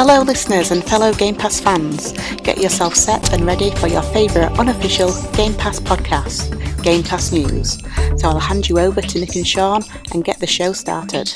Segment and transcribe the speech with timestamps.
[0.00, 2.12] Hello, listeners and fellow Game Pass fans.
[2.42, 7.80] Get yourself set and ready for your favourite unofficial Game Pass podcast, Game Pass News.
[8.20, 9.82] So I'll hand you over to Nick and Sean
[10.12, 11.28] and get the show started.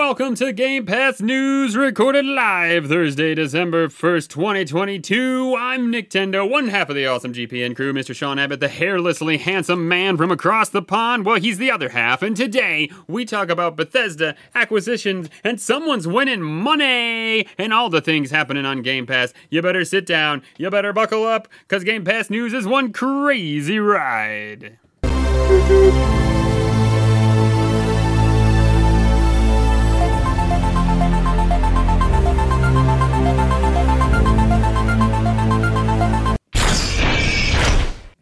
[0.00, 5.54] Welcome to Game Pass News, recorded live Thursday, December 1st, 2022.
[5.58, 8.14] I'm Nick Nintendo, one half of the awesome GPN crew, Mr.
[8.16, 11.26] Sean Abbott, the hairlessly handsome man from across the pond.
[11.26, 16.40] Well, he's the other half, and today we talk about Bethesda, acquisitions, and someone's winning
[16.40, 19.34] money, and all the things happening on Game Pass.
[19.50, 23.78] You better sit down, you better buckle up, because Game Pass News is one crazy
[23.78, 24.78] ride.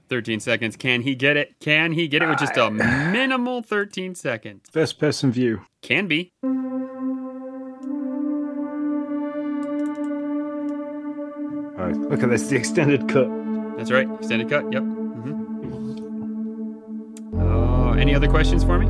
[0.08, 0.76] Thirteen seconds.
[0.76, 1.56] Can he get it?
[1.60, 2.70] Can he get it with just a
[3.12, 4.64] minimal thirteen seconds?
[4.72, 5.62] First person view.
[5.82, 6.32] Can be.
[11.80, 13.28] Oh, look at this, the extended cut.
[13.76, 14.08] That's right.
[14.18, 14.72] Extended cut.
[14.72, 14.82] Yep.
[14.82, 15.44] hmm
[17.40, 18.86] Oh, any other questions for me?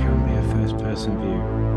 [0.00, 1.71] Can be a first person view.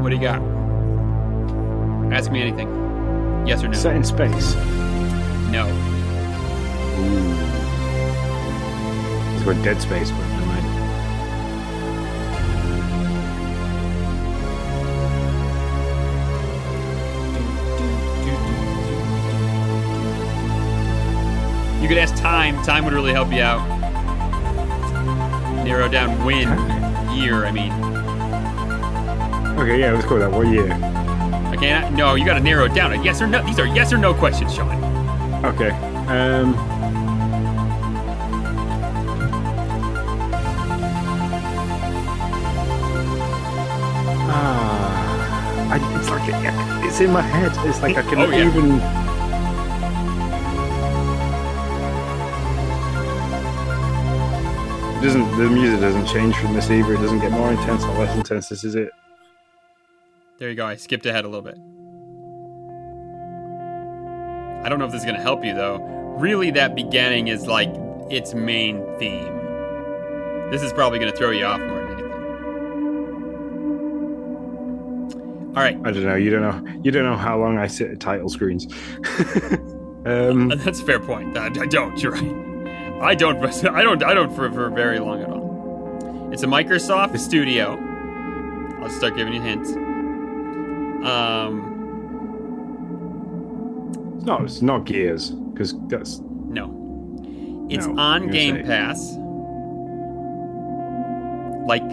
[0.00, 0.40] What do you got?
[2.12, 2.68] Ask me anything.
[3.46, 3.74] Yes or no?
[3.74, 4.54] Set in space.
[5.50, 5.66] no.
[9.34, 10.62] It's where Dead Space mind.
[21.82, 22.62] You could ask time.
[22.64, 23.66] Time would really help you out.
[25.64, 26.48] Narrow down when,
[27.16, 27.44] year.
[27.44, 27.87] I mean,
[29.58, 30.30] Okay, yeah, let's go with that.
[30.30, 30.70] What year?
[30.72, 31.94] I can't.
[31.94, 32.92] No, you got to narrow it down.
[32.92, 33.44] A yes or no.
[33.44, 34.70] These are yes or no questions, Sean.
[35.44, 35.70] Okay.
[35.70, 36.54] Um.
[44.30, 47.52] Ah, I, it's like it's in my head.
[47.68, 48.46] It's like I can Oh, yeah.
[48.46, 48.80] even.
[54.98, 56.94] It doesn't the music doesn't change from this either?
[56.94, 58.48] It doesn't get more intense or less intense.
[58.48, 58.90] This is it.
[60.38, 60.66] There you go.
[60.66, 61.58] I skipped ahead a little bit.
[64.64, 65.78] I don't know if this is going to help you, though.
[66.18, 67.70] Really, that beginning is like
[68.08, 69.36] its main theme.
[70.50, 72.12] This is probably going to throw you off more than anything.
[75.56, 75.76] All right.
[75.84, 76.14] I don't know.
[76.14, 76.80] You don't know.
[76.84, 78.66] You don't know how long I sit at title screens.
[80.06, 81.36] um, That's a fair point.
[81.36, 82.00] I, I don't.
[82.00, 83.02] You're right.
[83.02, 83.44] I don't.
[83.66, 84.04] I don't.
[84.04, 86.30] I don't for, for very long at all.
[86.32, 87.76] It's a Microsoft Studio.
[88.80, 89.72] I'll start giving you hints.
[91.04, 91.74] Um,
[94.16, 94.42] it's not.
[94.44, 99.16] It's not Gears because that's no, it's No, on Game saying- Pass.
[101.68, 101.84] Like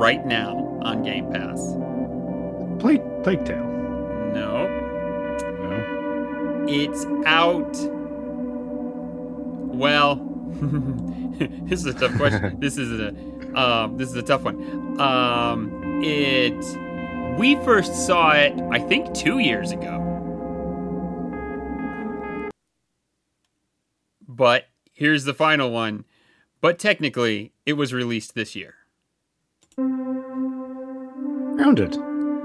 [0.00, 1.60] right now on Game Pass.
[2.80, 3.62] Plague Plague Tale.
[4.34, 4.66] No,
[5.62, 6.64] No.
[6.68, 7.76] it's out.
[9.76, 10.16] Well,
[11.68, 12.58] this is a tough question.
[12.60, 13.14] this is a
[13.60, 15.00] um, this is a tough one.
[15.00, 16.54] Um, it
[17.38, 20.00] we first saw it, I think, two years ago.
[24.26, 26.04] But here's the final one.
[26.60, 28.74] But technically, it was released this year.
[31.56, 31.96] Grounded.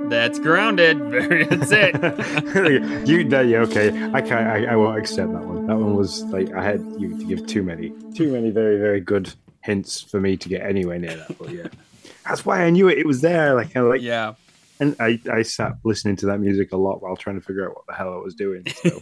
[0.10, 1.00] That's grounded.
[1.50, 1.96] That's it.
[3.08, 3.44] you there?
[3.44, 3.90] You okay?
[4.14, 4.48] I can't.
[4.48, 5.68] I, I won't accept that one.
[5.68, 9.00] That one was like I had you to give too many, too many very very
[9.02, 11.38] good hints for me to get anywhere near that.
[11.38, 11.68] But yeah,
[12.28, 12.98] that's why I knew it.
[12.98, 13.54] It was there.
[13.54, 14.34] Like I like, yeah.
[14.80, 17.76] And I I sat listening to that music a lot while trying to figure out
[17.76, 18.66] what the hell I was doing.
[18.68, 19.00] So.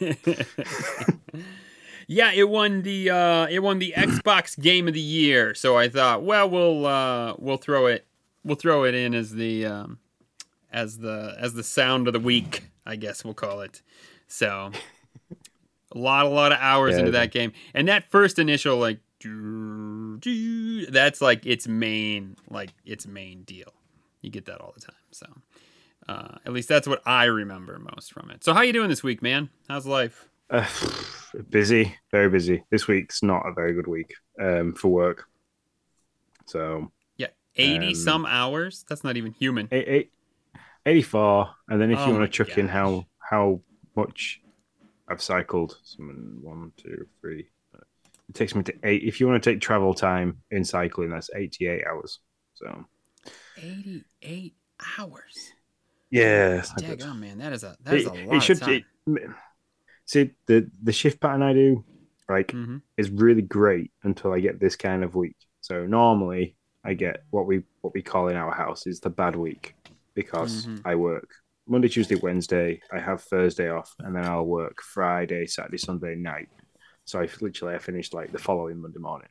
[2.07, 5.53] yeah, it won the uh, it won the Xbox Game of the Year.
[5.53, 8.05] So I thought, well, we'll uh, we'll throw it
[8.43, 9.99] we'll throw it in as the um,
[10.71, 13.81] as the as the sound of the week, I guess we'll call it.
[14.27, 14.71] So
[15.91, 16.99] a lot a lot of hours Yeah.
[16.99, 18.99] into that game, and that first initial like
[20.91, 23.73] that's like its main like its main deal.
[24.21, 24.95] You get that all the time.
[25.11, 25.25] So
[26.07, 28.43] uh, at least that's what I remember most from it.
[28.43, 29.49] So how you doing this week, man?
[29.67, 30.27] How's life?
[30.49, 30.65] Uh,
[31.49, 32.63] busy, very busy.
[32.69, 35.25] This week's not a very good week um, for work.
[36.45, 38.85] So Yeah, eighty Um, some hours.
[38.87, 39.67] That's not even human.
[39.71, 40.11] eight, eight,
[40.85, 43.59] 84, and then if Oh you want to chuck in how how
[43.95, 44.41] much
[45.09, 47.49] I've cycled, someone one, two, three.
[48.29, 49.03] It takes me to eight.
[49.03, 52.19] If you want to take travel time in cycling, that's 88 hours.
[52.55, 52.85] So
[53.57, 54.55] Eighty-eight
[54.97, 55.51] hours.
[56.09, 56.99] Yeah, good.
[56.99, 58.57] Daggone, man, that is a that is It, a it should.
[58.57, 58.85] of time.
[59.07, 59.29] It,
[60.05, 61.83] See the the shift pattern I do,
[62.29, 62.81] like, Mhm.
[62.95, 65.35] is really great until I get this kind of week.
[65.59, 66.55] So normally
[66.85, 69.75] I get what we what we call in our house is the bad week
[70.13, 70.81] because Mhm.
[70.85, 71.29] I work
[71.67, 72.79] Monday, Tuesday, Wednesday.
[72.89, 76.47] I have Thursday off, and then I'll work Friday, Saturday, Sunday night.
[77.03, 79.27] So I literally I finished like the following Monday morning.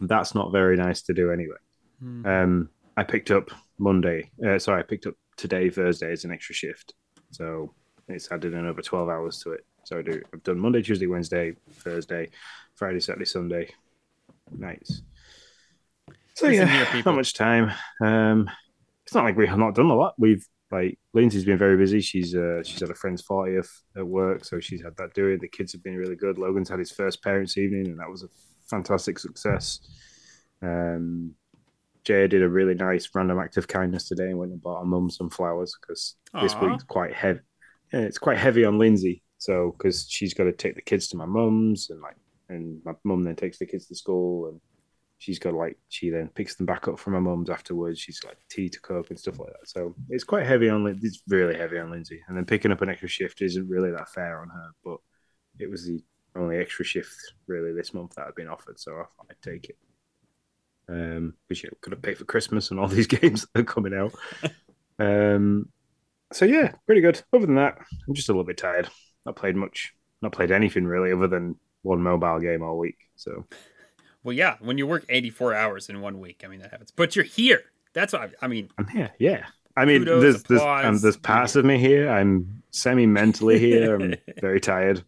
[0.00, 1.58] That's not very nice to do anyway.
[2.02, 2.26] Mhm.
[2.26, 4.30] Um, I picked up Monday.
[4.42, 6.94] Uh, sorry, I picked up today, Thursday, is an extra shift.
[7.30, 7.74] So
[8.08, 9.64] it's added another twelve hours to it.
[9.84, 10.20] So I do.
[10.32, 12.30] I've done Monday, Tuesday, Wednesday, Thursday,
[12.74, 13.68] Friday, Saturday, Sunday
[14.50, 15.02] nights.
[16.34, 17.72] So Listen yeah, not much time.
[18.02, 18.50] Um,
[19.04, 20.14] it's not like we have not done a lot.
[20.18, 22.00] We've like Lindsay's been very busy.
[22.00, 25.38] She's uh, she's had a friend's fortieth at work, so she's had that doing.
[25.38, 26.38] The kids have been really good.
[26.38, 28.28] Logan's had his first parents' evening, and that was a
[28.68, 29.80] fantastic success.
[30.62, 31.34] Um,
[32.04, 34.86] Jay did a really nice random act of kindness today and went and bought her
[34.86, 37.40] mum some flowers because this week's quite heavy.
[37.92, 41.16] Yeah, it's quite heavy on Lindsay, so because she's got to take the kids to
[41.16, 42.16] my mum's and like,
[42.48, 44.60] and my mum then takes the kids to school and
[45.18, 47.98] she's got like she then picks them back up from her mum's afterwards.
[47.98, 49.68] She's got tea to cook and stuff like that.
[49.68, 50.86] So it's quite heavy on.
[51.02, 54.10] It's really heavy on Lindsay, and then picking up an extra shift isn't really that
[54.10, 54.70] fair on her.
[54.84, 54.98] But
[55.58, 56.02] it was the
[56.36, 57.14] only extra shift
[57.46, 59.78] really this month that had been offered, so I thought I'd take it.
[60.88, 63.64] Um, which you know, could have paid for Christmas and all these games that are
[63.64, 64.14] coming out.
[64.98, 65.68] um,
[66.32, 67.22] so yeah, pretty good.
[67.32, 68.88] Other than that, I'm just a little bit tired.
[69.24, 69.94] Not played much.
[70.20, 72.98] Not played anything really, other than one mobile game all week.
[73.16, 73.44] So
[74.22, 76.90] Well, yeah, when you work 84 hours in one week, I mean that happens.
[76.90, 77.62] But you're here.
[77.92, 78.70] That's what I, I mean.
[78.78, 79.12] I'm here.
[79.18, 79.46] Yeah.
[79.76, 82.08] I mean, Kudos, there's there's, um, there's parts of me here.
[82.08, 83.96] I'm semi mentally here.
[83.96, 85.02] I'm very tired.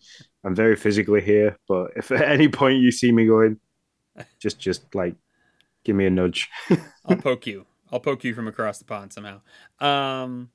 [0.44, 1.56] I'm very physically here.
[1.68, 3.58] But if at any point you see me going,
[4.40, 5.14] just just like
[5.86, 6.50] give me a nudge.
[7.06, 7.66] I'll poke you.
[7.92, 9.40] I'll poke you from across the pond somehow.
[9.80, 10.50] Um,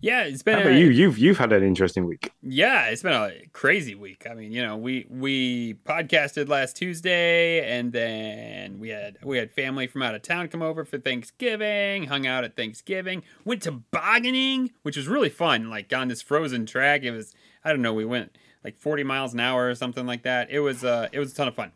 [0.00, 0.90] yeah, it's been How a, about you?
[0.90, 2.30] You've you've had an interesting week.
[2.42, 4.26] Yeah, it's been a crazy week.
[4.30, 9.50] I mean, you know, we we podcasted last Tuesday, and then we had we had
[9.50, 12.04] family from out of town come over for Thanksgiving.
[12.04, 13.22] Hung out at Thanksgiving.
[13.44, 15.70] Went tobogganing, which was really fun.
[15.70, 17.34] Like on this frozen track, it was
[17.64, 17.94] I don't know.
[17.94, 20.50] We went like 40 miles an hour or something like that.
[20.50, 21.72] It was uh it was a ton of fun.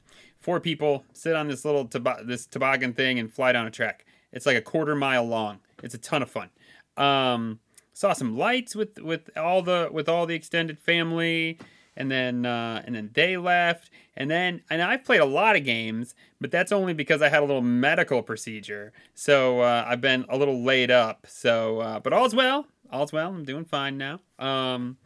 [0.49, 4.07] Four people sit on this little tobo- this toboggan thing and fly down a track.
[4.33, 5.59] It's like a quarter mile long.
[5.83, 6.49] It's a ton of fun.
[6.97, 7.61] Um,
[7.93, 11.59] saw some lights with with all the with all the extended family
[11.99, 15.65] and then uh, and then they left and then and I've played a lot of
[15.65, 20.25] games but that's only because I had a little medical procedure so uh, I've been
[20.31, 24.21] a little laid up so uh, but all's well all's well I'm doing fine now
[24.39, 24.97] um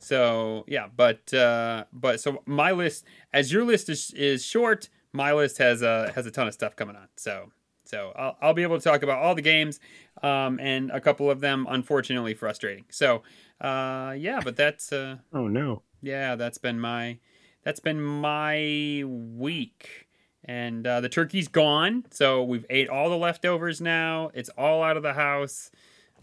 [0.00, 5.32] so yeah but uh, but so my list as your list is is short my
[5.32, 7.50] list has a has a ton of stuff coming on so
[7.84, 9.80] so I'll, I'll be able to talk about all the games
[10.22, 12.84] um, and a couple of them unfortunately frustrating.
[12.90, 13.22] So
[13.60, 15.82] uh, yeah, but that's uh, Oh no.
[16.00, 17.18] yeah, that's been my
[17.64, 20.06] that's been my week.
[20.44, 24.30] And uh, the turkey's gone, so we've ate all the leftovers now.
[24.34, 25.70] It's all out of the house.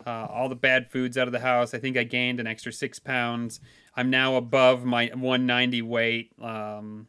[0.05, 1.73] Uh, all the bad foods out of the house.
[1.73, 3.59] I think I gained an extra six pounds.
[3.95, 6.31] I'm now above my 190 weight.
[6.41, 7.07] Um,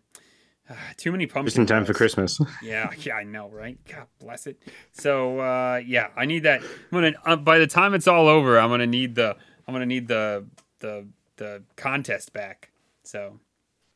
[0.97, 1.47] too many pumpkin.
[1.47, 1.95] Just in time for.
[1.95, 2.41] Christmas.
[2.63, 3.79] Yeah, yeah, I know, right?
[3.87, 4.61] God bless it.
[4.93, 6.63] So, uh, yeah, I need that.
[6.63, 7.13] I'm gonna.
[7.25, 9.37] Uh, by the time it's all over, I'm gonna need the.
[9.67, 10.47] I'm gonna need the
[10.81, 11.07] the
[11.37, 12.71] the contest back.
[13.05, 13.39] So,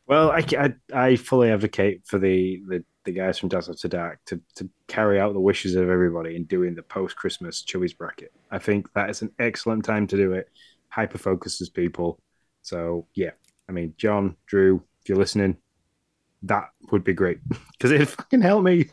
[0.07, 4.21] Well, I, I, I fully advocate for the, the, the guys from Dazzle to Dark
[4.27, 8.33] to, to carry out the wishes of everybody in doing the post Christmas Chewies bracket.
[8.51, 10.49] I think that is an excellent time to do it.
[10.89, 12.21] Hyper focuses people.
[12.63, 13.31] So, yeah,
[13.69, 15.57] I mean, John, Drew, if you're listening,
[16.43, 17.39] that would be great
[17.73, 18.89] because it fucking help me.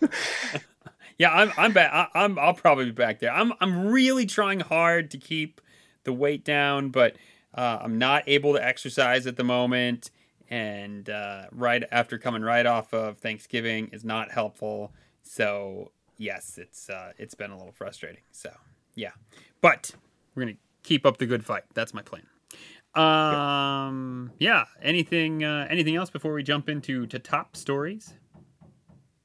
[1.18, 1.92] yeah, I'm I'm back.
[1.94, 3.34] I, I'm I'll probably be back there.
[3.34, 5.62] I'm I'm really trying hard to keep
[6.04, 7.16] the weight down, but
[7.54, 10.12] uh, I'm not able to exercise at the moment.
[10.50, 14.91] And uh, right after coming right off of Thanksgiving is not helpful.
[15.22, 18.24] So yes, it's uh, it's been a little frustrating.
[18.32, 18.51] So
[18.96, 19.12] yeah,
[19.62, 19.91] but
[20.34, 21.63] we're gonna keep up the good fight.
[21.74, 22.24] That's my plan.
[22.96, 24.65] Um, yeah.
[24.82, 28.15] Anything uh, anything else before we jump into to top stories?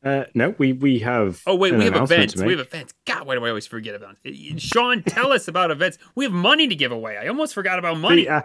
[0.04, 1.40] Uh, no, we, we have.
[1.46, 2.36] Oh wait, we have events.
[2.36, 2.92] We have events.
[3.06, 4.60] God, why do I always forget about it?
[4.60, 5.96] Sean, tell us about events.
[6.14, 7.16] We have money to give away.
[7.16, 8.24] I almost forgot about money.
[8.24, 8.42] Be- uh,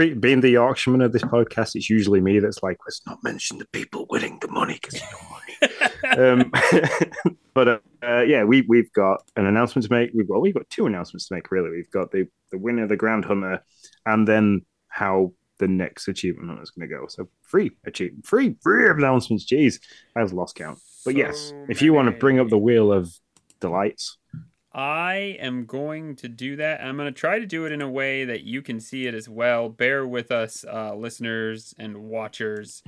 [0.00, 3.58] be- being the Yorkshireman of this podcast, it's usually me that's like, let's not mention
[3.58, 5.02] the people winning the money because
[6.18, 6.50] um,
[7.54, 10.10] but uh, uh, yeah, we we've got an announcement to make.
[10.14, 11.50] We've well, we've got two announcements to make.
[11.50, 13.62] Really, we've got the the winner the Grand Hunter,
[14.06, 17.06] and then how the next achievement hunter is going to go.
[17.08, 19.44] So free achievement, free free announcements.
[19.44, 19.80] Jeez,
[20.16, 20.78] I've lost count.
[21.04, 23.14] But yes, So if you want to bring up the wheel of
[23.60, 24.16] delights,
[24.72, 26.80] I am going to do that.
[26.80, 29.14] I'm going to try to do it in a way that you can see it
[29.14, 29.68] as well.
[29.68, 32.82] Bear with us, uh, listeners and watchers.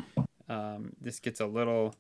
[0.48, 1.94] Um, this gets a little.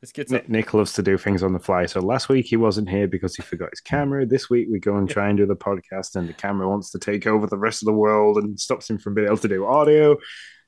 [0.00, 1.86] This gets a, Nick, loves to do things on the fly.
[1.86, 4.24] So last week he wasn't here because he forgot his camera.
[4.26, 6.98] This week we go and try and do the podcast, and the camera wants to
[6.98, 9.66] take over the rest of the world and stops him from being able to do
[9.66, 10.16] audio.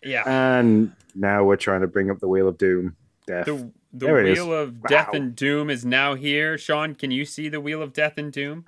[0.03, 0.25] yeah.
[0.27, 2.97] And now we're trying to bring up the Wheel of Doom.
[3.27, 3.47] Death.
[3.47, 6.57] The the There wheel of death and doom is now here.
[6.57, 8.65] Sean, can you see the wheel of death and doom?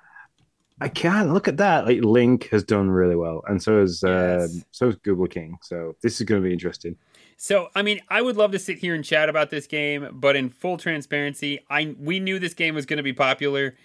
[0.81, 1.85] I can't look at that.
[1.85, 4.65] Like Link has done really well, and so has uh, Yes.
[4.71, 5.57] so has Google King.
[5.61, 6.97] So this is going to be interesting.
[7.37, 10.35] So, I mean, I would love to sit here and chat about this game, but
[10.35, 13.75] in full transparency, I we knew this game was going to be popular.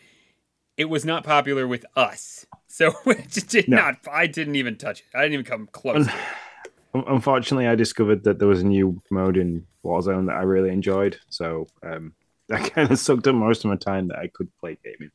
[0.77, 3.77] It was not popular with us, so it did No.
[3.77, 3.99] not.
[4.11, 5.07] I didn't even touch it.
[5.17, 6.09] I didn't even come close.
[6.95, 11.19] Unfortunately, I discovered that there was a new mode in Warzone that I really enjoyed.
[11.29, 12.15] So um,
[12.49, 15.11] that kind of sucked up most of my time that I could play gaming.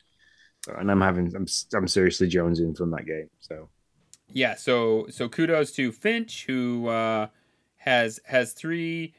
[0.65, 3.29] So, and I'm having, I'm, I'm seriously jonesing from that game.
[3.39, 3.69] So
[4.31, 7.27] Yeah, so so kudos to Finch who uh,
[7.77, 9.13] has has three.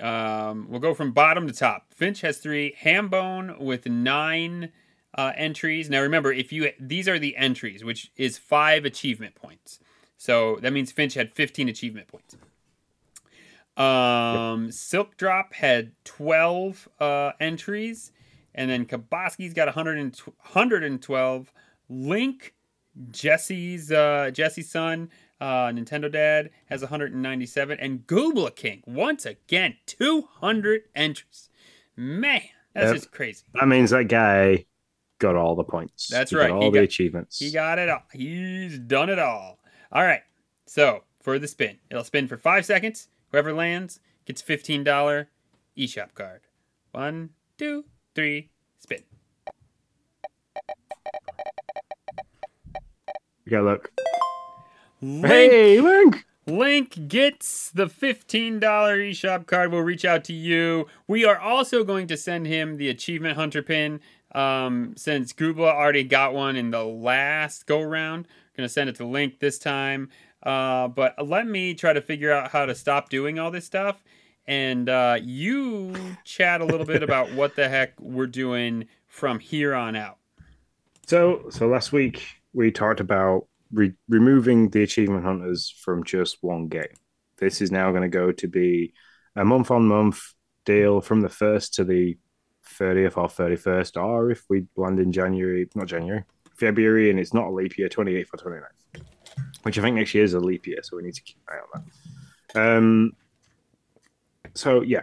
[0.00, 1.92] Um, we'll go from bottom to top.
[1.94, 2.76] Finch has three.
[2.80, 4.70] Hambone with nine
[5.16, 5.90] uh, entries.
[5.90, 9.80] Now remember, if you these are the entries, which is five achievement points.
[10.24, 12.34] So that means Finch had fifteen achievement points.
[13.76, 18.10] Um, Silk Drop had twelve uh, entries,
[18.54, 20.16] and then Kaboski's got 100
[20.52, 21.52] 112.
[21.90, 22.54] Link
[23.10, 25.10] Jesse's uh, Jesse's son,
[25.42, 31.50] uh, Nintendo Dad has 197, and Goobla King once again 200 entries.
[31.96, 32.40] Man,
[32.72, 32.94] that's Yep.
[32.94, 33.44] just crazy.
[33.52, 34.64] that means that guy
[35.18, 36.08] got all the points.
[36.08, 36.50] That's He got right.
[36.50, 37.38] all He the got- achievements.
[37.40, 38.04] He got it all.
[38.10, 39.58] He's done it all.
[39.94, 40.22] All right.
[40.66, 43.08] So for the spin, it'll spin for five seconds.
[43.30, 45.26] Whoever lands gets $15
[45.78, 46.40] eShop card.
[46.90, 47.84] One, two,
[48.14, 49.04] three, spin.
[53.44, 53.92] You got look.
[55.00, 56.26] Link Hey, Link.
[56.46, 59.70] Link gets the $15 eShop card.
[59.70, 60.86] We'll reach out to you.
[61.06, 64.00] We are also going to send him the Achievement Hunter pin
[64.34, 68.26] um, since Goobla already got one in the last go round.
[68.56, 70.10] Going to send it to Link this time.
[70.42, 74.02] Uh, but let me try to figure out how to stop doing all this stuff.
[74.46, 75.94] And uh, you
[76.24, 80.18] chat a little bit about what the heck we're doing from here on out.
[81.06, 86.68] So, so last week we talked about re- removing the achievement hunters from just one
[86.68, 86.94] game.
[87.38, 88.92] This is now going to go to be
[89.36, 90.20] a month on month
[90.64, 92.16] deal from the first to the
[92.78, 96.24] 30th or 31st, or if we land in January, not January,
[96.56, 99.02] February, and it's not a leap year, 28th or 29th,
[99.62, 101.56] which I think next year is a leap year, so we need to keep an
[101.56, 101.84] eye on
[102.54, 102.76] that.
[102.76, 103.12] Um,
[104.54, 105.02] so yeah,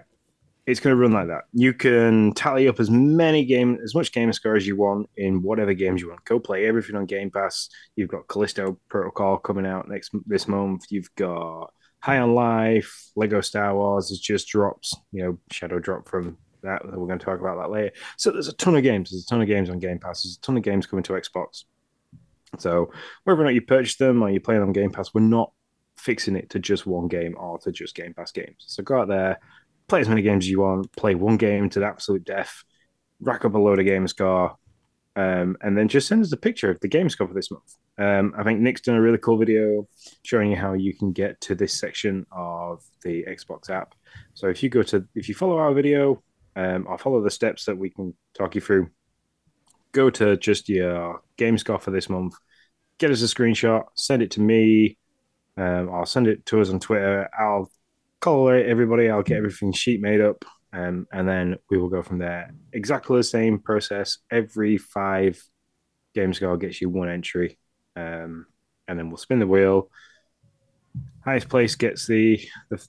[0.66, 1.46] it's going to run like that.
[1.54, 5.42] You can tally up as many game, as much game score as you want in
[5.42, 6.24] whatever games you want.
[6.26, 7.70] Go play everything on Game Pass.
[7.96, 10.86] You've got Callisto Protocol coming out next this month.
[10.90, 14.94] You've got High on Life, Lego Star Wars has just dropped.
[15.12, 16.86] You know, Shadow drop from that.
[16.86, 17.92] We're going to talk about that later.
[18.18, 19.12] So there's a ton of games.
[19.12, 20.24] There's a ton of games on Game Pass.
[20.24, 21.64] There's a ton of games coming to Xbox.
[22.60, 22.92] So
[23.24, 25.52] whether or not you purchase them or you play on Game Pass, we're not
[25.98, 28.56] fixing it to just one game or to just Game Pass games.
[28.60, 29.40] So go out there,
[29.88, 32.64] play as many games as you want, play one game to the absolute death,
[33.20, 34.58] rack up a load of game score,
[35.16, 37.76] um, and then just send us a picture of the game score for this month.
[37.98, 39.88] Um, I think Nick's done a really cool video
[40.24, 43.94] showing you how you can get to this section of the Xbox app.
[44.34, 46.24] So if you go to, if you follow our video
[46.56, 48.90] um, or follow the steps that we can talk you through,
[49.92, 52.36] go to just your game score for this month,
[52.98, 54.98] get us a screenshot, send it to me,
[55.58, 57.30] um, or send it to us on Twitter.
[57.38, 57.72] I'll
[58.20, 59.10] collate everybody.
[59.10, 62.52] I'll get everything sheet made up, um, and then we will go from there.
[62.74, 64.20] Exactly the same process.
[64.30, 65.42] Every five
[66.14, 67.58] game score gets you one entry,
[67.96, 68.46] um,
[68.88, 69.90] and then we'll spin the wheel.
[71.24, 72.40] Highest place gets the
[72.70, 72.86] the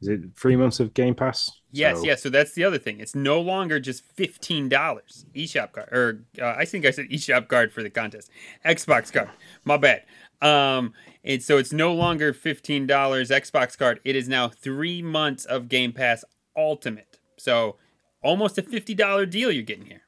[0.00, 1.50] is it three months of Game Pass?
[1.76, 2.22] Yes, So- yes.
[2.22, 3.00] So that's the other thing.
[3.00, 7.48] It's no longer just fifteen dollars eShop card, or uh, I think I said eShop
[7.48, 8.30] card for the contest.
[8.64, 9.30] Xbox card.
[9.64, 10.02] My bad.
[10.42, 10.92] Um,
[11.24, 14.00] and so it's no longer fifteen dollars Xbox card.
[14.04, 16.24] It is now three months of Game Pass
[16.56, 17.18] Ultimate.
[17.36, 17.76] So
[18.22, 20.02] almost a fifty dollar deal you're getting here.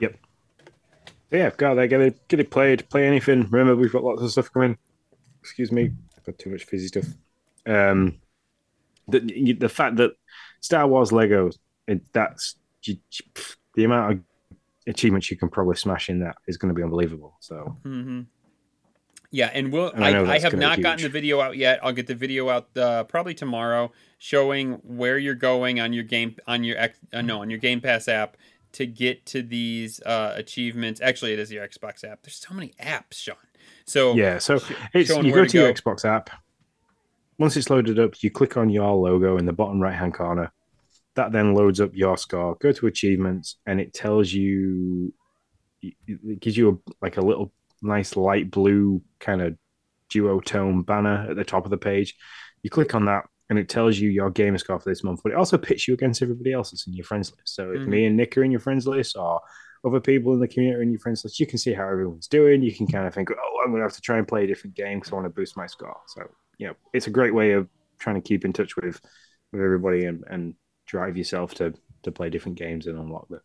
[0.00, 0.16] Yep.
[1.30, 3.48] So yeah, go out there, get it, get it played, play anything.
[3.50, 4.76] Remember, we've got lots of stuff coming.
[5.40, 7.06] Excuse me, I've got too much fizzy stuff.
[7.66, 8.18] Um,
[9.08, 10.12] the the fact that
[10.64, 11.50] Star Wars Lego,
[11.86, 12.56] it, that's
[12.86, 14.20] the amount of
[14.86, 17.36] achievements you can probably smash in that is going to be unbelievable.
[17.40, 18.22] So Mm-hmm.
[19.30, 19.90] Yeah, and we'll.
[19.90, 21.80] And I I, have not gotten the video out yet.
[21.82, 26.36] I'll get the video out uh, probably tomorrow, showing where you're going on your game
[26.46, 28.36] on your uh, no on your Game Pass app
[28.72, 31.00] to get to these uh, achievements.
[31.00, 32.22] Actually, it is your Xbox app.
[32.22, 33.34] There's so many apps, Sean.
[33.86, 34.60] So Yeah, so
[34.92, 35.82] it's you go to to your go.
[35.82, 36.30] Xbox app.
[37.38, 40.52] Once it's loaded up, you click on your logo in the bottom right hand corner.
[41.16, 42.56] That then loads up your score.
[42.60, 45.12] Go to achievements, and it tells you,
[45.82, 49.56] it gives you a, like a little nice light blue kind of
[50.12, 52.14] duotone banner at the top of the page.
[52.62, 55.20] You click on that, and it tells you your gamer score for this month.
[55.22, 57.54] But it also pits you against everybody else that's in your friends list.
[57.54, 57.88] So if Mhm.
[57.88, 59.40] me and Nick are in your friends list, or
[59.84, 62.26] other people in the community are in your friends list, you can see how everyone's
[62.26, 62.62] doing.
[62.62, 64.46] You can kind of think, oh, I'm going to have to try and play a
[64.46, 66.00] different game because I want to boost my score.
[66.06, 66.22] So
[66.58, 67.68] you know, it's a great way of
[67.98, 69.00] trying to keep in touch with
[69.52, 70.54] with everybody and, and
[70.86, 73.40] drive yourself to to play different games and unlock the,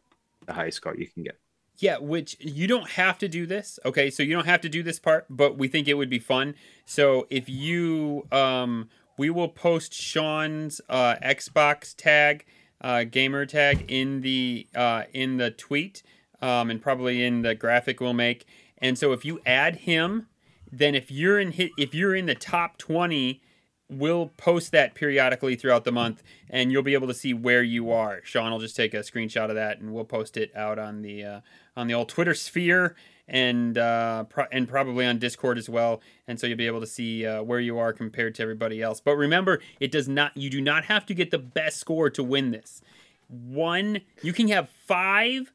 [0.45, 1.39] the highest score you can get.
[1.77, 3.79] Yeah, which you don't have to do this.
[3.85, 6.19] Okay, so you don't have to do this part, but we think it would be
[6.19, 6.55] fun.
[6.85, 12.45] So if you, um, we will post Sean's uh, Xbox tag,
[12.81, 16.03] uh, gamer tag in the uh, in the tweet,
[16.41, 18.45] um, and probably in the graphic we'll make.
[18.77, 20.27] And so if you add him,
[20.71, 23.41] then if you're in hit, if you're in the top twenty
[23.89, 27.91] we'll post that periodically throughout the month and you'll be able to see where you
[27.91, 28.21] are.
[28.23, 31.23] Sean will just take a screenshot of that and we'll post it out on the
[31.23, 31.39] uh,
[31.75, 32.95] on the old twitter sphere
[33.27, 36.87] and uh, pro- and probably on discord as well and so you'll be able to
[36.87, 39.01] see uh, where you are compared to everybody else.
[39.01, 42.23] But remember it does not you do not have to get the best score to
[42.23, 42.81] win this.
[43.27, 45.51] One you can have five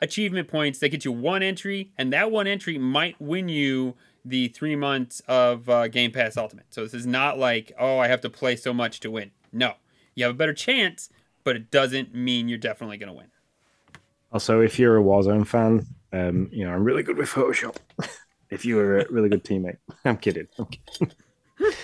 [0.00, 3.96] achievement points that get you one entry and that one entry might win you
[4.28, 6.66] the three months of uh, Game Pass Ultimate.
[6.70, 9.30] So this is not like, oh, I have to play so much to win.
[9.52, 9.74] No,
[10.14, 11.08] you have a better chance,
[11.44, 13.28] but it doesn't mean you're definitely going to win.
[14.32, 17.76] Also, if you're a Warzone fan, um, you know I'm really good with Photoshop.
[18.50, 20.48] if you were a really good teammate, I'm kidding.
[20.58, 21.14] I'm kidding.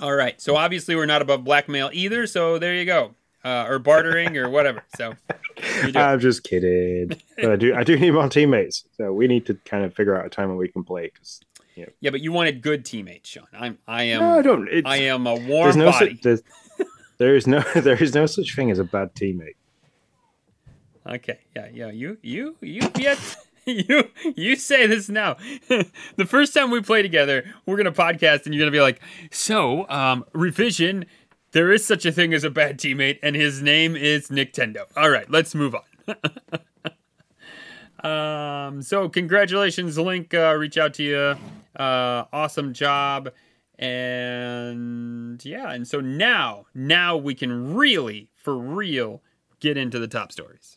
[0.00, 0.40] All right.
[0.40, 2.26] So obviously we're not above blackmail either.
[2.26, 3.14] So there you go,
[3.46, 4.82] uh, or bartering or whatever.
[4.96, 5.14] So.
[5.94, 7.18] I'm just kidding.
[7.36, 10.18] But I do I do need more teammates, so we need to kind of figure
[10.18, 11.10] out a time when we can play.
[11.12, 11.40] Because
[12.00, 13.46] yeah, but you wanted good teammates, Sean.
[13.52, 13.78] I'm.
[13.86, 14.20] I am.
[14.20, 14.86] no, I don't.
[14.86, 16.14] I am a there's warm no body.
[16.14, 16.42] such, there's,
[17.18, 19.56] there is no there is no such thing as a bad teammate.
[21.06, 21.90] Okay, yeah, yeah.
[21.90, 25.36] You, you, you, yet, you, you say this now.
[25.68, 29.88] the first time we play together, we're gonna podcast, and you're gonna be like, "So,
[29.88, 31.06] um, revision.
[31.56, 35.08] There is such a thing as a bad teammate, and his name is Nintendo." All
[35.08, 35.84] right, let's move on.
[38.68, 40.34] um, so congratulations, Link.
[40.34, 41.34] Uh, reach out to you.
[41.82, 43.30] Uh, awesome job.
[43.78, 49.22] And yeah, and so now, now we can really, for real,
[49.58, 50.76] get into the top stories.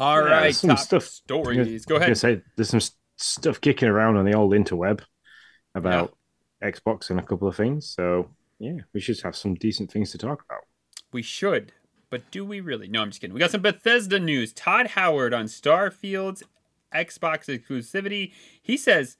[0.00, 1.84] All Yeah, right, some top stuff- stories.
[1.84, 2.18] Go I was gonna ahead.
[2.18, 2.80] say there's some
[3.16, 5.02] stuff kicking around on the old interweb
[5.74, 6.16] about
[6.62, 7.88] Xbox and a couple of things.
[7.88, 10.62] So yeah, we should have some decent things to talk about.
[11.12, 11.72] We should,
[12.08, 12.88] but do we really?
[12.88, 13.34] No, I'm just kidding.
[13.34, 14.52] We got some Bethesda news.
[14.52, 16.42] Todd Howard on Starfield's
[16.94, 18.32] Xbox exclusivity.
[18.60, 19.16] He says,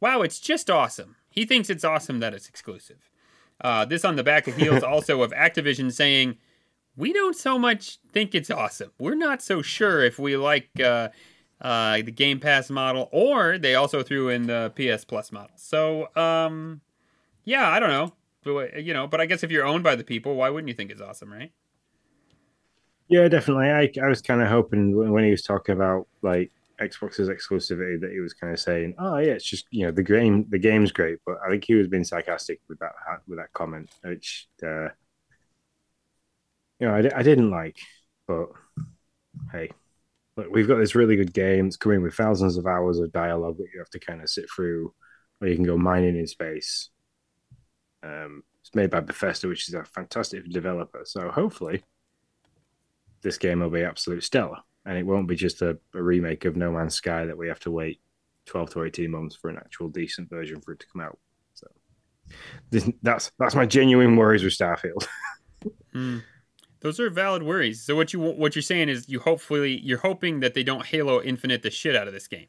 [0.00, 3.10] "Wow, it's just awesome." He thinks it's awesome that it's exclusive.
[3.60, 6.38] Uh, this on the back of heels also of Activision saying,
[6.96, 8.90] "We don't so much think it's awesome.
[8.98, 11.08] We're not so sure if we like uh,
[11.60, 16.14] uh, the Game Pass model, or they also threw in the PS Plus model." So,
[16.16, 16.80] um,
[17.44, 18.12] yeah, I don't know.
[18.42, 20.74] But, you know, but I guess if you're owned by the people, why wouldn't you
[20.74, 21.52] think it's awesome, right?
[23.08, 23.70] Yeah, definitely.
[23.70, 28.12] I I was kind of hoping when he was talking about like Xbox's exclusivity that
[28.12, 30.92] he was kind of saying, "Oh yeah, it's just you know the game the game's
[30.92, 32.92] great," but I think he was being sarcastic with that
[33.26, 34.88] with that comment, which uh,
[36.80, 37.78] you know I, I didn't like.
[38.26, 38.48] But
[39.52, 39.70] hey,
[40.36, 41.66] look, we've got this really good game.
[41.66, 44.46] It's coming with thousands of hours of dialogue that you have to kind of sit
[44.54, 44.94] through,
[45.40, 46.90] or you can go mining in space.
[48.02, 51.02] Um, it's made by Bethesda, which is a fantastic developer.
[51.04, 51.82] So hopefully
[53.22, 56.56] this game will be absolute stellar, and it won't be just a, a remake of
[56.56, 58.00] No Man's Sky that we have to wait
[58.46, 61.18] twelve to eighteen months for an actual decent version for it to come out.
[61.54, 61.66] So
[62.70, 65.06] this, that's that's my genuine worries with Starfield.
[65.92, 66.20] Hmm.
[66.80, 67.82] Those are valid worries.
[67.82, 71.20] So what you what you're saying is you hopefully you're hoping that they don't Halo
[71.22, 72.46] Infinite the shit out of this game.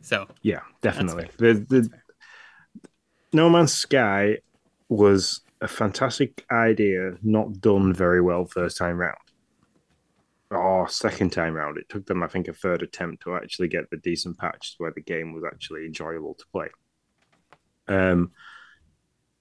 [0.00, 1.28] So yeah, definitely.
[1.38, 1.90] The, the
[3.32, 4.38] No Man's Sky
[4.88, 9.16] was a fantastic idea, not done very well first time round.
[10.50, 13.90] Or second time round, it took them, I think, a third attempt to actually get
[13.90, 16.68] the decent patch where the game was actually enjoyable to play.
[17.86, 18.32] Um,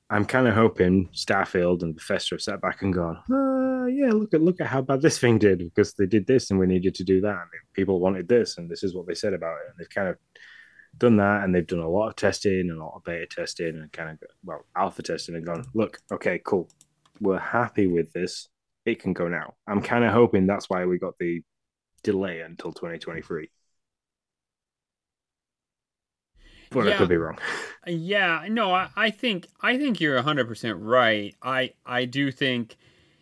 [0.10, 4.34] I'm kind of hoping Starfield and Bethesda have sat back and gone, uh, yeah, look
[4.34, 6.96] at look at how bad this thing did because they did this and we needed
[6.96, 9.70] to do that, and people wanted this, and this is what they said about it,
[9.70, 10.18] and they've kind of
[10.98, 13.76] done that, and they've done a lot of testing and a lot of beta testing
[13.76, 16.70] and kind of well alpha testing and gone, look, okay, cool,
[17.20, 18.48] we're happy with this.
[18.86, 19.56] It can go now.
[19.68, 21.42] I'm kind of hoping that's why we got the
[22.04, 23.50] delay until 2023.
[26.70, 26.96] But Yeah.
[26.96, 27.38] I could be wrong.
[27.86, 31.36] Yeah, no, I, I think I think you're 100% right.
[31.42, 32.76] I I do think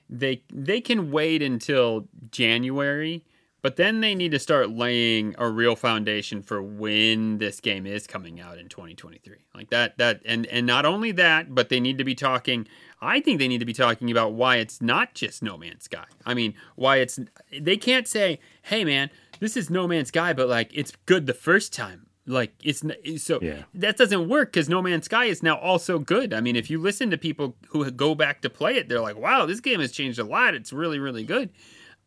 [0.09, 3.23] they they can wait until January,
[3.61, 8.07] but then they need to start laying a real foundation for when this game is
[8.07, 9.37] coming out in 2023.
[9.53, 12.67] Like that that and and not only that, but they need to be talking
[13.01, 16.05] I think they need to be talking about why it's not just No Man's Sky.
[16.25, 17.19] I mean, why it's
[17.59, 21.33] they can't say, "Hey man, this is No Man's Sky, but like it's good the
[21.33, 22.83] first time." Like it's
[23.23, 23.63] so Yeah.
[23.75, 26.33] that doesn't work because No Man's Sky is now also good.
[26.33, 29.15] I mean, if you listen to people who go back to play it, they're like,
[29.17, 30.55] "Wow, this game has changed a lot.
[30.55, 31.49] It's really, really good."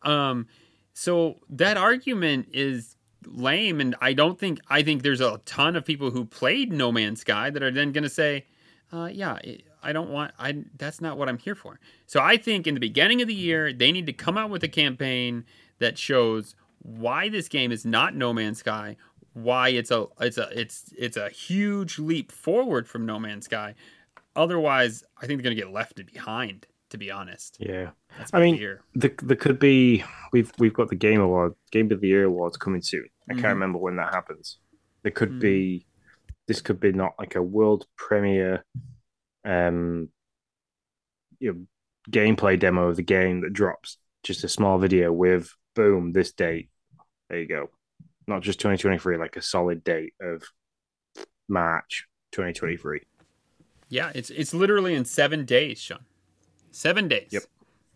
[0.03, 0.47] Um,
[0.93, 5.85] so that argument is lame, and I don't think I think there's a ton of
[5.85, 8.47] people who played No Man's Sky that are then going to say,
[8.93, 9.39] uh, "Yeah,
[9.85, 10.33] I don't want.
[10.39, 13.35] I that's not what I'm here for." So I think in the beginning of the
[13.35, 15.45] year they need to come out with a campaign
[15.79, 18.97] that shows why this game is not No Man's Sky,
[19.43, 23.75] why it's a it's a it's it's a huge leap forward from No Man's Sky.
[24.37, 26.67] Otherwise, I think they're going to get left behind.
[26.91, 27.91] To be honest, Yeah.
[28.33, 28.81] I mean, fear.
[28.95, 32.57] There, there could be we've we've got the game award, game of the year awards
[32.57, 33.07] coming soon.
[33.29, 33.41] I Mhm.
[33.43, 34.59] can't remember when that happens.
[35.03, 35.41] There could Mhm.
[35.41, 35.87] be
[36.47, 38.65] this could be not like a world premiere
[39.45, 40.09] um
[41.41, 41.67] you know,
[42.11, 46.71] gameplay demo of the game that drops just a small video with boom this date.
[47.29, 47.71] There you go.
[48.29, 50.43] Not just 2023 like a solid date of
[51.49, 53.01] March 2023.
[53.89, 56.01] Yeah, it's it's literally in seven days, Sean.
[56.71, 57.29] Seven days.
[57.31, 57.43] Yep.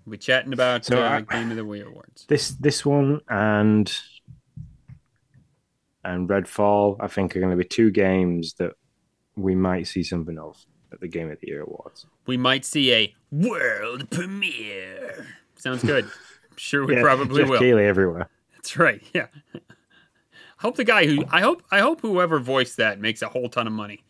[0.06, 2.24] We're chatting about So uh, I- Game of the Year awards.
[2.28, 3.94] This this one and
[6.04, 8.72] and Redfall, I think, are going to be two games that
[9.36, 12.06] we might see something of at the Game of the Year awards.
[12.26, 15.26] We might see a world premiere.
[15.56, 16.10] Sounds good.
[16.56, 17.58] Sure we Yeah, probably Jeff will.
[17.58, 18.28] Keighley everywhere.
[18.54, 19.02] That's right.
[19.14, 19.28] Yeah.
[20.62, 23.48] I hope the guy who I hope I hope whoever voiced that makes a whole
[23.48, 24.04] ton of money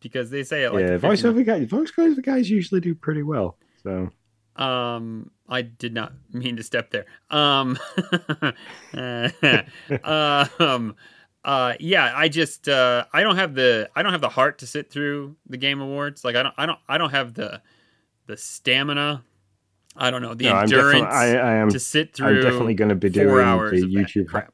[0.00, 3.58] because they say it like yeah, 50 voiceover guys, voiceover guys usually do pretty well.
[3.82, 4.08] So
[4.56, 7.04] Um, I did not mean to step there.
[7.28, 7.78] Um,
[10.58, 10.96] um,
[11.44, 14.66] uh, yeah, I just uh, I don't have the I don't have the heart to
[14.66, 16.24] sit through the game awards.
[16.24, 17.60] Like I don't I don't I don't have the
[18.26, 19.22] the stamina.
[19.96, 22.88] I don't know the no, endurance I, I am to sit through I'm definitely going
[22.88, 24.53] to be doing the YouTube crap.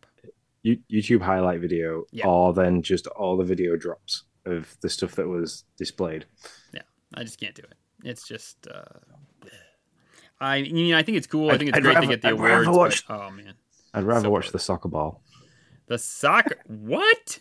[0.63, 2.27] You- YouTube highlight video, Yeah.
[2.27, 6.27] or then just all the video drops of the stuff that was displayed.
[6.75, 6.83] Yeah,
[7.15, 7.75] I just can't do it.
[8.05, 8.67] It's just.
[8.67, 8.83] Uh,
[10.41, 11.51] I mean, I think it's cool.
[11.51, 12.69] I I'd- think it's I'd great rather- to get the I'd awards.
[12.69, 13.55] watch- but, oh man,
[13.93, 14.53] I'd rather So watch bored.
[14.55, 15.23] the soccer ball.
[15.87, 16.57] The soccer.
[16.67, 17.41] what?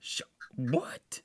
[0.00, 0.22] Sh-
[0.56, 1.22] what?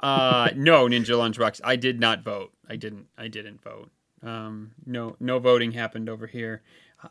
[0.00, 1.60] Uh, no, Ninja Lunchbox.
[1.64, 2.52] I did not vote.
[2.68, 3.06] I didn't.
[3.16, 3.90] I didn't vote.
[4.22, 6.62] Um, no, no voting happened over here.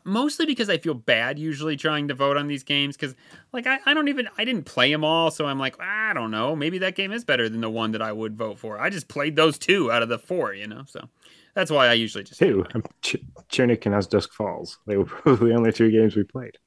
[0.04, 3.14] Mostly because I feel bad usually trying to vote on these games because,
[3.52, 6.30] like, I, I don't even I didn't play them all, so I'm like I don't
[6.30, 6.54] know.
[6.54, 8.78] Maybe that game is better than the one that I would vote for.
[8.78, 10.82] I just played those two out of the four, you know.
[10.86, 11.08] So
[11.54, 12.66] that's why I usually just Two,
[13.02, 13.16] Ch-
[13.50, 14.78] Chernuk and As Dusk Falls.
[14.86, 16.58] They were probably the only two games we played.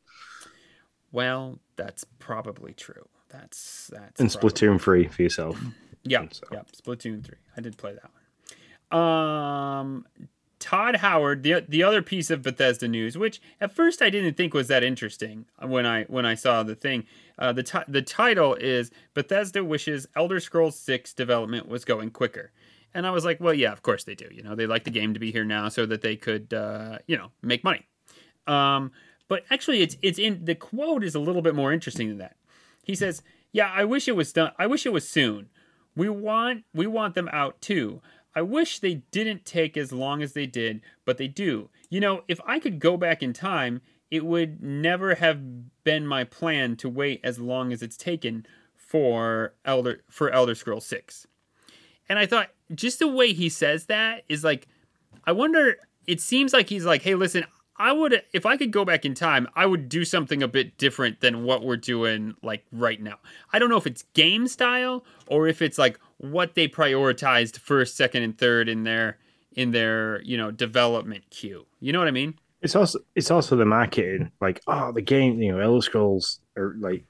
[1.12, 3.08] Well, that's probably true.
[3.30, 5.62] That's that's And Splatoon 3 for yourself.
[6.04, 7.38] Yeah, So- yeah, Splatoon three.
[7.56, 9.00] I did play that one.
[9.00, 10.06] Um,
[10.62, 14.54] Todd Howard, the the other piece of Bethesda news, which at first I didn't think
[14.54, 17.06] was that interesting when I when I saw the thing.
[17.38, 22.52] Uh, the ti- the title is Bethesda wishes Elder Scrolls Six development was going quicker,
[22.94, 24.28] and I was like, well, yeah, of course they do.
[24.32, 27.00] You know, they like the game to be here now so that they could, uh,
[27.08, 27.88] you know, make money.
[28.46, 28.92] Um,
[29.28, 32.36] but actually, it's it's in the quote is a little bit more interesting than that.
[32.84, 34.52] He says, "Yeah, I wish it was done.
[34.60, 35.50] I wish it was soon.
[35.96, 38.02] We want we want them out too.
[38.36, 41.70] I wish they didn't take as long as they did, but they do.
[41.90, 46.24] You know, if I could go back in time, it would never have been my
[46.24, 51.28] plan to wait as long as it's taken for Elder for Elder Scrolls 6."
[52.10, 54.68] And I thought just the way he says that is like
[55.26, 57.46] I wonder it seems like he's like, "Hey, listen,
[57.82, 60.78] I would if I could go back in time, I would do something a bit
[60.78, 63.18] different than what we're doing like right now.
[63.52, 67.98] I don't know if it's game style or if it's like what they prioritized first,
[67.98, 69.18] second, and third in their
[69.56, 71.66] in their you know development queue.
[71.80, 72.36] You know what I mean?
[72.62, 76.76] It's also it's also the marketing, like oh the game, you know, Elder Scrolls or
[76.80, 77.04] like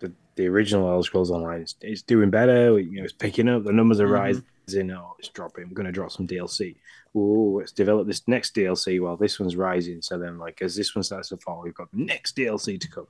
[0.00, 2.78] the the original Elder Scrolls Online, it's, it's doing better.
[2.80, 3.64] You know, it's picking up.
[3.64, 4.42] The numbers are Mhm.
[4.68, 4.90] rising.
[4.90, 5.68] Oh, it's dropping.
[5.68, 6.76] We're going to drop some DLC.
[7.14, 10.00] Oh, let's develop this next DLC while this one's rising.
[10.02, 12.88] So then, like as this one starts to fall, we've got the next DLC to
[12.88, 13.06] come.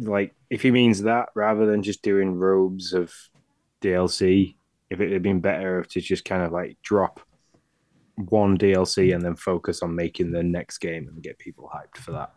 [0.00, 3.12] like if he means that rather than just doing robes of
[3.84, 4.56] DLC,
[4.90, 7.20] if it had been better to just kind of like drop
[8.16, 12.12] one DLC and then focus on making the next game and get people hyped for
[12.12, 12.32] that.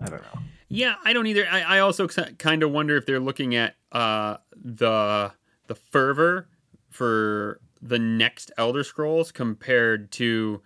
[0.00, 0.40] I don't know.
[0.68, 1.46] Yeah, I don't either.
[1.50, 5.32] I, I also kind of wonder if they're looking at uh, the
[5.66, 6.48] the fervor
[6.90, 10.62] for the next Elder Scrolls compared to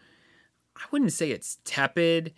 [0.77, 2.35] I wouldn't say it's tepid,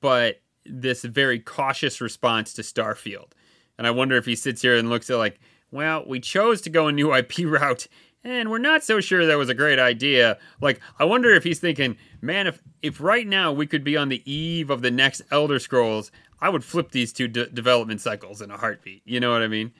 [0.00, 3.32] but this very cautious response to Starfield.
[3.76, 5.40] And I wonder if he sits here and looks at like,
[5.74, 7.88] well, we chose to go a new IP route
[8.24, 10.38] and we're not so sure that was a great idea.
[10.60, 14.08] Like, I wonder if he's thinking, man, if if right now we could be on
[14.08, 16.10] the eve of the next Elder Scrolls,
[16.40, 19.02] I would flip these two de- development cycles in a heartbeat.
[19.04, 19.72] You know what I mean?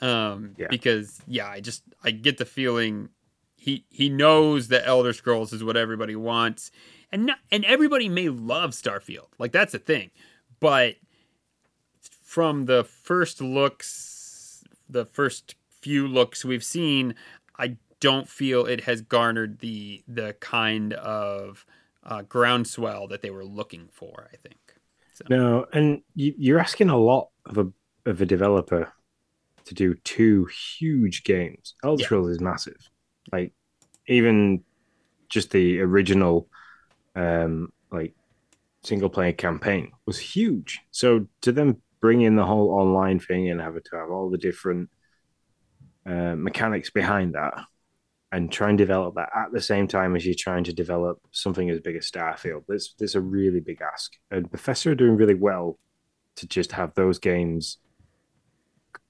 [0.00, 0.68] Um, yeah.
[0.70, 3.08] Because yeah, I just I get the feeling
[3.56, 6.70] he he knows that Elder Scrolls is what everybody wants,
[7.10, 9.28] and not, and everybody may love Starfield.
[9.38, 10.10] Like that's the thing,
[10.60, 10.94] but
[12.22, 14.09] from the first looks,
[14.92, 17.14] the first few looks we've seen,
[17.58, 21.64] I don't feel it has garnered the the kind of
[22.02, 24.28] uh, groundswell that they were looking for.
[24.32, 24.56] I think.
[25.14, 25.24] So.
[25.28, 27.70] No, and you, are asking a lot of a
[28.06, 28.92] of a developer
[29.64, 30.46] to do two
[30.78, 31.74] huge games.
[31.84, 32.32] Elder Scrolls yeah.
[32.32, 32.90] is massive.
[33.30, 33.52] Like
[34.08, 34.64] even
[35.28, 36.48] just the original,
[37.14, 38.14] um, like
[38.82, 40.80] single player campaign was huge.
[40.90, 44.30] So to them bring in the whole online thing and have it to have all
[44.30, 44.90] the different
[46.06, 47.54] uh, mechanics behind that
[48.32, 51.68] and try and develop that at the same time as you're trying to develop something
[51.68, 52.64] as big as Starfield.
[52.68, 55.78] There's there's a really big ask, and Bethesda are doing really well
[56.36, 57.78] to just have those games,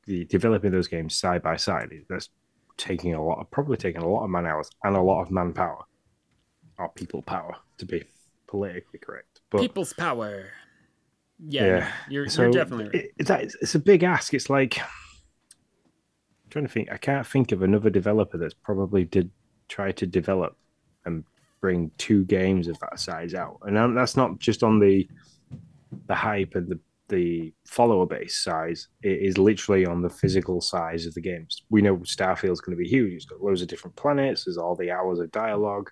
[0.06, 1.90] the developing those games side by side.
[2.08, 2.30] That's
[2.76, 5.30] taking a lot, of, probably taking a lot of man hours and a lot of
[5.30, 5.84] manpower,
[6.78, 8.04] or people power to be
[8.46, 9.42] politically correct.
[9.50, 10.46] But people's power.
[11.46, 11.92] Yeah, yeah.
[12.08, 12.94] You're, so you're definitely right.
[12.94, 14.34] It, it's, it's a big ask.
[14.34, 14.80] It's like
[16.50, 16.90] trying to think.
[16.92, 19.30] I can't think of another developer that's probably did
[19.68, 20.56] try to develop
[21.04, 21.24] and
[21.60, 25.08] bring two games of that size out, and that's not just on the
[26.06, 28.88] the hype and the the follower base size.
[29.02, 31.62] It is literally on the physical size of the games.
[31.68, 33.12] We know Starfield's going to be huge.
[33.14, 34.44] It's got loads of different planets.
[34.44, 35.90] There's all the hours of dialogue.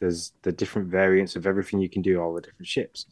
[0.00, 2.20] There's the different variants of everything you can do.
[2.20, 3.06] All the different ships.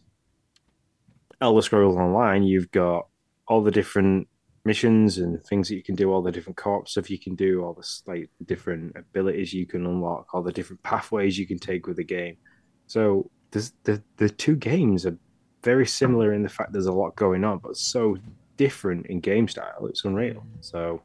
[1.45, 3.07] Elder Scrolls Online, you've got
[3.47, 4.27] all the different
[4.65, 7.63] missions and things that you can do, all the different corp stuff you can do,
[7.63, 11.87] all the like different abilities you can unlock, all the different pathways you can take
[11.87, 12.39] with the game.
[12.87, 15.19] So the the two games are
[15.63, 18.17] very similar in the fact there's a lot going on, but so
[18.57, 19.87] different in game style.
[19.87, 20.43] It's unreal.
[20.63, 21.03] So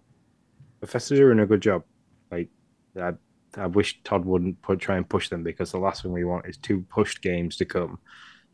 [0.79, 1.83] Bethesda are doing a good job.
[2.31, 2.47] Like
[2.97, 3.11] I,
[3.57, 6.45] I wish Todd wouldn't put, try and push them because the last thing we want
[6.45, 7.99] is two pushed games to come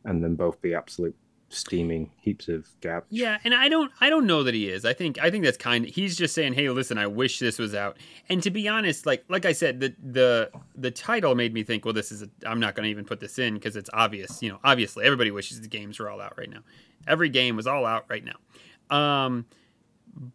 [0.03, 1.15] and then both be absolute
[1.55, 3.07] steaming heaps of garbage.
[3.09, 4.85] Yeah, and I don't I don't know that he is.
[4.85, 7.57] I think I think that's kind of he's just saying, "Hey, listen, I wish this
[7.57, 7.97] was out."
[8.29, 11.85] And to be honest, like like I said, the the the title made me think,
[11.85, 14.41] "Well, this is i am not going to even put this in because it's obvious,
[14.41, 16.61] you know, obviously everybody wishes the games were all out right now.
[17.07, 19.45] Every game was all out right now." Um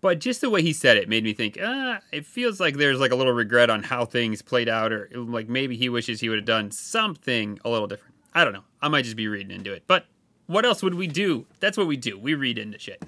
[0.01, 3.01] but just the way he said it made me think, uh, it feels like there's
[3.01, 6.29] like a little regret on how things played out, or like maybe he wishes he
[6.29, 8.15] would have done something a little different.
[8.35, 8.65] I don't know.
[8.83, 9.85] I might just be reading into it.
[9.87, 10.07] But
[10.51, 11.47] what else would we do?
[11.61, 12.19] That's what we do.
[12.19, 13.03] We read into shit.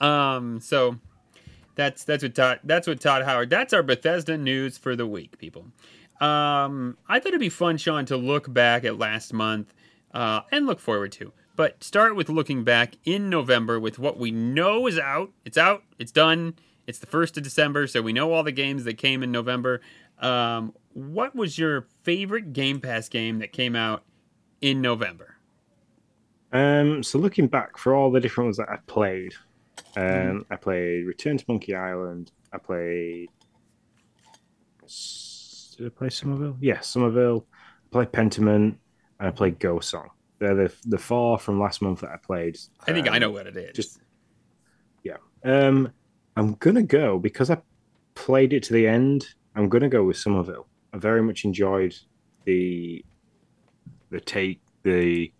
[0.00, 0.98] Um, so
[1.74, 3.48] that's that's what Todd that's what Todd Howard.
[3.48, 5.66] That's our Bethesda news for the week, people.
[6.20, 9.72] Um, I thought it'd be fun, Sean, to look back at last month
[10.12, 11.32] uh, and look forward to.
[11.56, 15.30] But start with looking back in November with what we know is out.
[15.44, 15.84] It's out.
[15.98, 16.54] It's done.
[16.86, 19.80] It's the first of December, so we know all the games that came in November.
[20.18, 24.04] Um, what was your favorite Game Pass game that came out
[24.60, 25.31] in November?
[26.52, 29.34] Um, so looking back for all the different ones that I played,
[29.96, 30.44] um, mm.
[30.50, 32.30] I played Return to Monkey Island.
[32.52, 33.28] I played.
[35.78, 36.56] Did I play Somerville?
[36.60, 37.46] Yes, yeah, Somerville.
[37.52, 38.76] I played Pentiment,
[39.18, 40.10] and I played Ghost Song.
[40.38, 42.58] They're the the four from last month that I played.
[42.86, 43.74] I think um, I know what it is.
[43.74, 44.00] Just
[45.02, 45.16] yeah.
[45.44, 45.92] Um,
[46.36, 47.58] I'm gonna go because I
[48.14, 49.26] played it to the end.
[49.54, 50.66] I'm gonna go with Somerville.
[50.92, 51.94] I very much enjoyed
[52.44, 53.04] the
[54.10, 55.32] the take the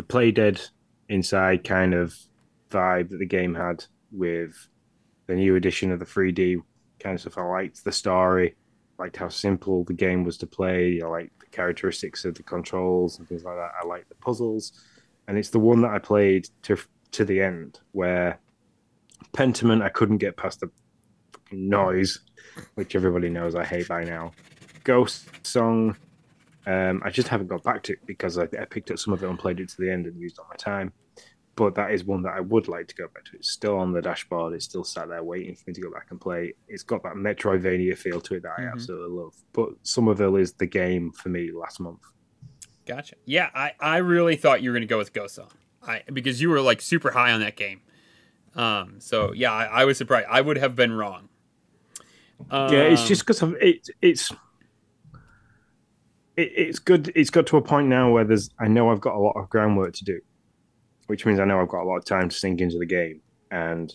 [0.00, 0.58] the play dead
[1.10, 2.16] inside kind of
[2.70, 4.66] vibe that the game had with
[5.26, 6.56] the new edition of the 3D
[7.00, 7.36] kind of stuff.
[7.36, 8.56] I liked the story,
[8.98, 11.02] liked how simple the game was to play.
[11.04, 13.72] I liked the characteristics of the controls and things like that.
[13.78, 14.72] I liked the puzzles,
[15.28, 16.78] and it's the one that I played to
[17.10, 18.40] to the end where
[19.34, 20.70] Pentiment I couldn't get past the
[21.52, 22.20] noise,
[22.74, 24.32] which everybody knows I hate by now.
[24.82, 25.94] Ghost Song
[26.70, 29.22] um, I just haven't got back to it because I, I, picked up some of
[29.22, 30.92] it and played it to the end and used all my time.
[31.56, 33.36] but that is one that I would like to go back to.
[33.36, 34.54] It's still on the dashboard.
[34.54, 36.54] It's still sat there waiting for me to go back and play.
[36.68, 38.72] It's got that Metroidvania feel to it that I Mhm.
[38.72, 39.34] absolutely love.
[39.52, 42.00] But Somerville is the game for me last month.
[42.86, 43.16] Gotcha.
[43.24, 45.50] Yeah, I, I really thought you were gonna go with Ghost Song.
[45.82, 47.80] I because you were like super high on that game.
[48.54, 48.96] Um.
[49.00, 50.26] So yeah, I, I was surprised.
[50.30, 51.28] I would have been wrong.
[52.50, 54.32] Um, yeah, it's just because it, it's
[56.36, 57.12] it, it's good.
[57.14, 58.50] It's got to a point now where there's.
[58.58, 60.20] I know I've got a lot of groundwork to do,
[61.06, 63.20] which means I know I've got a lot of time to sink into the game,
[63.50, 63.94] and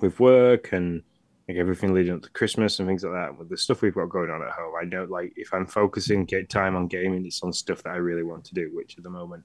[0.00, 1.02] with work and
[1.48, 4.08] like everything leading up to Christmas and things like that, with the stuff we've got
[4.08, 7.42] going on at home, I know like if I'm focusing get time on gaming, it's
[7.42, 9.44] on stuff that I really want to do, which at the moment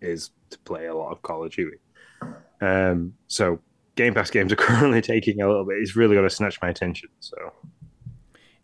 [0.00, 1.78] is to play a lot of Call of Duty.
[2.60, 3.60] Um, so
[3.96, 5.78] Game Pass games are currently taking a little bit.
[5.78, 7.08] It's really got to snatch my attention.
[7.20, 7.36] So.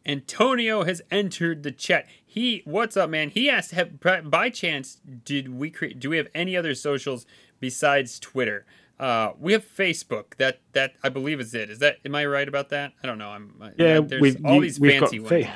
[0.06, 2.06] Antonio has entered the chat.
[2.24, 3.30] He, what's up, man?
[3.30, 6.00] He asked, have, by chance, did we create?
[6.00, 7.26] Do we have any other socials
[7.60, 8.64] besides Twitter?
[8.98, 10.36] Uh, we have Facebook.
[10.36, 11.70] That that I believe is it.
[11.70, 11.96] Is that?
[12.04, 12.92] Am I right about that?
[13.02, 13.30] I don't know.
[13.30, 13.54] I'm.
[13.78, 15.46] Yeah, there's we've- all you- these got fancy fa- ones.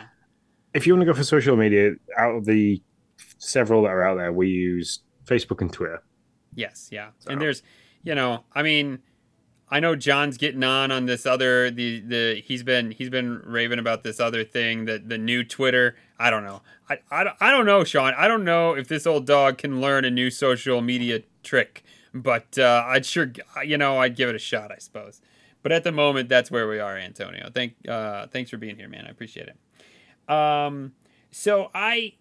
[0.73, 2.83] if you want to go for social media, out of the
[3.39, 6.03] several that are out there, we use Facebook and Twitter.
[6.55, 7.11] Yes, yeah.
[7.19, 7.63] So- And there's,
[8.03, 9.01] you know, I mean,
[9.75, 13.81] I know John's getting on on this other the the he's been he's been raving
[13.81, 15.97] about this other thing that the new Twitter.
[16.17, 16.63] I don't know.
[16.89, 18.15] I, I, I don't know, Sean.
[18.17, 21.83] I don't know if this old dog can learn a new social media trick,
[22.15, 23.33] but uh, I'd sure
[23.65, 25.21] you know I'd give it a shot, I suppose.
[25.65, 27.51] But at the moment, that's where we are, Antonio.
[27.53, 29.07] Thank uh, thanks for being here, man.
[29.09, 30.33] I appreciate it.
[30.33, 30.93] Um,
[31.33, 32.13] so I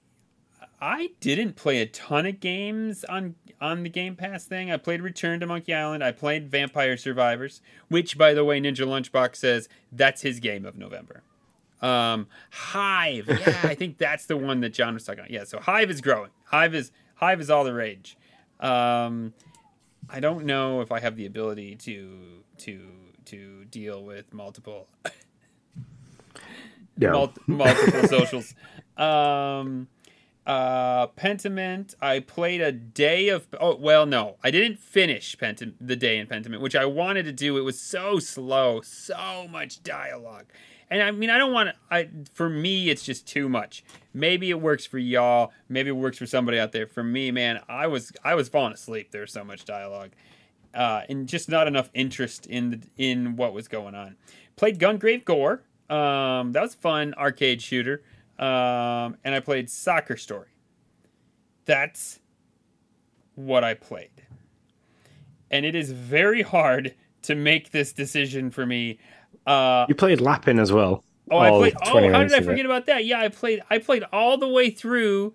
[0.82, 4.72] I didn't play a ton of games on on the Game Pass thing.
[4.72, 6.04] I played Return to Monkey Island.
[6.04, 10.76] I played Vampire Survivors, which, by the way, Ninja Lunchbox says that's his game of
[10.78, 11.24] November.
[11.82, 15.32] Um, Hive, yeah, I think that's the one that John was talking about.
[15.32, 16.32] Yeah, so Hive is growing.
[16.46, 18.18] Hive is Hive is all the rage.
[18.60, 19.34] Um,
[20.10, 22.80] I don't know if I have the ability to to
[23.26, 24.88] to deal with multiple
[26.98, 27.12] Yeah.
[27.12, 28.54] mul- multiple socials.
[28.98, 29.88] Um,
[30.46, 31.96] uh, Pentiment.
[32.02, 33.48] I played a day of.
[33.60, 37.32] Oh well, no, I didn't finish Pentim- the day in Pentiment, which I wanted to
[37.32, 37.58] do.
[37.58, 40.46] It was so slow, so much dialogue,
[40.90, 41.76] and I mean, I don't want to.
[41.90, 43.84] I for me, it's just too much.
[44.14, 45.52] Maybe it works for y'all.
[45.70, 46.88] Maybe it works for somebody out there.
[46.88, 49.12] For me, man, I was I was falling asleep.
[49.12, 50.12] There was so much dialogue.
[50.74, 54.16] Uh, and just not enough interest in the, in what was going on.
[54.56, 55.62] Played Gungrave Gore.
[55.88, 58.02] Um, that was fun arcade shooter.
[58.44, 60.50] Um, and I played Soccer Story.
[61.66, 62.20] That's
[63.36, 64.10] what I played.
[65.50, 69.00] And it is very hard to make this decision for me.
[69.48, 71.04] Uh, You played Lappin as well.
[71.32, 71.74] oh, I played.
[71.86, 73.06] Oh, how did I forget about that?
[73.06, 73.62] Yeah, I played.
[73.70, 75.34] I played all the way through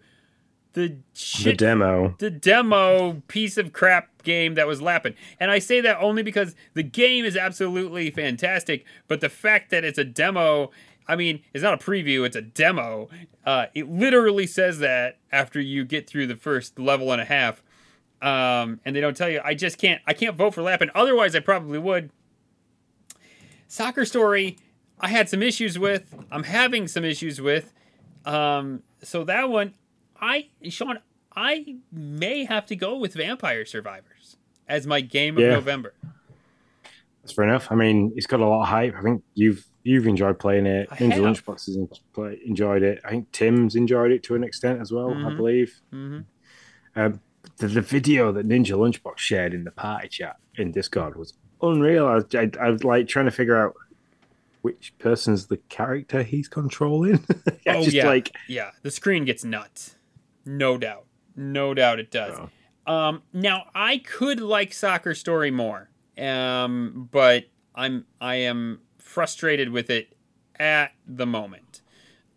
[0.74, 0.98] the
[1.42, 2.14] the demo.
[2.18, 5.14] the demo piece of crap game that was lapping.
[5.40, 9.82] And I say that only because the game is absolutely fantastic, but the fact that
[9.84, 10.70] it's a demo,
[11.08, 13.08] I mean, it's not a preview, it's a demo.
[13.46, 17.62] Uh, it literally says that after you get through the first level and a half.
[18.20, 19.40] Um, and they don't tell you.
[19.44, 20.02] I just can't.
[20.06, 20.90] I can't vote for Lappin.
[20.94, 22.10] Otherwise, I probably would.
[23.68, 24.58] Soccer Story,
[25.00, 26.14] I had some issues with.
[26.30, 27.72] I'm having some issues with.
[28.24, 29.74] Um, so that one,
[30.20, 30.98] I Sean,
[31.36, 35.50] I may have to go with Vampire Survivors as my game of Yeah.
[35.50, 35.94] November.
[37.22, 37.70] That's fair enough.
[37.70, 38.94] I mean, it's got a lot of hype.
[38.96, 40.88] I think you've you've enjoyed playing it.
[40.90, 41.18] I Ninja.
[41.20, 41.76] Lunchbox has
[42.44, 43.00] enjoyed it.
[43.04, 45.10] I think Tim's enjoyed it to an extent as well.
[45.10, 45.36] I Mhm.
[45.36, 45.80] believe.
[45.90, 46.18] hmm
[46.96, 47.20] Um,
[47.58, 52.06] the, the video that Ninja Lunchbox shared in the party chat in Discord was unreal.
[52.06, 53.74] I, was- I, I was like trying to figure out
[54.62, 57.24] which person's the character he's controlling.
[57.66, 58.06] Oh, just yeah.
[58.06, 59.96] like Yeah, the screen gets nuts,
[60.46, 61.04] no doubt,
[61.36, 62.38] no doubt it does.
[62.38, 62.92] Oh.
[62.92, 69.90] Um, now I could like Soccer Story more, um, but I'm I am frustrated with
[69.90, 70.16] it
[70.58, 71.82] at the moment.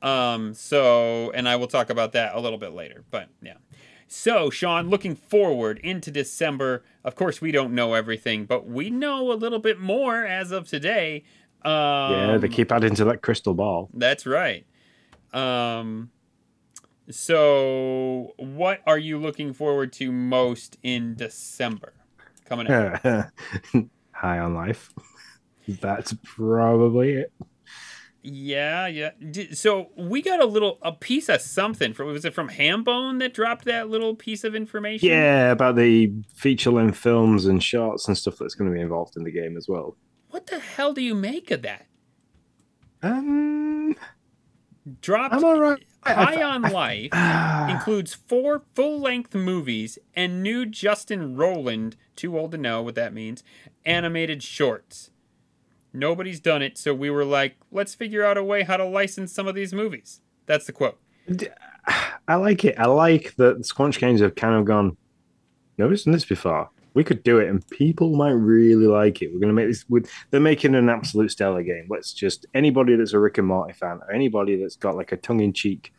[0.02, 3.04] Um, so, and I will talk about that a little bit later.
[3.12, 3.58] But yeah.
[4.08, 9.32] So, Sean, looking forward into December, of course, we don't know everything, but we know
[9.32, 11.24] a little bit more as of today.
[11.64, 11.72] Um,
[12.12, 13.90] yeah, they keep adding to that crystal ball.
[13.94, 14.66] that's right.
[15.34, 16.12] Um,
[17.10, 21.94] so, what are you looking forward to most in December
[22.46, 23.02] coming up?
[24.12, 24.94] High on life.
[25.80, 27.34] That's probably it.
[28.24, 29.12] yeah, yeah.
[29.54, 33.34] So we got a little a piece of something from was it from Hambone that
[33.34, 35.10] dropped that little piece of information?
[35.10, 39.16] Yeah, about the feature length films and shorts and stuff that's going to be involved
[39.18, 39.96] in the game as well.
[40.30, 41.88] What the hell do you make of that?
[43.04, 43.96] Um,
[45.02, 45.84] dropped I'm all right.
[46.04, 47.14] High on Life
[47.70, 53.14] includes four full length movies and new Justin Roiland, too old to know what that
[53.14, 53.44] means,
[53.86, 55.11] animated shorts.
[55.94, 59.34] Nobody's done it, so we were like, let's figure out a way how to license
[59.34, 60.22] some of these movies.
[60.46, 61.00] That's the quote.
[62.28, 62.80] I like it.
[62.80, 64.96] I like that the Squanch Games have kind of gone.
[65.78, 66.70] Nobody's done this before.
[66.94, 69.28] We could do it, and people might really like it.
[69.34, 69.86] We're going to make this.
[69.90, 71.88] With, they're making an absolute stellar game.
[71.90, 75.18] Let's just anybody that's a Rick and Morty fan, or anybody that's got like a
[75.18, 75.94] tongue-in-cheek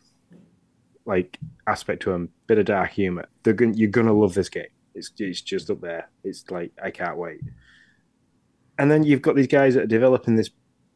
[1.05, 1.37] like
[1.67, 3.25] aspect to them, bit of dark humor.
[3.43, 3.73] They're going.
[3.73, 4.67] You're going to love this game.
[4.95, 6.09] It's it's just up there.
[6.23, 7.41] It's like I can't wait.
[8.77, 10.49] And then you've got these guys that are developing this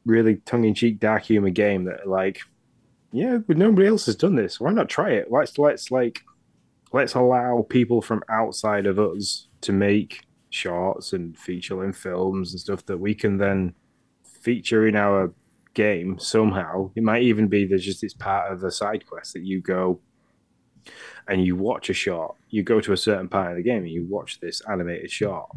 [0.05, 2.39] really tongue-in-cheek dark humor game that are like
[3.11, 4.59] yeah, but nobody else has done this.
[4.59, 5.31] Why not try it?
[5.31, 6.21] Let's let's like
[6.91, 12.59] let's allow people from outside of us to make shorts and feature in films and
[12.59, 13.73] stuff that we can then
[14.23, 15.33] feature in our
[15.73, 16.91] game somehow.
[16.95, 19.99] It might even be there's just it's part of the side quest that you go
[21.27, 22.35] and you watch a short.
[22.49, 25.49] You go to a certain part of the game and you watch this animated short.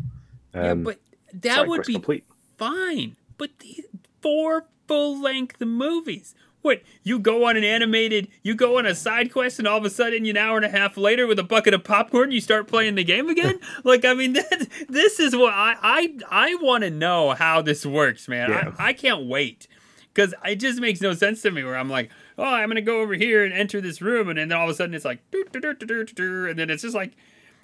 [0.55, 0.99] Um, yeah, but
[1.33, 2.25] that would be complete.
[2.57, 3.17] fine.
[3.39, 3.85] But the
[4.21, 9.33] four full length movies what you go on an animated, you go on a side
[9.33, 11.75] quest, and all of a sudden, an hour and a half later, with a bucket
[11.75, 13.59] of popcorn, you start playing the game again?
[13.85, 17.87] like, I mean, that, this is what I I I want to know how this
[17.87, 18.51] works, man.
[18.51, 18.73] Yeah.
[18.79, 19.69] I, I can't wait
[20.13, 21.65] because it just makes no sense to me.
[21.65, 24.53] Where I'm like, oh, I'm gonna go over here and enter this room, and then
[24.53, 27.13] all of a sudden it's like, and then it's just like,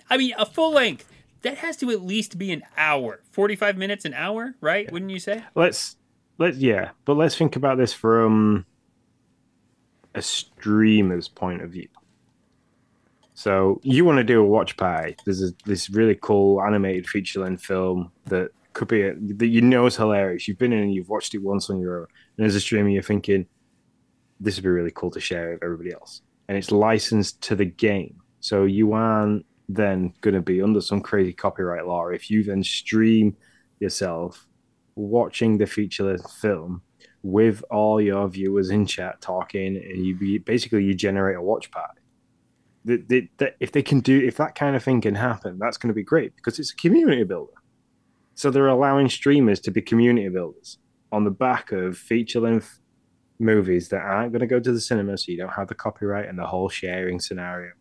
[0.09, 1.12] I mean, a full length.
[1.47, 4.90] That has to at least be an hour, forty-five minutes, an hour, right?
[4.90, 5.44] Wouldn't you say?
[5.55, 5.97] Let's
[6.38, 8.66] let's yeah, but let's think about this from
[10.12, 11.86] a streamer's point of view.
[13.34, 15.14] So you want to do a watch party?
[15.24, 19.61] There's a, this really cool animated feature length film that could be a, that you
[19.61, 20.49] know is hilarious.
[20.49, 22.07] You've been in and you've watched it once on your own,
[22.38, 23.47] and as a streamer, you're thinking
[24.40, 27.66] this would be really cool to share with everybody else, and it's licensed to the
[27.66, 28.20] game.
[28.40, 32.62] So you aren't then going to be under some crazy copyright law if you then
[32.62, 33.37] stream
[33.81, 34.47] yourself
[34.95, 36.83] watching the feature length film
[37.23, 41.71] with all your viewers in chat talking, and you be, basically you generate a watch
[41.71, 42.01] party.
[42.85, 45.95] That, if they can do if that kind of thing can happen, that's going to
[45.95, 47.53] be great because it's a community builder.
[48.37, 50.79] So they're allowing streamers to be community builders
[51.11, 52.79] on the back of feature length
[53.41, 56.29] movies that aren't going to go to the cinema, so you don't have the copyright
[56.29, 57.73] and the whole sharing scenario.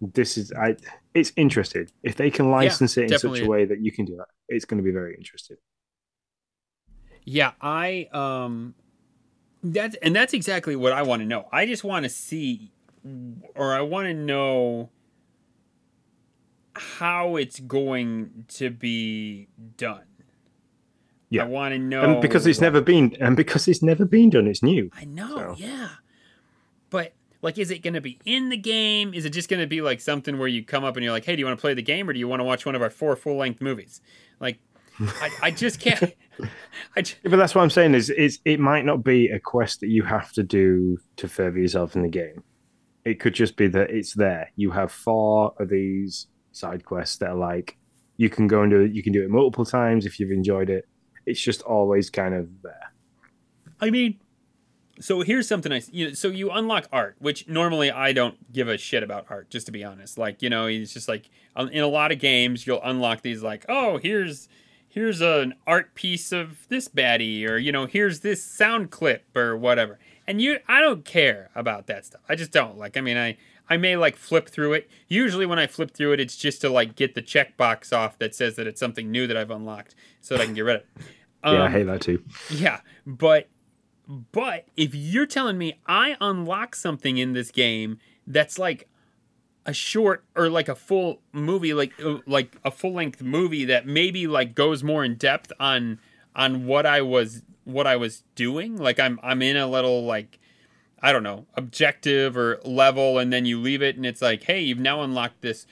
[0.00, 0.76] This is I.
[1.14, 4.04] It's interesting if they can license yeah, it in such a way that you can
[4.04, 4.28] do that.
[4.48, 5.56] It's going to be very interesting.
[7.24, 8.74] Yeah, I um
[9.62, 11.48] that's and that's exactly what I want to know.
[11.52, 12.72] I just want to see
[13.54, 14.90] or I want to know
[16.74, 20.04] how it's going to be done.
[21.30, 21.42] Yeah.
[21.42, 24.46] I want to know and because it's never been and because it's never been done,
[24.46, 24.90] it's new.
[24.94, 25.54] I know, so.
[25.58, 25.88] yeah.
[27.40, 29.14] Like is it going to be in the game?
[29.14, 31.24] Is it just going to be like something where you come up and you're like,
[31.24, 32.74] "Hey, do you want to play the game or do you want to watch one
[32.74, 34.00] of our four full-length movies?"
[34.40, 34.58] Like
[35.00, 36.14] I, I just can't
[36.96, 37.22] I just...
[37.22, 40.02] but that's what I'm saying is, is it might not be a quest that you
[40.02, 42.42] have to do to further yourself in the game.
[43.04, 44.50] It could just be that it's there.
[44.56, 47.76] You have four of these side quests that are like
[48.16, 48.92] you can go and do it.
[48.92, 50.86] You can do it multiple times if you've enjoyed it.
[51.24, 52.92] It's just always kind of there.
[53.80, 54.18] I mean,
[55.00, 58.68] so here's something I you know, so you unlock art, which normally I don't give
[58.68, 60.18] a shit about art, just to be honest.
[60.18, 63.64] Like you know, it's just like in a lot of games you'll unlock these like,
[63.68, 64.48] oh, here's
[64.88, 69.56] here's an art piece of this baddie or you know here's this sound clip or
[69.56, 69.98] whatever.
[70.26, 72.22] And you i don't care about that stuff.
[72.28, 72.78] I just don't.
[72.78, 73.36] Like i mean i
[73.68, 74.90] i may like flip through it.
[75.06, 78.34] Usually when i flip through it it's just to like get the checkbox off that
[78.34, 80.82] says that it's something new that i've unlocked so that i can get rid of
[80.82, 80.88] it.
[81.44, 82.22] Um, yeah i hate that too.
[82.50, 83.48] yeah but
[84.08, 88.88] but if you're telling me i unlock something in this game that's like
[89.68, 93.86] a short or like a full movie like uh, like a full length movie that
[93.86, 96.00] maybe like goes more in depth on
[96.34, 100.38] on what I was what I was doing like I'm I'm in a little like
[101.02, 104.62] I don't know objective or level and then you leave it and it's like hey
[104.62, 105.66] you've now unlocked this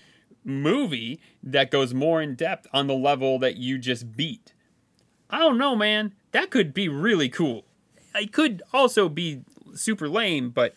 [0.45, 4.53] movie that goes more in depth on the level that you just beat.
[5.30, 6.14] I don't know man.
[6.32, 7.64] That could be really cool
[8.19, 9.43] it could also be
[9.75, 10.75] super lame but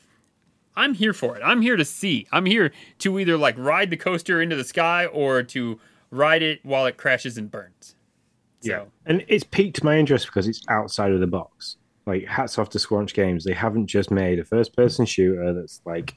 [0.79, 1.41] I'm here for it.
[1.43, 2.25] I'm here to see.
[2.31, 5.77] I'm here to either like ride the coaster into the sky or to
[6.09, 7.95] ride it while it crashes and burns.
[8.61, 8.71] So.
[8.71, 11.75] Yeah, and it's piqued my interest because it's outside of the box.
[12.05, 13.43] Like hats off to Squanch Games.
[13.43, 16.15] They haven't just made a first-person shooter that's like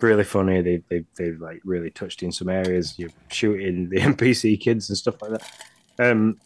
[0.00, 0.60] really funny.
[0.60, 2.98] They they they've like really touched in some areas.
[2.98, 6.10] You're shooting the NPC kids and stuff like that.
[6.10, 6.38] Um,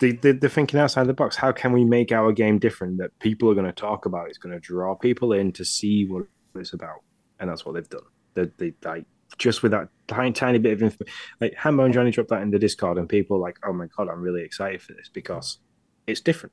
[0.00, 1.36] they, they, they're thinking outside the box.
[1.36, 4.28] How can we make our game different that people are going to talk about?
[4.28, 6.24] It's going to draw people in to see what
[6.56, 7.02] it's about,
[7.38, 8.02] and that's what they've done.
[8.34, 9.04] They, they like
[9.36, 11.14] just with that tiny, tiny bit of information.
[11.40, 13.86] Like Hambo and Johnny dropped that in the Discord, and people are like, "Oh my
[13.96, 15.58] god, I'm really excited for this because
[16.06, 16.52] it's different."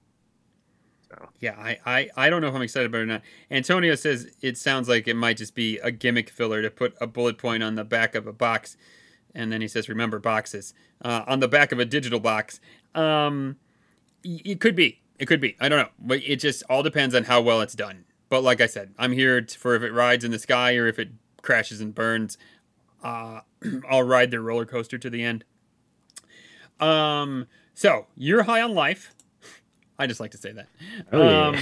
[1.39, 3.21] Yeah, I, I, I don't know if I'm excited about it or not.
[3.49, 7.07] Antonio says it sounds like it might just be a gimmick filler to put a
[7.07, 8.75] bullet point on the back of a box,
[9.33, 10.73] and then he says, "Remember boxes
[11.03, 12.59] uh, on the back of a digital box."
[12.95, 13.57] Um,
[14.23, 15.55] it could be, it could be.
[15.59, 18.05] I don't know, but it just all depends on how well it's done.
[18.29, 20.97] But like I said, I'm here for if it rides in the sky or if
[20.97, 21.09] it
[21.41, 22.37] crashes and burns.
[23.03, 23.41] Uh,
[23.89, 25.43] I'll ride their roller coaster to the end.
[26.79, 29.13] Um, so you're high on life.
[29.99, 30.67] I just like to say that.
[31.11, 31.47] Oh, yeah.
[31.47, 31.57] um,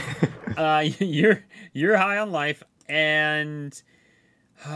[0.57, 3.79] uh, you're you're high on life, and
[4.65, 4.69] uh,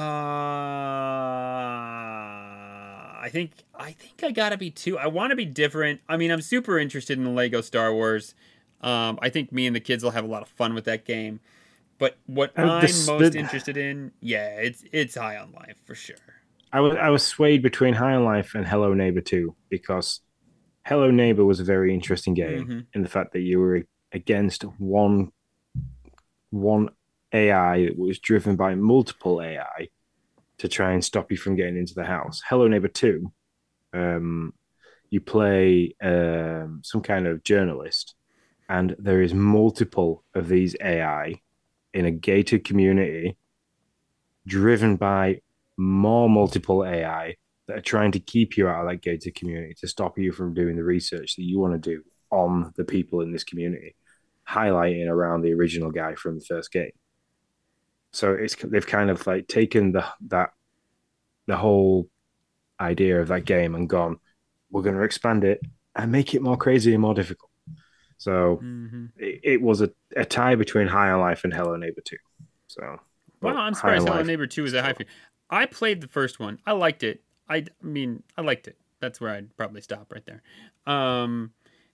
[3.28, 4.98] I think I think I gotta be too.
[4.98, 6.00] I want to be different.
[6.08, 8.34] I mean, I'm super interested in the Lego Star Wars.
[8.80, 11.04] Um, I think me and the kids will have a lot of fun with that
[11.04, 11.42] game.
[11.98, 16.16] But what I'm most the, interested in, yeah, it's it's High on Life for sure.
[16.72, 20.22] I was I was swayed between High on Life and Hello Neighbor 2 because
[20.86, 22.80] Hello Neighbor was a very interesting game mm-hmm.
[22.94, 25.34] in the fact that you were against one
[26.52, 26.92] one
[27.34, 29.90] AI that was driven by multiple AI
[30.60, 32.42] to try and stop you from getting into the house.
[32.48, 33.32] Hello Neighbor 2,
[33.94, 34.54] um,
[35.10, 38.16] you play um, some kind of journalist,
[38.70, 41.42] and there is multiple of these AI
[41.94, 43.38] in a gated community
[44.46, 45.42] driven by
[45.78, 47.36] more multiple AI
[47.68, 50.54] that are trying to keep you out of that gated community to stop you from
[50.54, 52.02] doing the research that you want to do
[52.32, 53.96] on the people in this community,
[54.50, 56.92] highlighting around the original guy from the first game.
[58.18, 60.50] So it's they've kind of like taken the that
[61.46, 62.10] the whole
[62.80, 64.18] idea of that game and gone,
[64.72, 65.62] we're going to expand it
[65.96, 67.52] and make it more crazy and more difficult.
[68.18, 69.06] So mm-hmm.
[69.18, 72.18] it, it, was a, a tie between High on Life and Hello Neighbor 2.
[72.66, 73.00] So
[73.42, 75.06] well, I'm surprised Hello Neighbor 2 is a high for
[75.52, 76.58] I played the first one.
[76.66, 77.22] I liked it.
[77.48, 78.78] I, mean, I liked it.
[79.00, 80.42] That's where I'd probably stop right there.
[80.88, 81.52] Um,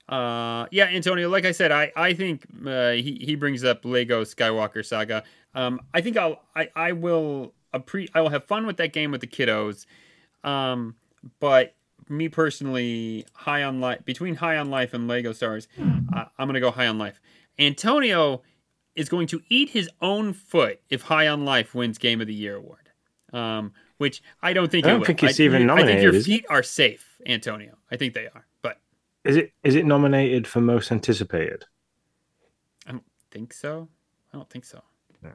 [0.09, 1.29] uh, yeah, Antonio.
[1.29, 5.23] Like I said, I I think uh, he he brings up Lego Skywalker Saga.
[5.55, 9.11] Um, I think I'll I I will appre- I will have fun with that game
[9.11, 9.85] with the kiddos.
[10.43, 10.95] Um,
[11.39, 11.75] but
[12.09, 16.59] me personally, high on life between high on life and Lego Stars, uh, I'm gonna
[16.59, 17.21] go high on life.
[17.57, 18.41] Antonio
[18.95, 22.33] is going to eat his own foot if High on Life wins Game of the
[22.33, 22.89] Year award.
[23.31, 24.85] Um, which I don't think.
[24.85, 25.97] I don't think it's I, even nominated.
[25.97, 27.77] I think your feet are safe, Antonio.
[27.89, 28.45] I think they are.
[29.23, 31.65] Is it is it nominated for most anticipated?
[32.85, 33.87] I don't think so.
[34.33, 34.81] I don't think so.
[35.21, 35.31] No.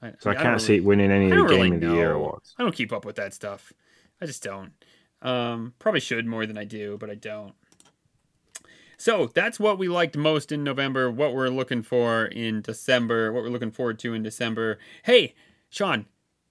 [0.00, 1.80] I, so I, I can't really, see it winning any of the Game really of
[1.80, 2.54] the Year awards.
[2.58, 3.72] I don't keep up with that stuff.
[4.20, 4.72] I just don't.
[5.22, 7.54] Um, probably should more than I do, but I don't.
[8.96, 11.10] So that's what we liked most in November.
[11.10, 13.32] What we're looking for in December.
[13.32, 14.78] What we're looking forward to in December.
[15.04, 15.34] Hey,
[15.68, 16.06] Sean,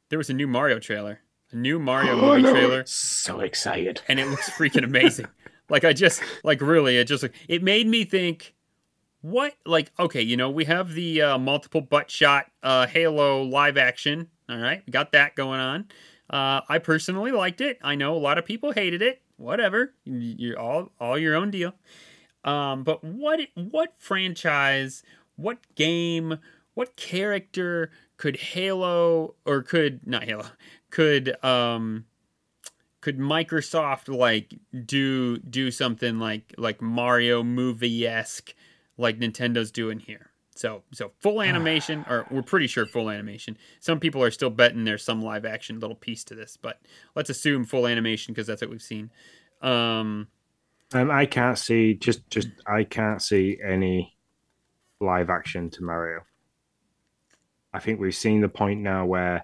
[0.09, 1.21] there was a new Mario trailer.
[1.51, 2.51] A new Mario oh, movie no.
[2.51, 2.83] trailer.
[2.85, 4.01] So excited.
[4.07, 5.27] And it looks freaking amazing.
[5.69, 8.53] like I just like really it just it made me think
[9.21, 13.77] what like okay, you know, we have the uh, multiple butt shot uh, Halo live
[13.77, 14.29] action.
[14.49, 15.87] All right, we got that going on.
[16.29, 17.79] Uh, I personally liked it.
[17.81, 19.21] I know a lot of people hated it.
[19.37, 21.73] Whatever, you're all all your own deal.
[22.43, 25.03] Um, but what what franchise,
[25.35, 26.39] what game,
[26.73, 30.45] what character could Halo or could not Halo
[30.89, 32.05] could um
[33.07, 34.53] could Microsoft like
[34.85, 38.53] do do something like like Mario movie esque
[38.97, 40.29] like Nintendo's doing here?
[40.57, 43.57] So so full animation, or we're pretty sure full animation.
[43.79, 46.81] Some people are still betting there's some live action little piece to this, but
[47.15, 49.09] let's assume full animation because that's what we've seen.
[49.61, 50.27] Um,
[50.93, 54.17] um, I can't see just just I can't see any
[54.99, 56.23] live action to Mario.
[57.73, 59.41] I think we've seen the point now where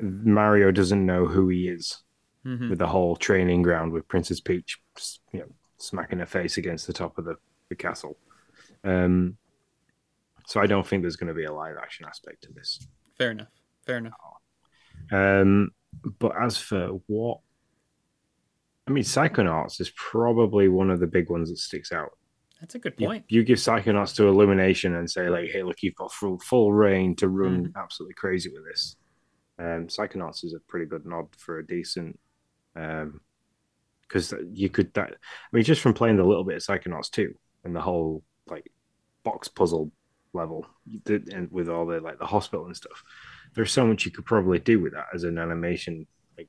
[0.00, 2.02] Mario doesn't know who he is
[2.44, 2.70] mm-hmm.
[2.70, 4.78] with the whole training ground with Princess Peach,
[5.32, 5.46] you know,
[5.78, 7.36] smacking her face against the top of the,
[7.68, 8.16] the castle.
[8.84, 9.36] Um,
[10.46, 12.86] so I don't think there's going to be a live action aspect to this.
[13.18, 13.48] Fair enough.
[13.84, 14.14] Fair enough.
[15.10, 15.70] Um,
[16.18, 17.40] but as for what,
[18.86, 22.10] I mean, Psychonauts is probably one of the big ones that sticks out.
[22.60, 23.24] That's a good point.
[23.28, 26.72] You, you, give Psychonauts to Illumination and say like, "Hey, look, you've got full full
[26.72, 27.72] reign to run mm.
[27.76, 28.96] absolutely crazy with this."
[29.58, 32.18] Um, Psychonauts is a pretty good nod for a decent,
[32.74, 35.12] because um, you could that.
[35.12, 35.16] I
[35.52, 37.34] mean, just from playing the little bit of Psychonauts too,
[37.64, 38.70] and the whole like
[39.24, 39.90] box puzzle
[40.32, 40.66] level,
[41.06, 43.02] and with all the like the hospital and stuff,
[43.54, 46.48] there's so much you could probably do with that as an animation like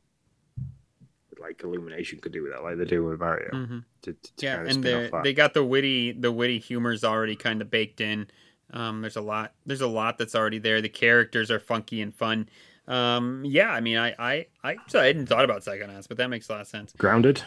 [1.40, 3.50] like Illumination could do with that, like they do with Mario.
[3.52, 3.86] Mhm.
[4.02, 7.72] To, to, yeah, and they they got the witty the witty humor's already kind of
[7.72, 8.28] baked in.
[8.72, 10.82] Um, there's a lot there's a lot that's already there.
[10.82, 12.50] The characters are funky and fun.
[12.88, 16.30] Um, yeah, I mean, I I I, so I hadn't thought about Psychonauts, but that
[16.30, 16.94] makes a lot of sense.
[16.98, 17.44] Grounded.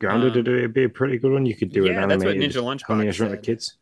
[0.00, 1.46] Grounded Um, would be a pretty good one.
[1.46, 1.92] You could do it.
[1.92, 3.42] yeah, an that's what Ninja Lunchbox Honey, I Shrunk the said.
[3.44, 3.76] Kids.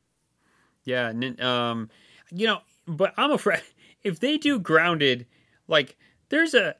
[0.84, 1.90] Yeah, nin- um,
[2.30, 3.62] you know, but I'm afraid
[4.02, 5.26] if they do grounded,
[5.66, 5.96] like
[6.28, 6.74] there's a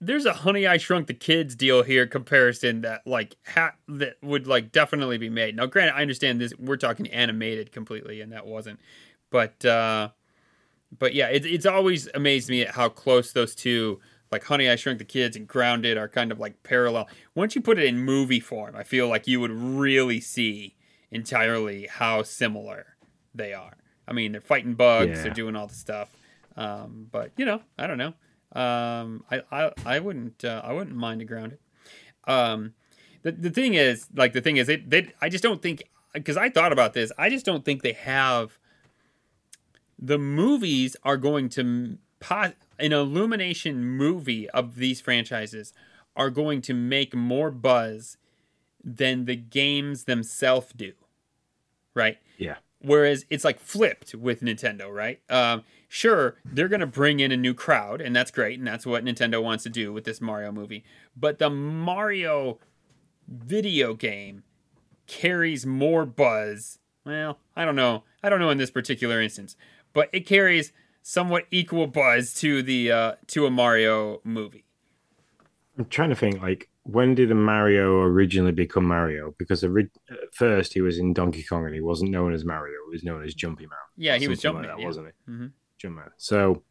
[0.00, 4.46] there's a Honey I Shrunk the Kids deal here comparison that like ha- that would
[4.46, 5.56] like definitely be made.
[5.56, 6.52] Now, granted, I understand this.
[6.58, 8.80] We're talking animated completely, and that wasn't.
[9.30, 10.10] But uh,
[10.98, 14.00] but yeah, it, it's always amazed me at how close those two.
[14.30, 17.08] Like Honey, I Shrunk the Kids and Grounded are kind of like parallel.
[17.34, 20.74] Once you put it in movie form, I feel like you would really see
[21.10, 22.96] entirely how similar
[23.34, 23.76] they are.
[24.08, 25.22] I mean, they're fighting bugs, Yeah.
[25.24, 26.08] they're doing all the stuff.
[26.56, 28.14] Um, but you know, I don't know.
[28.54, 31.58] Um, I, I, I wouldn't, uh, I wouldn't mind a grounded.
[32.24, 32.74] Um,
[33.22, 36.36] the, the thing is, like, the thing is, it, they, I just don't think, because
[36.36, 38.58] I thought about this, I just don't think they have.
[40.04, 41.96] The movies are going to
[42.30, 45.72] an illumination movie of these franchises
[46.16, 48.16] are going to make more buzz
[48.82, 50.92] than the games themselves do,
[51.94, 52.18] right?
[52.36, 52.56] Yeah.
[52.80, 55.20] Whereas it's like flipped with Nintendo, right?
[55.30, 58.84] Um, sure, they're going to bring in a new crowd, and that's great, and that's
[58.84, 60.84] what Nintendo wants to do with this Mario movie.
[61.16, 62.58] But the Mario
[63.28, 64.42] video game
[65.06, 66.78] carries more buzz.
[67.04, 68.02] Well, I don't know.
[68.22, 69.56] I don't know in this particular instance,
[69.92, 70.72] but it carries
[71.02, 74.64] somewhat equal buzz to the uh, to a Mario movie.
[75.78, 79.34] I'm trying to think like when did Mario originally become Mario?
[79.38, 82.74] Because ori- at first he was in Donkey Kong and he wasn't known as Mario;
[82.88, 83.78] he was known as Jumpy Man.
[83.96, 84.86] Yeah, he was jumping, like that, yeah.
[84.86, 85.32] wasn't he?
[85.32, 85.52] Mhm.
[85.78, 86.62] Jump So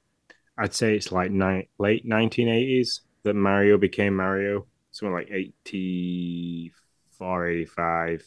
[0.57, 4.65] I'd say it's like ni- late 1980s that Mario became Mario.
[4.91, 8.25] Something like 84, 85.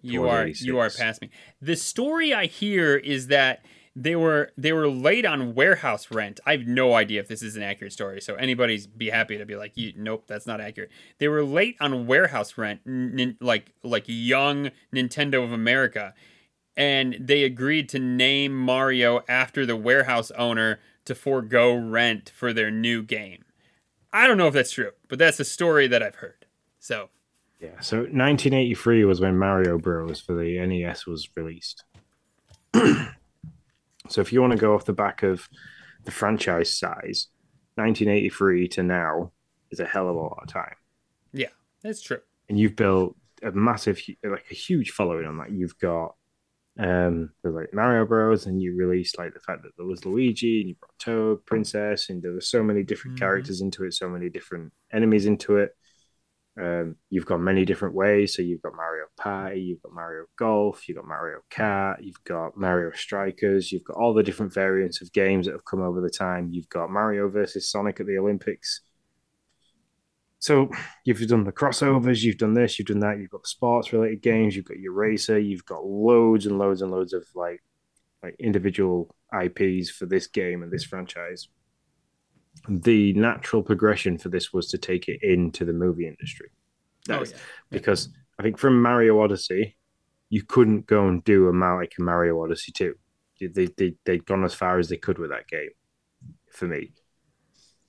[0.00, 0.66] You are 86.
[0.66, 1.30] you are past me.
[1.60, 3.64] The story I hear is that
[4.00, 6.38] they were they were late on warehouse rent.
[6.46, 9.44] I have no idea if this is an accurate story, so anybody's be happy to
[9.44, 10.90] be like, you, nope, that's not accurate.
[11.18, 16.14] They were late on warehouse rent, nin, like like young Nintendo of America,
[16.76, 22.70] and they agreed to name Mario after the warehouse owner to forego rent for their
[22.70, 23.44] new game.
[24.12, 26.46] I don't know if that's true, but that's the story that I've heard.
[26.78, 27.08] So
[27.60, 27.80] Yeah.
[27.80, 30.20] So 1983 was when Mario Bros.
[30.20, 31.82] for the NES was released.
[34.08, 35.48] so if you want to go off the back of
[36.04, 37.28] the franchise size,
[37.76, 39.32] 1983 to now
[39.70, 40.74] is a hell of a lot of time.
[41.32, 41.48] yeah,
[41.82, 42.20] that's true.
[42.48, 45.50] and you've built a massive, like a huge following on that.
[45.52, 46.14] You've got
[46.80, 50.60] um, there's like Mario Bros, and you released like the fact that there was Luigi,
[50.60, 53.20] and you brought Toad, Princess, and there were so many different Mhm.
[53.20, 55.76] characters into it, so many different enemies into it.
[56.60, 58.34] Um, you've got many different ways.
[58.34, 62.56] So you've got Mario Party, you've got Mario Golf, you've got Mario Kart, you've got
[62.56, 66.10] Mario Strikers, you've got all the different variants of games that have come over the
[66.10, 66.48] time.
[66.50, 68.80] You've got Mario versus Sonic at the Olympics.
[70.40, 70.70] So
[71.04, 74.54] you've done the crossovers, you've done this, you've done that, you've got sports related games,
[74.54, 77.62] you've got your racer, you've got loads and loads and loads of like
[78.22, 81.48] like individual IPs for this game and this franchise.
[82.68, 86.50] The natural progression for this was to take it into the movie industry.
[87.08, 87.38] Oh That's- yeah.
[87.70, 89.76] Because I think from Mario Odyssey,
[90.30, 92.94] you couldn't go and do a like a Mario Odyssey 2.
[93.40, 95.70] They, they, they'd gone as far as they could with that game
[96.50, 96.92] for me.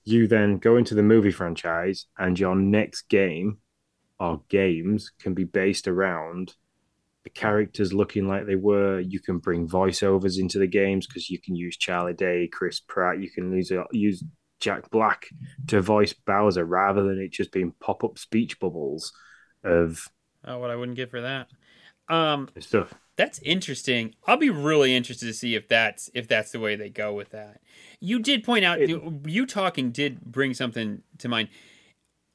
[0.04, 3.58] You then go into the movie franchise, and your next game
[4.18, 6.54] or games can be based around
[7.24, 9.00] the characters looking like they were.
[9.00, 13.20] You can bring voiceovers into the games because you can use Charlie Day, Chris Pratt.
[13.20, 14.24] You can use uh, use
[14.60, 15.26] Jack Black
[15.68, 19.12] to voice Bowser rather than it just being pop up speech bubbles
[19.64, 20.08] of
[20.44, 21.48] Oh, what I wouldn't give for that.
[22.08, 22.92] Um, stuff.
[23.16, 24.14] that's interesting.
[24.26, 27.30] I'll be really interested to see if that's if that's the way they go with
[27.30, 27.60] that.
[28.00, 31.48] You did point out It- you, you talking did bring something to mind.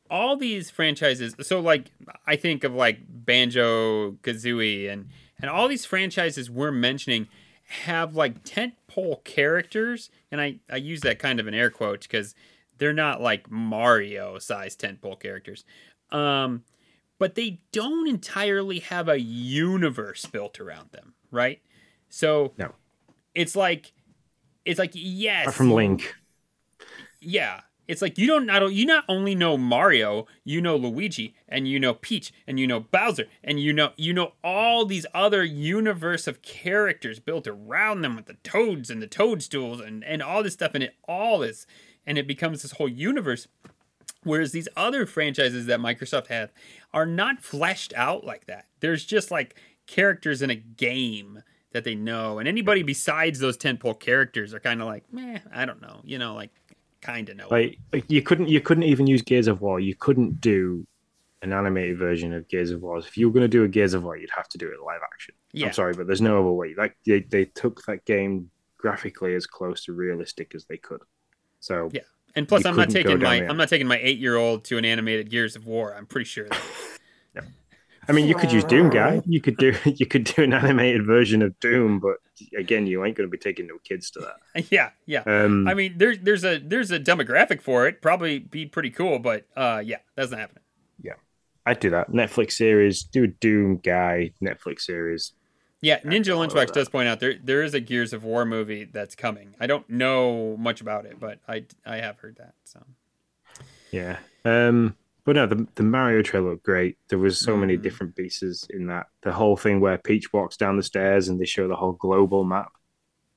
[0.09, 1.87] All these franchises, so like
[2.27, 5.09] I think of like Banjo Kazooie and
[5.41, 7.27] and all these franchises we're mentioning
[7.67, 12.35] have like tentpole characters, and I I use that kind of an air quote because
[12.77, 15.65] they're not like Mario sized tentpole characters.
[16.11, 16.63] Um,
[17.17, 21.61] but they don't entirely have a universe built around them, right?
[22.09, 22.75] So No.
[23.33, 23.93] it's like
[24.65, 26.15] it's like yes, from Link.
[27.21, 27.61] yeah.
[27.87, 31.79] It's like you don't not you not only know Mario, you know Luigi, and you
[31.79, 36.27] know Peach, and you know Bowser, and you know you know all these other universe
[36.27, 40.53] of characters built around them with the toads and the toadstools and and all this
[40.53, 41.67] stuff, and it all is,
[42.05, 43.47] and it becomes this whole universe.
[44.23, 46.51] Whereas these other franchises that Microsoft have
[46.91, 48.65] are not fleshed out like that.
[48.79, 49.55] There's just like
[49.85, 54.81] characters in a game that they know, and anybody besides those tentpole characters are kind
[54.81, 56.49] of like, meh, I don't know, you know, like
[57.05, 57.47] kind of know.
[57.49, 59.79] Like, like you couldn't you couldn't even use Gears of War.
[59.79, 60.85] You couldn't do
[61.41, 62.97] an animated version of Gears of War.
[62.97, 64.83] If you were going to do a Gears of War, you'd have to do it
[64.83, 65.35] live action.
[65.53, 65.67] Yeah.
[65.67, 66.73] I'm sorry, but there's no other way.
[66.77, 71.01] Like they, they took that game graphically as close to realistic as they could.
[71.59, 72.01] So Yeah.
[72.37, 73.47] And plus, I'm not taking my.
[73.47, 75.95] I'm not taking my eight year old to an animated Gears of War.
[75.95, 76.47] I'm pretty sure.
[78.05, 79.21] That, I mean, you could use Doom Guy.
[79.25, 82.17] You could do you could do an animated version of Doom, but
[82.57, 84.65] again, you ain't going to be taking no kids to that.
[84.71, 85.23] yeah, yeah.
[85.25, 88.01] Um, I mean, there's there's a there's a demographic for it.
[88.01, 90.63] Probably be pretty cool, but uh, yeah, that's not happening.
[91.01, 91.13] Yeah,
[91.65, 92.11] I'd do that.
[92.11, 95.33] Netflix series, do a Doom Guy Netflix series.
[95.81, 99.13] Yeah, Ninja Lunchbox does point out there there is a Gears of War movie that's
[99.13, 99.55] coming.
[99.59, 102.53] I don't know much about it, but I I have heard that.
[102.63, 102.83] So
[103.91, 104.17] Yeah.
[104.43, 104.95] Um,
[105.25, 106.97] but no, the, the Mario trailer looked great.
[107.09, 107.81] There was so many Mm.
[107.83, 109.07] different pieces in that.
[109.23, 112.43] The whole thing where Peach walks down the stairs and they show the whole global
[112.43, 112.71] map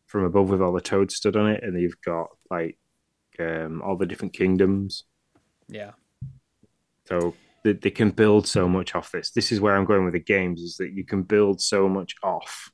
[0.06, 2.78] from above with all the toads stood on it, and you've got like
[3.40, 5.04] um, all the different kingdoms.
[5.68, 5.92] yeah,
[7.06, 7.34] So
[7.64, 9.30] they, they can build so much off this.
[9.30, 12.14] This is where I'm going with the games: is that you can build so much
[12.22, 12.70] off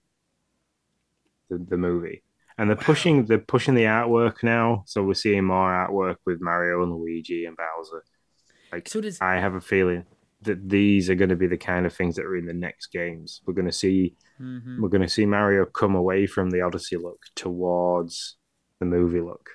[1.51, 2.23] the, the movie,
[2.59, 2.83] and they're Wow.
[2.85, 4.85] pushing they're pushing the artwork now.
[4.87, 8.05] So we're seeing more artwork with Mario and Luigi and Bowser.
[8.75, 10.05] Like So does I have a feeling
[10.43, 12.89] that these are going to be the kind of things that are in the next
[12.93, 13.41] games.
[13.47, 14.81] We're going to see Mhm.
[14.81, 18.37] we're going to see Mario come away from the Odyssey look towards
[18.81, 19.51] the movie look.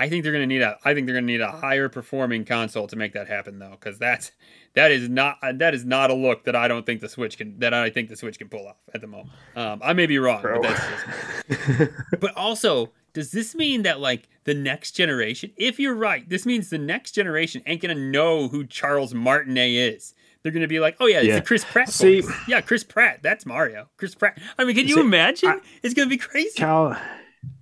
[0.00, 2.86] I think they're gonna need a I think they're gonna need a higher performing console
[2.86, 4.30] to make that happen though, because that's
[4.74, 7.58] that is not that is not a look that I don't think the Switch can
[7.58, 9.30] that I think the Switch can pull off at the moment.
[9.56, 10.62] Um, I may be wrong, Bro.
[10.62, 11.90] but that's just
[12.20, 16.70] But also, does this mean that like the next generation, if you're right, this means
[16.70, 20.14] the next generation ain't gonna know who Charles Martinet is.
[20.42, 21.40] They're gonna be like, oh yeah, it's Yeah.
[21.40, 22.32] Chris Pratt See- voice.
[22.48, 23.20] Yeah, Chris Pratt.
[23.22, 23.88] That's Mario.
[23.96, 24.38] Chris Pratt.
[24.58, 25.48] I mean, can you See, imagine?
[25.48, 26.50] I- it's gonna be crazy.
[26.56, 26.96] Charles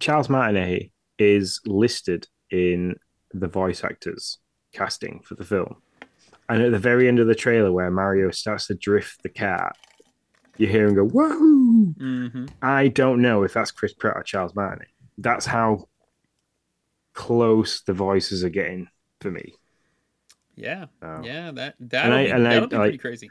[0.00, 2.94] Charles Martinet is listed in
[3.32, 4.38] the voice actors
[4.72, 5.76] casting for the film.
[6.48, 9.72] And at the very end of the trailer, where Mario starts to drift the car,
[10.58, 11.32] you hear him go, Whoa!
[11.98, 14.88] hmm I don't know if that's Chris Pratt or Charles Martinet.
[15.18, 15.88] That's how
[17.12, 18.88] close the voices are getting
[19.20, 19.54] for me.
[20.54, 21.50] Yeah, So yeah.
[21.52, 23.30] That that'll I- be, and I- that'll be pretty crazy.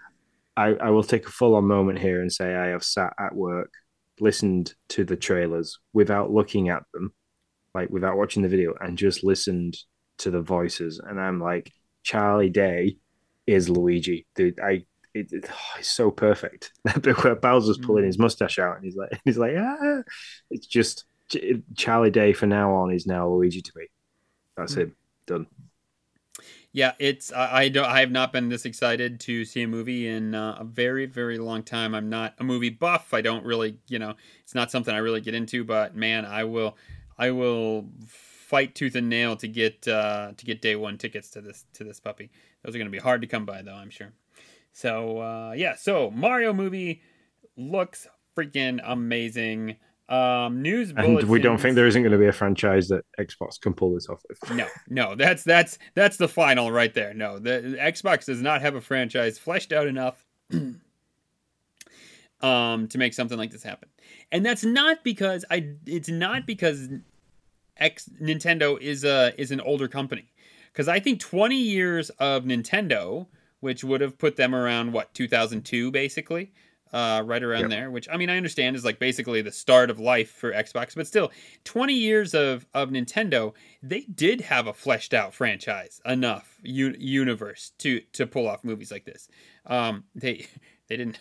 [0.58, 3.36] I, I will take a full on moment here and say I have sat at
[3.36, 3.74] work,
[4.22, 7.12] listened to the trailers without looking at them,
[7.74, 9.76] like without watching the video, and just listened
[10.20, 11.02] to the voices.
[11.06, 11.74] And I'm like,
[12.04, 12.96] Charlie Day
[13.46, 14.26] is Luigi.
[14.36, 16.72] Dude, I it, it- oh, it's so perfect.
[16.86, 20.04] That bit where Bowser's pulling his mustache out and he's like he's like, ah
[20.52, 23.88] it's just Ch- Charlie Day for now on is now Luigi to me.
[24.58, 24.96] That's him.
[25.26, 25.48] Done.
[26.72, 30.08] Yeah, it's I, I don't I have not been this excited to see a movie
[30.08, 31.96] in uh, a very very long time.
[31.96, 33.14] I'm not a movie buff.
[33.14, 34.14] I don't really, you know,
[34.44, 35.64] it's not something I really get into.
[35.64, 36.76] But man, I will
[37.18, 41.42] I will fight tooth and nail to get uh, to get day one tickets to
[41.42, 42.30] this to this puppy.
[42.64, 44.12] Those are going to be hard to come by though, I'm sure.
[44.74, 47.02] So uh, yeah, so Mario movie
[47.56, 48.08] looks
[48.38, 49.78] freaking amazing.
[50.08, 53.60] Um, news And we don't think there isn't going to be a franchise that Xbox
[53.60, 54.38] can pull this off with.
[54.56, 57.14] no, no, that's that's that's the final right there.
[57.16, 60.24] No, the, the Xbox does not have a franchise fleshed out enough
[62.42, 63.90] um to make something like this happen.
[64.32, 66.88] And that's not because I it's not because
[67.78, 70.32] X Nintendo is a is an older company.
[70.74, 73.26] Cuz I think 20 years of Nintendo,
[73.60, 76.52] which would have put them around what 2002 basically.
[76.96, 77.70] Uh, right around Yep.
[77.72, 80.96] there, which I mean, I understand is like basically the start of life for Xbox,
[80.96, 81.30] but still,
[81.66, 87.74] 20 years of, of Nintendo, they did have a fleshed out franchise enough u- universe
[87.80, 89.28] to to pull off movies like this.
[89.66, 90.48] Um, they
[90.88, 91.20] they didn't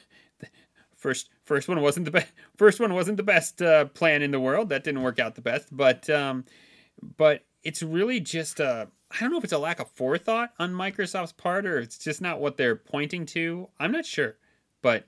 [0.97, 4.39] first first one wasn't the best first one wasn't the best uh, plan in the
[4.41, 4.69] world.
[4.69, 6.45] That didn't work out the best, but um,
[7.17, 10.73] but it's really just uh, I don't know if it's a lack of forethought on
[10.73, 13.69] Microsoft's part or it's just not what they're pointing to.
[13.81, 14.37] I'm not sure,
[14.81, 15.07] but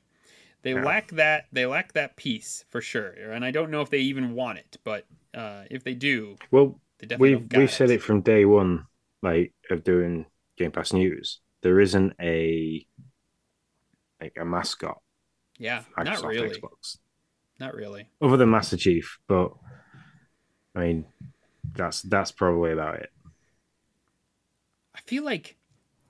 [0.63, 0.83] they Yeah.
[0.85, 4.35] lack that they lack that piece for sure, and I don't know if they even
[4.35, 4.77] want it.
[4.85, 8.87] But uh, if they do, Well, they definitely we've we've said it from day one,
[9.23, 10.27] like of doing
[10.57, 11.41] Game Pass news.
[11.63, 12.87] There isn't a
[14.21, 15.01] like a mascot.
[15.59, 16.99] Yeah, not really, Xbox,
[17.59, 18.09] not really.
[18.21, 19.19] other than Master Chief.
[19.29, 19.53] But
[20.75, 21.07] I mean,
[21.75, 23.11] that's that's probably about it.
[24.95, 25.57] I feel like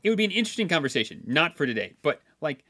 [0.03, 2.65] it would be an interesting conversation, not for today, but like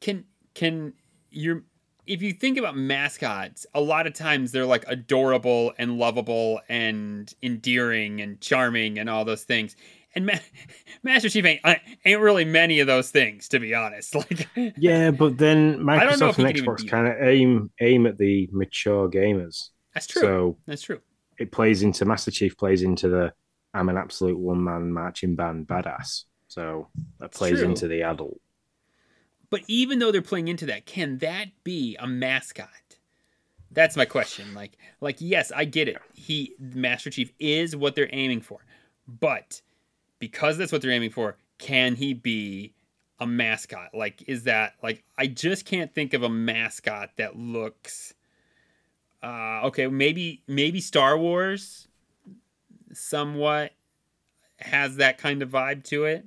[0.00, 0.24] can
[0.54, 0.92] can
[1.30, 1.62] your
[2.06, 7.32] if you think about mascots, a lot of times they're like adorable and lovable and
[7.42, 9.76] endearing and charming and all those things.
[10.16, 10.32] and Ma-
[11.04, 14.14] Master Chief ain't uh, ain't really many of those things, to be honest.
[14.16, 17.06] Like, Yeah, but then I don't know if Microsoft and he can even Xbox kind
[17.08, 19.68] of aim aim at the mature gamers.
[19.94, 20.22] that's true.
[20.22, 21.00] So that's true.
[21.38, 23.32] it plays into Master Chief plays into the
[23.74, 26.24] I'm an absolute one man marching band badass.
[26.48, 26.88] So
[27.20, 27.68] that plays true.
[27.68, 28.38] into the adult.
[29.52, 32.70] But even though they're playing into that, can that be a mascot?
[33.70, 34.54] That's my question.
[34.54, 35.98] Like, like yes, I get it.
[36.14, 38.60] He Master Chief is what they're aiming for,
[39.06, 39.60] but
[40.18, 42.72] because that's what they're aiming for, can he be
[43.20, 43.90] a mascot?
[43.92, 48.14] Like, is that like I just can't think of a mascot that looks.
[49.22, 51.88] Uh, okay, maybe maybe Star Wars,
[52.94, 53.72] somewhat
[54.60, 56.24] has that kind of vibe to it.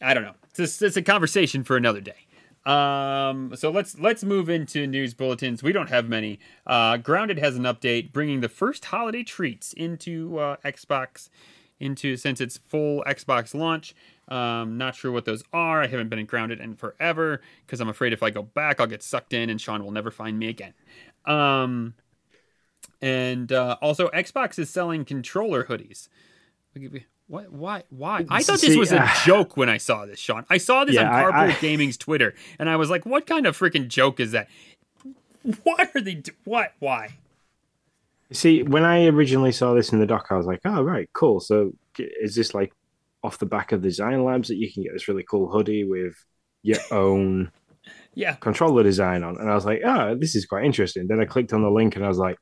[0.00, 0.36] I don't know.
[0.58, 2.26] It's it's a conversation for another day.
[2.66, 5.62] Um, so let's let's move into news bulletins.
[5.62, 6.38] We don't have many.
[6.66, 11.28] Uh, Grounded has an update bringing the first holiday treats into uh, Xbox,
[11.78, 13.94] into since its full Xbox launch.
[14.28, 15.82] Um, not sure what those are.
[15.82, 18.86] I haven't been in Grounded in forever because I'm afraid if I go back, I'll
[18.86, 20.72] get sucked in and Sean will never find me again.
[21.26, 21.94] Um,
[23.02, 26.08] and uh, also Xbox is selling controller hoodies.
[27.26, 27.50] What?
[27.52, 27.82] Why?
[27.90, 28.26] Why?
[28.28, 30.44] I thought this was a uh, joke when I saw this, Sean.
[30.50, 33.26] I saw this Yeah, on I- Carpool I- Gaming's Twitter, and I was like, "What
[33.26, 34.48] kind of freaking joke is that?
[35.62, 36.14] What are they?
[36.14, 36.72] Do- what?
[36.80, 37.14] Why?"
[38.32, 41.40] See, when I originally saw this in the doc, I was like, "Oh, right, cool."
[41.40, 42.72] So, is this like
[43.22, 45.84] off the back of the Design Labs that you can get this really cool hoodie
[45.84, 46.14] with
[46.62, 47.50] your own
[48.14, 49.38] Yeah, controller design on?
[49.38, 51.96] And I was like, "Oh, this is quite interesting." Then I clicked on the link,
[51.96, 52.36] and I was like,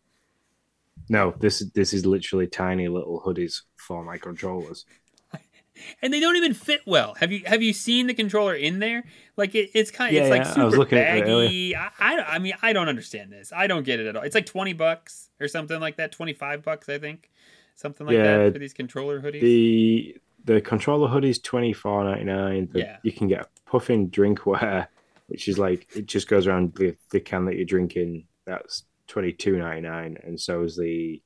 [1.09, 4.85] "No, this this is literally tiny little hoodies for my controllers."
[6.03, 7.15] and they don't even fit well.
[7.15, 9.05] Have you have you seen the controller in there?
[9.37, 10.15] Like it, it's kind.
[10.15, 11.77] Yeah, it's like yeah, I super was looking at it baggy.
[11.77, 13.53] I, I I mean I don't understand this.
[13.53, 14.23] I don't get it at all.
[14.23, 16.13] It's like twenty bucks or something like that.
[16.13, 17.31] Twenty five bucks, I think.
[17.75, 19.41] Something like Yeah, that for these controller hoodies.
[19.41, 22.69] The the controller hoodie's twenty four ninety nine.
[22.75, 22.99] Yeah.
[23.03, 24.89] You can get a puffin drinkware,
[25.29, 28.27] which is like it just goes around the, the can that you're drinking.
[28.45, 31.21] That's twenty two ninety nine, and so is the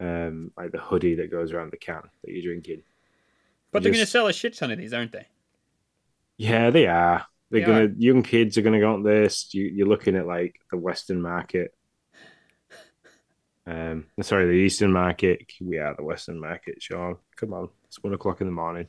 [0.00, 2.82] um like the hoodie that goes around the can that you're drinking.
[3.70, 5.26] but they're going to sell a shit ton of these, aren't they?
[6.36, 7.26] Yeah, they are.
[7.50, 7.94] They're They gonna are.
[7.96, 9.54] young kids are gonna go on this.
[9.54, 11.72] You, you're looking at like the Western market.
[13.66, 15.46] Um, sorry, the Eastern market.
[15.60, 17.16] We are the Western market, Sean.
[17.36, 18.86] Come on, it's one o'clock in the morning.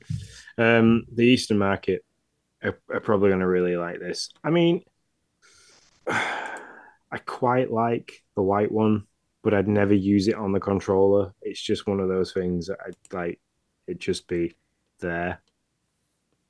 [0.57, 2.03] Um, the Eastern market
[2.63, 4.29] are, are probably gonna really like this.
[4.43, 4.81] I mean,
[7.11, 9.05] I quite like the white one,
[9.43, 11.33] but I'd never use it on the controller.
[11.41, 13.39] It's just one of those things that I'd like.
[13.87, 14.55] It just be
[14.99, 15.41] there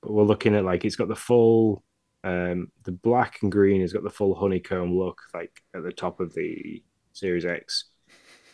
[0.06, 1.84] but we're looking at like it's got the full
[2.24, 6.20] um the black and green has got the full honeycomb look like at the top
[6.20, 7.86] of the series x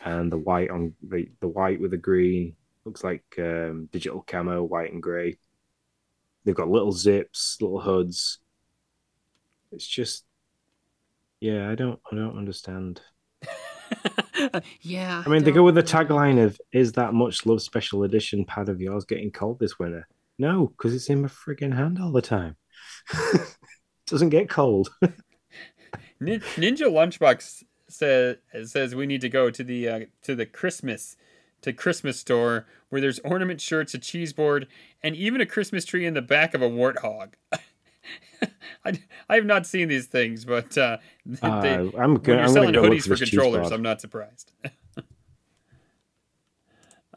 [0.04, 4.62] and the white on the the white with the green looks like um digital camo
[4.62, 5.36] white and gray
[6.44, 8.38] they've got little zips little hoods
[9.72, 10.24] it's just
[11.42, 13.00] yeah i don't i don't understand
[14.80, 15.24] yeah.
[15.26, 18.68] i mean they go with the tagline of is that much love special edition pad
[18.68, 20.06] of yours getting cold this winter
[20.38, 22.54] no because it's in my friggin hand all the time
[24.06, 24.88] doesn't get cold
[26.22, 31.16] Ninja Lunchbox says says we need to go to the uh, to the Christmas
[31.62, 34.68] to Christmas store where there's ornament shirts, a cheese board,
[35.02, 37.34] and even a Christmas tree in the back of a warthog.
[38.84, 42.40] I, I have not seen these things, but uh, they, Uh, when I'm gonna, you're
[42.40, 43.70] I'm selling go hoodies for for controllers.
[43.70, 44.52] I'm not surprised.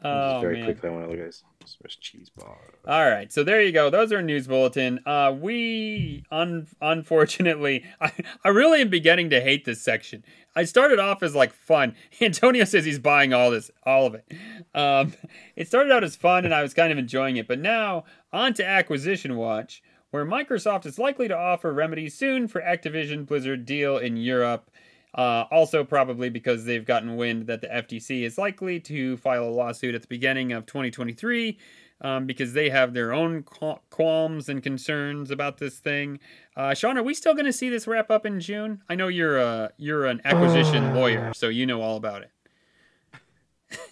[0.04, 0.64] Oh very man!
[0.64, 1.42] quickly, I want to look at this,
[1.82, 2.58] this cheese bar.
[2.86, 3.88] All right, so there you go.
[3.88, 5.00] Those are news bulletin.
[5.06, 8.12] Uh, we un- unfortunately, I,
[8.44, 10.22] I really am beginning to hate this section.
[10.54, 11.94] I started off as like fun.
[12.20, 14.30] Antonio says he's buying all this, all of it.
[14.74, 15.14] Um,
[15.56, 17.48] it started out as fun, and I was kind of enjoying it.
[17.48, 19.82] But now on to acquisition watch,
[20.16, 24.70] where Microsoft is likely to offer remedies soon for Activision Blizzard deal in Europe.
[25.14, 29.50] Uh, also, probably because they've gotten wind that the FTC is likely to file a
[29.50, 31.58] lawsuit at the beginning of 2023
[32.00, 36.18] um, because they have their own qualms and concerns about this thing.
[36.56, 38.80] Uh, Sean, are we still going to see this wrap up in June?
[38.88, 42.30] I know you're a you're an acquisition lawyer, so you know all about it.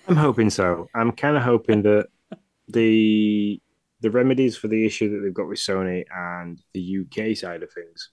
[0.09, 0.89] I'm hoping so.
[0.95, 2.09] I'm kind of hoping that
[2.67, 3.61] the
[4.05, 7.73] the remedies for the issue that they've got with Sony and the UK side of
[7.73, 8.11] things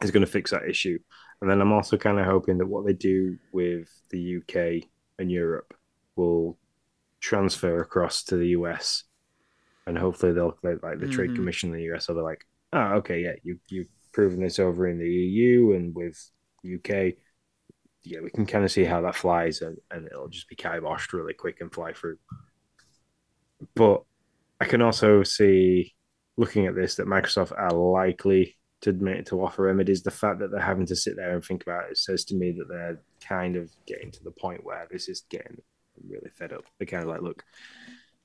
[0.00, 0.98] is going to fix that issue.
[1.40, 4.88] And then I'm also kind of hoping that what they do with the UK
[5.18, 5.74] and Europe
[6.14, 6.56] will
[7.20, 9.02] transfer across to the US,
[9.86, 11.36] and hopefully they'll like the Trade Mhm.
[11.36, 12.06] Commission in the US.
[12.06, 15.92] So they're like, oh, okay, yeah, you you've proven this over in the EU and
[15.92, 16.16] with
[16.64, 17.16] UK.
[18.04, 21.12] Yeah, we can kind of see how that flies, and, and it'll just be kiboshed
[21.12, 22.18] really quick and fly through.
[23.74, 24.04] But
[24.64, 25.92] I can also see,
[26.38, 30.02] looking at this, that Microsoft are likely to admit to offer remedies.
[30.02, 32.52] The fact that they're having to sit there and think about it says to me
[32.52, 32.98] that they're
[33.28, 35.58] kind of getting to the point where this is getting
[36.08, 36.64] really fed up.
[36.78, 37.44] They're kind of like, look,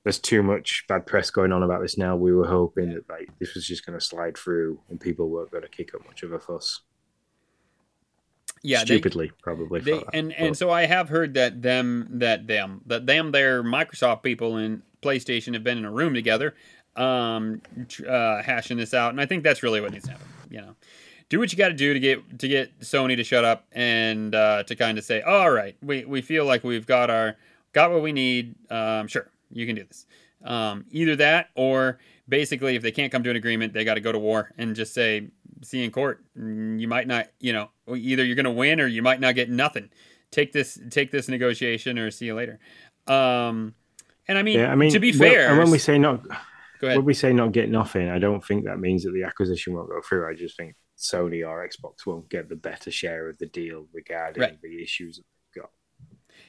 [0.02, 2.16] there's too much bad press going on about this now.
[2.16, 5.50] We were hoping that like this was just going to slide through and people weren't
[5.50, 6.80] going to kick up much of a fuss.
[8.62, 9.80] Yeah, stupidly they, probably.
[9.80, 14.22] They, and and so I have heard that them that them that them their Microsoft
[14.22, 16.54] people and PlayStation have been in a room together,
[16.94, 17.62] um,
[18.06, 20.26] uh, hashing this out, and I think that's really what needs to happen.
[20.50, 20.76] You know,
[21.30, 24.34] do what you got to do to get to get Sony to shut up and
[24.34, 27.36] uh, to kind of say, all right, we we feel like we've got our
[27.72, 28.56] got what we need.
[28.70, 30.06] Um, sure, you can do this.
[30.44, 31.98] Um, either that or
[32.28, 34.74] basically, if they can't come to an agreement, they got to go to war and
[34.74, 35.28] just say,
[35.62, 36.24] see in court.
[36.36, 39.50] You might not, you know, either you're going to win or you might not get
[39.50, 39.90] nothing.
[40.30, 42.58] Take this, take this negotiation or see you later.
[43.06, 43.74] Um,
[44.28, 46.24] and I mean, yeah, I mean, to be fair, and when we say not,
[46.80, 49.88] when we say not get nothing, I don't think that means that the acquisition won't
[49.88, 50.30] go through.
[50.30, 54.40] I just think Sony or Xbox won't get the better share of the deal regarding
[54.40, 54.62] right.
[54.62, 55.24] the issues that
[55.56, 55.70] we've got.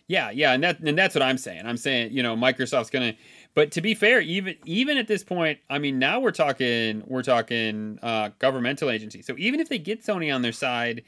[0.08, 1.66] yeah, yeah, and that and that's what I'm saying.
[1.66, 3.16] I'm saying, you know, Microsoft's gonna
[3.54, 7.24] but to be fair, even even at this point, I mean now we're talking we're
[7.24, 9.22] talking uh, governmental agency.
[9.22, 11.04] So even if they get Sony on their side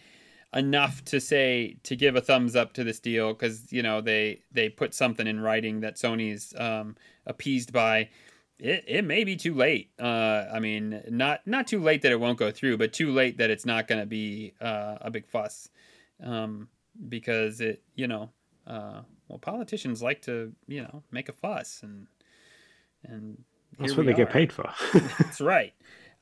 [0.53, 4.41] enough to say to give a thumbs up to this deal because you know they
[4.51, 8.09] they put something in writing that Sony's um, appeased by,
[8.59, 9.91] it, it may be too late.
[9.99, 13.37] Uh, I mean, not not too late that it won't go through, but too late
[13.37, 15.69] that it's not going to be uh, a big fuss,
[16.23, 16.67] um,
[17.09, 18.29] because it you know
[18.67, 22.07] uh, well, politicians like to, you know, make a fuss and
[23.03, 23.37] and
[23.79, 24.15] that's what they are.
[24.15, 24.69] get paid for.
[24.93, 25.73] that's right.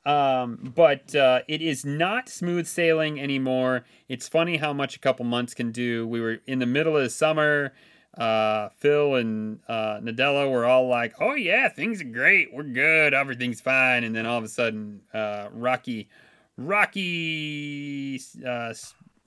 [0.06, 3.86] Um, but uh, it is not smooth sailing anymore.
[4.10, 6.08] It's funny how much a couple months can do.
[6.08, 7.74] We were in the middle of the summer.
[8.18, 12.54] Uh, Phil and uh, Nadella were all like, "Oh yeah, things are great.
[12.54, 13.14] We're good.
[13.14, 16.10] Everything's fine." And then all of a sudden, uh, Rocky,
[16.58, 18.74] Rocky uh,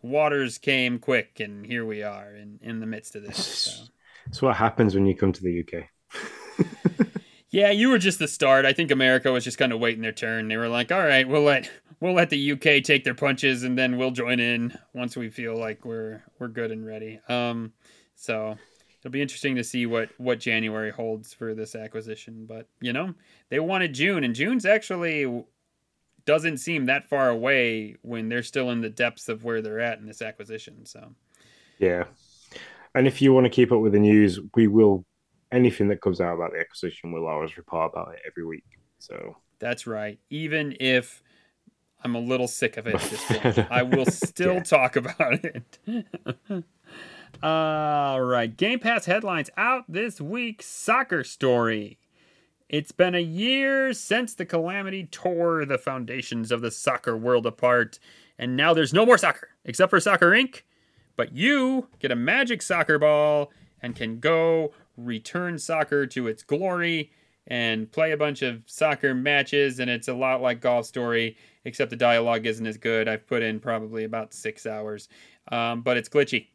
[0.02, 3.38] waters came quick, and here we are in, in the midst of this.
[3.38, 3.84] So.
[4.26, 5.84] That's what happens when you come to the UK.
[7.54, 8.64] yeah, you were just the start.
[8.64, 10.48] I think America was just kind of waiting their turn.
[10.48, 13.78] They were like, "All right, we'll let we'll let the UK take their punches, and
[13.78, 17.72] then we'll join in once we feel like we're we're good and ready." Um,
[18.16, 18.58] so
[18.98, 22.44] it'll be interesting to see what what January holds for this acquisition.
[22.44, 23.14] But you know,
[23.50, 25.44] they wanted June, and June's actually
[26.24, 30.00] doesn't seem that far away when they're still in the depths of where they're at
[30.00, 30.86] in this acquisition.
[30.86, 31.14] So,
[31.78, 32.06] yeah.
[32.96, 35.04] And if you want to keep up with the news, we will
[35.54, 38.64] anything that comes out about the acquisition, we'll always report about it every week.
[38.98, 40.18] So that's right.
[40.30, 41.22] Even if
[42.02, 44.62] I'm a little sick of it, I will still yeah.
[44.62, 45.78] talk about it.
[47.42, 50.62] All right, Game Pass headlines out this week.
[50.62, 51.98] Soccer story.
[52.68, 57.98] It's been a year since the calamity tore the foundations of the soccer world apart,
[58.38, 60.62] and now there's no more soccer, except for Soccer Inc.
[61.16, 67.10] But you get a magic soccer ball and can go return soccer to its glory
[67.46, 71.90] and play a bunch of soccer matches, and it's a lot like Golf Story, except
[71.90, 73.06] the dialogue isn't as good.
[73.06, 75.08] I've put in probably about six hours,
[75.48, 76.46] um, but it's glitchy.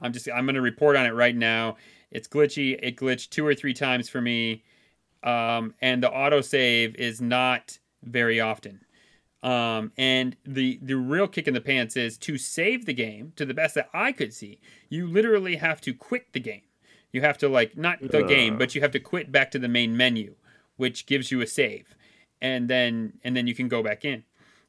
[0.00, 1.76] I'm just I'm gonna report on it right now.
[2.10, 2.78] It's glitchy.
[2.80, 4.62] It glitched two or three times for me
[5.26, 8.80] um, and the autosave is not very often.
[9.42, 13.44] Um, and the the real kick in the pants is to save the game to
[13.44, 14.60] the best that I could see.
[14.88, 16.62] You literally have to quit the game.
[17.16, 18.28] You have to like not the uh.
[18.28, 20.34] game, but you have to quit back to the main menu,
[20.76, 21.96] which gives you a save,
[22.42, 24.22] and then and then you can go back in.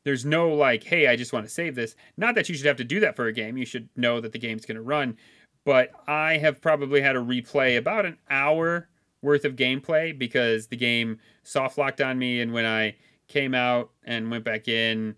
[0.06, 1.94] There's no like, hey, I just want to save this.
[2.16, 3.58] Not that you should have to do that for a game.
[3.58, 5.18] You should know that the game's going to run.
[5.66, 8.88] But I have probably had to replay about an hour
[9.22, 12.96] worth of gameplay because the game soft locked on me, and when I
[13.28, 15.18] came out and went back in,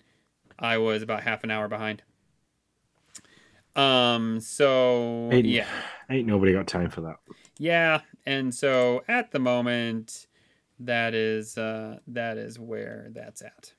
[0.58, 2.02] I was about half an hour behind.
[3.80, 4.40] Um.
[4.40, 5.68] So ain't, yeah,
[6.10, 7.18] ain't nobody got time for that.
[7.58, 10.28] Yeah, and so at the moment,
[10.80, 13.74] that is uh, that is where that's at.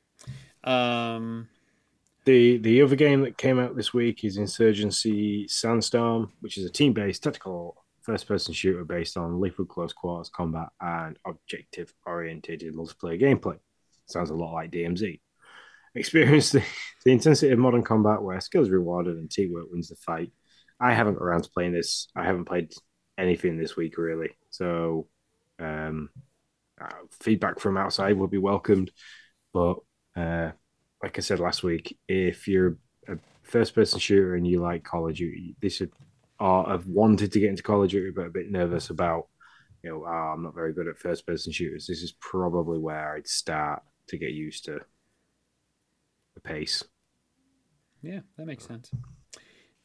[0.68, 1.48] Um.
[2.26, 6.70] The the other game that came out this week is Insurgency Sandstorm, which is a
[6.70, 12.62] team based tactical first person shooter based on lethal close quarters combat and objective oriented
[12.74, 13.58] multiplayer gameplay.
[14.06, 15.20] Sounds a lot like DMZ.
[15.94, 16.62] Experience the,
[17.04, 20.32] the intensity of modern combat where skill is rewarded and teamwork wins the fight.
[20.80, 22.08] I haven't got around to playing this.
[22.16, 22.72] I haven't played
[23.18, 24.30] anything this week really.
[24.50, 25.08] So
[25.58, 26.08] um,
[26.80, 26.88] uh,
[27.20, 28.90] feedback from outside would be welcomed.
[29.52, 29.76] But
[30.16, 30.52] uh,
[31.02, 32.78] like I said last week, if you're
[33.08, 35.92] a first person shooter and you like Call of Duty, this should
[36.38, 39.26] or have wanted to get into Call of Duty but a bit nervous about
[39.82, 43.14] you know, oh, I'm not very good at first person shooters, this is probably where
[43.14, 44.80] I'd start to get used to
[46.42, 46.84] pace.
[48.02, 48.90] Yeah, that makes sense.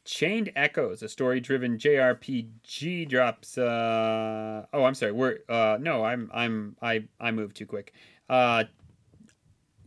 [0.04, 3.58] Chained Echoes, a story-driven JRPG drops.
[3.58, 5.12] Uh, oh, I'm sorry.
[5.12, 7.92] We're uh, no, I'm I'm I I moved too quick.
[8.28, 8.64] Uh,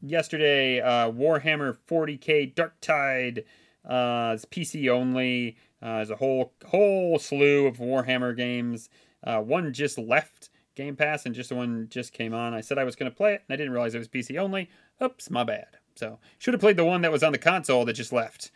[0.02, 3.46] yesterday, uh, Warhammer 40k Darktide.
[3.88, 5.58] Uh, it's PC only.
[5.82, 8.90] Uh, there's a whole whole slew of Warhammer games.
[9.24, 12.54] Uh, one just left Game Pass, and just one just came on.
[12.54, 14.38] I said I was going to play it, and I didn't realize it was PC
[14.38, 14.70] only.
[15.02, 15.78] Oops, my bad.
[16.00, 18.52] So should have played the one that was on the console that just left.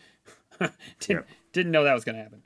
[0.99, 2.41] didn't, didn't know that was going to happen.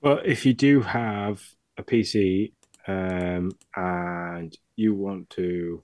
[0.00, 1.42] Well, if you do have
[1.76, 2.52] a PC
[2.86, 5.82] um, and you want to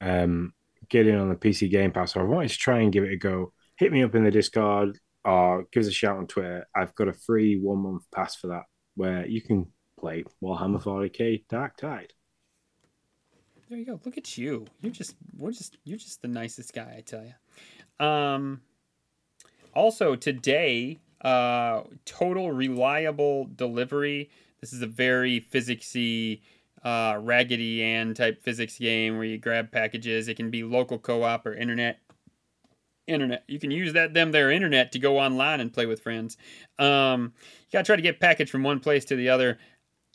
[0.00, 0.52] um,
[0.88, 3.12] get in on the PC Game Pass, or I wanted to try and give it
[3.12, 6.68] a go, hit me up in the Discord or give us a shout on Twitter.
[6.76, 9.66] I've got a free one month pass for that where you can
[9.98, 12.10] play Warhammer 40k Darktide.
[13.68, 14.00] There you go.
[14.04, 14.66] Look at you.
[14.80, 18.06] You're just we're just you're just the nicest guy, I tell you.
[18.06, 18.62] Um
[19.74, 24.30] also today, uh total reliable delivery.
[24.60, 26.40] This is a very physicsy
[26.84, 30.28] uh, Raggedy Ann type physics game where you grab packages.
[30.28, 31.98] It can be local co-op or internet
[33.06, 33.44] internet.
[33.48, 36.36] You can use that them their internet to go online and play with friends.
[36.78, 37.32] Um,
[37.66, 39.58] you gotta try to get package from one place to the other.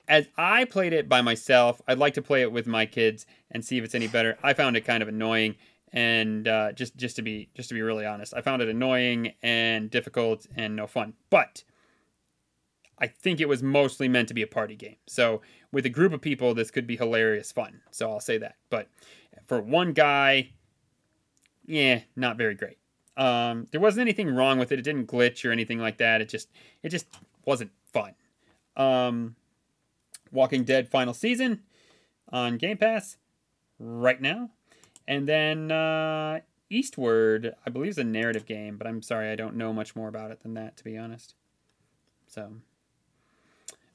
[0.08, 3.64] As I played it by myself, I'd like to play it with my kids and
[3.64, 4.38] see if it's any better.
[4.44, 5.56] I found it kind of annoying,
[5.94, 9.34] and uh, just just to be just to be really honest, I found it annoying
[9.42, 11.14] and difficult and no fun.
[11.30, 11.64] But
[13.00, 14.98] I think it was mostly meant to be a party game.
[15.08, 15.42] So
[15.72, 17.82] with a group of people, this could be hilarious fun.
[17.92, 18.56] So I'll say that.
[18.70, 18.88] But
[19.46, 20.52] for one guy,
[21.66, 22.78] yeah, not very great.
[23.18, 24.80] Um, there wasn't anything wrong with it.
[24.80, 26.22] It didn't glitch or anything like that.
[26.22, 26.50] It just
[26.82, 27.08] it just
[27.46, 28.16] wasn't fun.
[28.76, 29.36] Um,
[30.34, 31.62] Walking Dead final season
[32.30, 33.18] on Game Pass
[33.80, 34.50] right now,
[35.08, 39.56] and then uh, Eastward, I believe is a narrative game, but I'm sorry I don't
[39.56, 41.36] know much more about it than that to be honest.
[42.28, 42.54] So,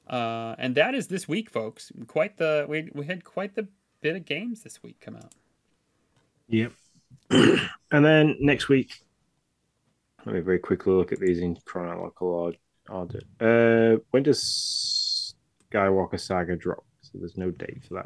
[0.07, 1.91] uh, and that is this week, folks.
[2.07, 3.67] Quite the we we had quite the
[4.01, 5.33] bit of games this week come out.
[6.47, 6.71] Yep.
[7.29, 9.03] and then next week,
[10.25, 12.57] let me very quickly look at these in chronological
[12.91, 13.19] order.
[13.39, 14.41] Uh, when does
[15.71, 16.85] Skywalker Saga drop?
[17.01, 18.03] So there's no date for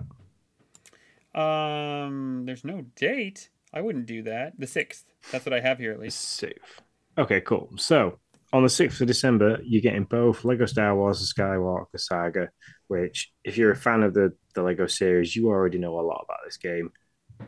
[1.34, 1.39] that.
[1.39, 3.49] Um, there's no date.
[3.74, 4.53] I wouldn't do that.
[4.59, 5.05] The sixth.
[5.32, 6.20] That's what I have here at least.
[6.22, 6.82] Sixth.
[7.18, 7.72] Okay, cool.
[7.76, 8.20] So
[8.51, 12.49] on the sixth of December, you're getting both Lego Star Wars and Skywalker Saga.
[12.88, 16.24] Which, if you're a fan of the the Lego series, you already know a lot
[16.24, 16.91] about this game.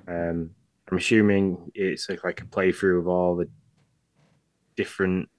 [0.08, 0.50] Um,
[0.90, 3.50] I'm assuming it's like, like a playthrough of all the
[4.76, 5.30] different.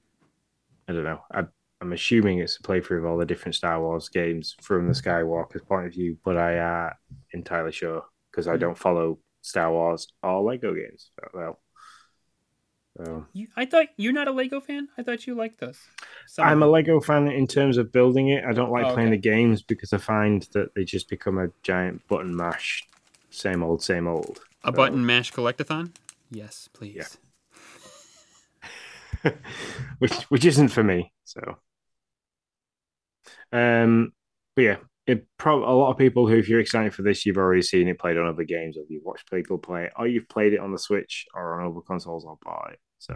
[0.89, 1.21] I don't know.
[1.33, 1.45] I,
[1.87, 5.63] am assuming it's a playthrough of all the different Star Wars games from the Skywalker's
[5.63, 6.91] point of view, but I am uh,
[7.33, 8.61] entirely sure because I hmm.
[8.61, 11.61] don't follow Star Wars or Lego games well.
[12.97, 13.27] So.
[13.35, 14.89] You, I thought you're not a Lego fan.
[14.97, 15.79] I thought you liked those.
[16.27, 18.43] Some I'm a Lego fan in terms of building it.
[18.45, 19.17] I don't like oh, playing okay.
[19.17, 22.87] the games because I find that they just become a giant button mash,
[23.31, 24.41] same old, same old.
[24.65, 24.73] A so.
[24.73, 25.91] button mash collectathon?
[26.31, 27.19] Yes, please.
[29.25, 29.33] Yeah.
[29.99, 31.13] which which isn't for me.
[31.25, 31.59] So,
[33.53, 34.13] um,
[34.55, 34.77] but yeah,
[35.07, 37.89] it pro- a lot of people who, if you're excited for this, you've already seen
[37.89, 40.61] it played on other games, or you've watched people play it, or you've played it
[40.61, 42.81] on the Switch or on other consoles or buy it.
[42.99, 43.15] So,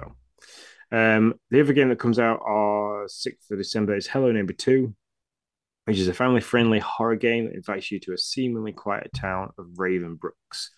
[0.93, 4.95] um, the other game that comes out on sixth of December is Hello Neighbor Two,
[5.87, 9.67] which is a family-friendly horror game that invites you to a seemingly quiet town of
[9.77, 10.71] Raven Brooks.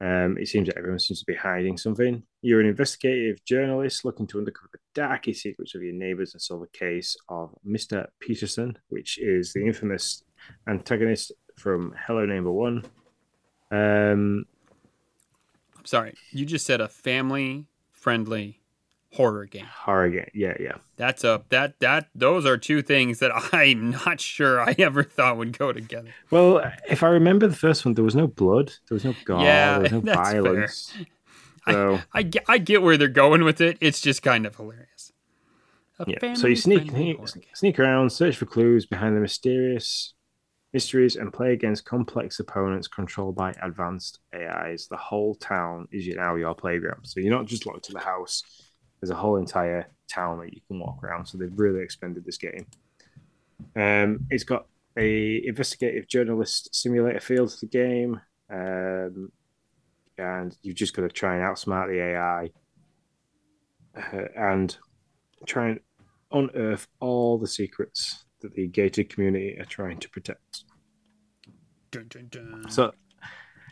[0.00, 2.22] Um, it seems that everyone seems to be hiding something.
[2.40, 6.62] You're an investigative journalist looking to uncover the darkest secrets of your neighbors and solve
[6.62, 8.06] a case of Mr.
[8.20, 10.22] Peterson, which is the infamous
[10.68, 12.84] antagonist from Hello Neighbor One.
[13.72, 14.46] Um,
[15.76, 18.57] I'm sorry, you just said a family friendly
[19.18, 19.66] horror game.
[19.66, 20.76] Horror game, yeah, yeah.
[20.96, 25.36] That's a that that those are two things that I'm not sure I ever thought
[25.36, 26.14] would go together.
[26.30, 29.42] Well, if I remember the first one, there was no blood, there was no gore,
[29.42, 30.92] yeah, there was no violence.
[30.92, 31.06] Fair.
[31.66, 33.76] So I, I, get, I get where they're going with it.
[33.80, 35.12] It's just kind of hilarious.
[35.98, 36.34] A yeah.
[36.34, 36.90] So you sneak
[37.54, 40.14] sneak around, search for clues behind the mysterious
[40.72, 44.86] mysteries, and play against complex opponents controlled by advanced AIs.
[44.86, 47.04] The whole town is now your playground.
[47.04, 48.44] So you're not just locked to the house
[49.00, 51.26] there's a whole entire town that you can walk around.
[51.26, 52.66] So they've really expanded this game.
[53.76, 54.66] Um, it's got
[54.96, 58.20] a investigative journalist simulator feel to the game,
[58.50, 59.30] um,
[60.16, 62.50] and you've just got to try and outsmart the AI
[63.96, 64.76] uh, and
[65.46, 65.80] try and
[66.32, 70.64] unearth all the secrets that the gated community are trying to protect.
[71.90, 72.64] Dun, dun, dun.
[72.68, 72.92] So,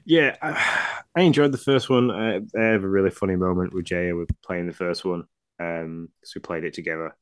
[0.06, 2.10] yeah, I, I enjoyed the first one.
[2.10, 5.24] I, I have a really funny moment with Jaya with playing the first one
[5.58, 7.14] um because we played it together.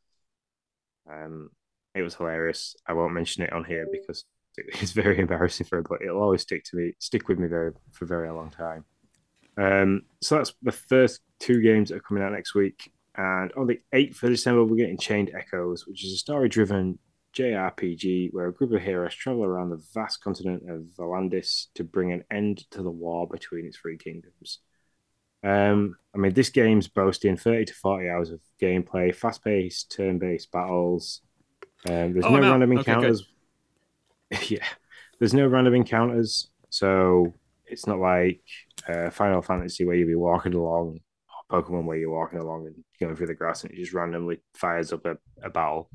[1.11, 1.51] Um,
[1.94, 2.77] it was hilarious.
[2.86, 4.24] I won't mention it on here because
[4.56, 7.73] it's very embarrassing for her, but it'll always stick to me, stick with me very
[7.93, 8.85] for a very long time.
[9.56, 12.90] Um, so that's the first two games that are coming out next week.
[13.16, 16.98] And on the 8th of December, we're getting Chained Echoes, which is a story driven
[17.35, 22.12] JRPG where a group of heroes travel around the vast continent of Valandis to bring
[22.12, 24.61] an end to the war between its three kingdoms.
[25.43, 30.19] Um, I mean, this game's boasting 30 to 40 hours of gameplay, fast paced, turn
[30.19, 31.20] based battles.
[31.89, 33.28] Um, there's Oh, no random Okay, encounters.
[34.48, 34.66] yeah,
[35.19, 36.51] there's no random encounters.
[36.70, 37.35] So
[37.66, 38.40] it's not like
[38.89, 41.01] uh, Final Fantasy where you'll be walking along,
[41.51, 44.40] or Pokemon where you're walking along and going through the grass and it just randomly
[44.55, 45.90] fires up a, a battle.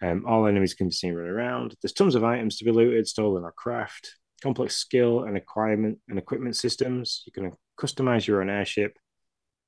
[0.00, 1.74] Um, all enemies can be seen running around.
[1.82, 4.16] There's tons of items to be looted, stolen, or craft.
[4.40, 7.24] Complex skill and equipment and equipment systems.
[7.26, 8.96] You can customize your own airship,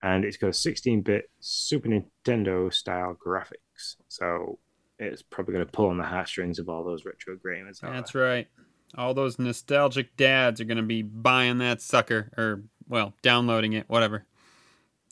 [0.03, 3.97] and it's got a 16-bit Super Nintendo style graphics.
[4.07, 4.61] So
[5.01, 7.81] it's probably going to pull on the heartstrings of all those retro gamers.
[7.81, 8.23] That's there.
[8.23, 8.49] right.
[8.97, 13.89] All those nostalgic dads are going to be buying that sucker or, well, downloading it,
[13.89, 14.27] whatever.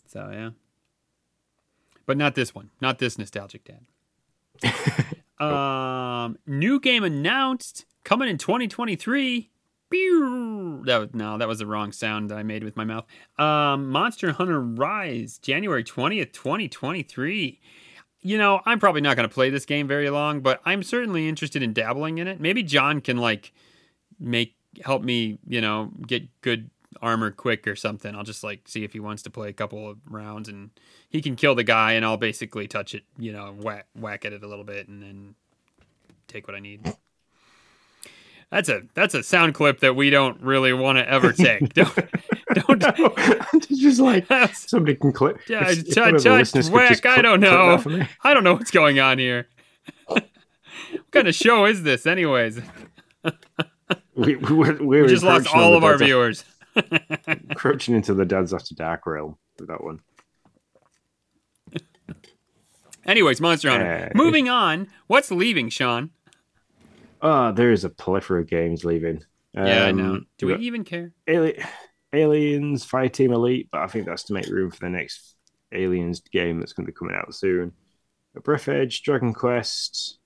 [0.07, 0.51] So, yeah.
[2.07, 2.71] But not this one.
[2.81, 3.87] Not this nostalgic dad.
[5.41, 9.51] um, new game announced coming in 2023.
[9.91, 10.83] Pew!
[10.85, 13.07] That no, that was the wrong sound I made with my mouth.
[13.39, 17.61] Um, Monster Hunter Rise, January 20th, 2023
[18.21, 21.29] you know, I'm probably not going to play this game very long, but I'm certainly
[21.29, 22.41] interested in dabbling in it.
[22.41, 23.53] Maybe John can like
[24.19, 26.71] make help me, you know, get good
[27.03, 28.15] armor quick or something.
[28.15, 30.71] I'll just like see if he wants to play a couple of rounds and
[31.09, 34.33] he can kill the guy and I'll basically touch it, you know, whack whack at
[34.33, 35.35] it a little bit and then
[36.27, 36.95] take what I need.
[38.51, 41.73] That's a that's a sound clip that we don't really want to ever take.
[41.75, 41.95] don't
[42.55, 42.79] don't
[43.55, 45.39] it's just like somebody can clip.
[45.49, 47.05] Yeah, if- touch, one of the touch, whack.
[47.05, 47.83] I don't know.
[48.25, 49.49] I don't know what's going on here.
[50.07, 50.27] what
[51.11, 52.61] kind of show is this, anyways?
[54.15, 56.45] We, we, we're, we're just lost all of our viewers.
[57.27, 60.01] Encroaching into the Dads After Dark realm with that one.
[63.05, 64.11] Anyways, Monster Hunter.
[64.15, 64.89] Uh, Moving on.
[65.07, 66.11] What's leaving, Sean?
[67.23, 69.25] Oh, there is a plethora of games leaving.
[69.55, 70.21] yeah, I Um, know.
[70.37, 71.13] Do we even care?
[71.29, 71.59] Ali-
[72.13, 75.37] Aliens Fireteam Elite, but I think that's to make room for the next
[75.73, 77.73] Aliens game that's going to be coming out soon.
[78.43, 80.19] Breathedge, Dragon Quest,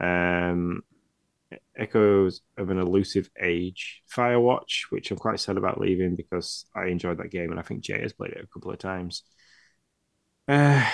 [0.00, 0.82] um,
[1.76, 7.18] Echoes of an Elusive Age, Firewatch, which I'm quite sad about leaving because I enjoyed
[7.18, 9.22] that game and I think Jay has played it a couple of times.
[10.46, 10.84] Uh,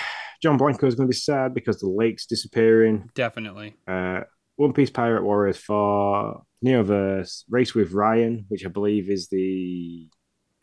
[0.41, 3.09] John Blanco is going to be sad because the lake's disappearing.
[3.13, 3.75] Definitely.
[3.87, 4.21] Uh,
[4.55, 10.07] One Piece Pirate Warriors 4, Neoverse, Race with Ryan, which I believe is the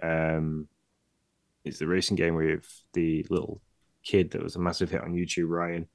[0.02, 0.68] um,
[1.64, 3.60] is the racing game with the little
[4.04, 5.86] kid that was a massive hit on YouTube, Ryan.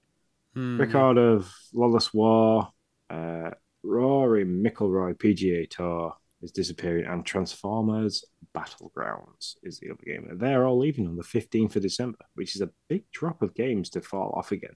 [0.53, 0.79] Hmm.
[0.79, 2.69] Record of Lodoss War,
[3.09, 3.51] uh,
[3.83, 10.27] Rory McIlroy PGA Tour is disappearing, and Transformers Battlegrounds is the other game.
[10.29, 13.53] And they're all leaving on the 15th of December, which is a big drop of
[13.53, 14.75] games to fall off again.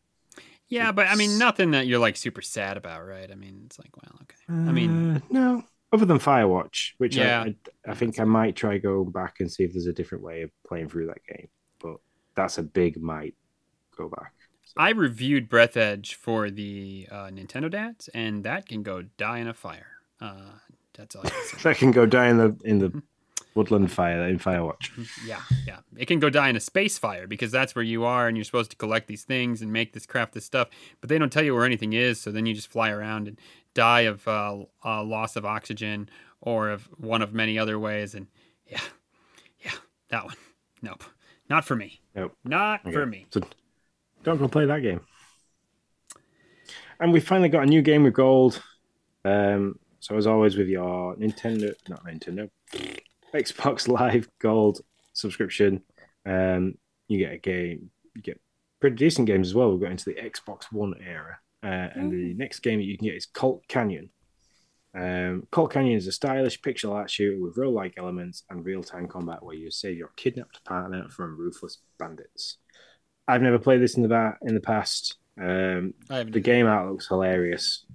[0.70, 3.32] Yeah, but I mean, nothing that you're like super sad about, right?
[3.32, 4.36] I mean, it's like, well, okay.
[4.70, 5.64] I mean, Uh, no,
[5.94, 7.44] other than Firewatch, which Yeah.
[7.44, 7.56] I,
[7.88, 10.42] I, I think I might try going back and see if there's a different way
[10.42, 11.48] of playing through that game.
[11.80, 11.98] But
[12.36, 13.36] that's a big might
[13.98, 14.34] go back.
[14.80, 19.54] I reviewed Breathedge for the uh, Nintendo Dads, and that can go die in a
[19.54, 19.88] fire.
[20.22, 20.52] Uh,
[20.94, 21.58] that's all I can say.
[21.64, 23.02] that can go die in the in the
[23.56, 24.90] woodland fire in Firewatch.
[25.26, 25.80] Yeah, yeah.
[25.98, 28.44] It can go die in a space fire because that's where you are and you're
[28.44, 30.70] supposed to collect these things and make this craft this stuff,
[31.02, 33.40] but they don't tell you where anything is, so then you just fly around and
[33.74, 36.08] die of uh, uh, loss of oxygen
[36.40, 38.14] or of one of many other ways.
[38.14, 38.28] And
[38.68, 38.82] yeah,
[39.64, 39.72] yeah,
[40.10, 40.36] that one.
[40.84, 41.04] Nope.
[41.50, 42.00] Not for me.
[42.16, 42.36] Nope.
[42.44, 42.92] Not Okay.
[42.92, 43.26] for me.
[43.32, 43.42] So
[44.28, 45.00] don't go play that game.
[47.00, 48.62] And we finally got a new game with gold.
[49.24, 52.50] Um, so as always with your Nintendo, not Nintendo,
[53.34, 54.82] Xbox Live Gold
[55.14, 55.82] subscription,
[56.26, 56.74] um,
[57.08, 57.90] you get a game.
[58.16, 58.42] You get
[58.82, 59.72] pretty decent games as well.
[59.72, 63.08] We've got into the Xbox One era, uh, and the next game that you can
[63.08, 64.10] get is Colt Canyon.
[64.94, 69.42] Um, Colt Canyon is a stylish pixel art shooter with rogue-like elements and real-time combat
[69.42, 72.58] where you save your kidnapped partner from ruthless bandits.
[73.28, 75.18] I've never played this in the ba- in the past.
[75.40, 77.86] Um, the game art looks hilarious.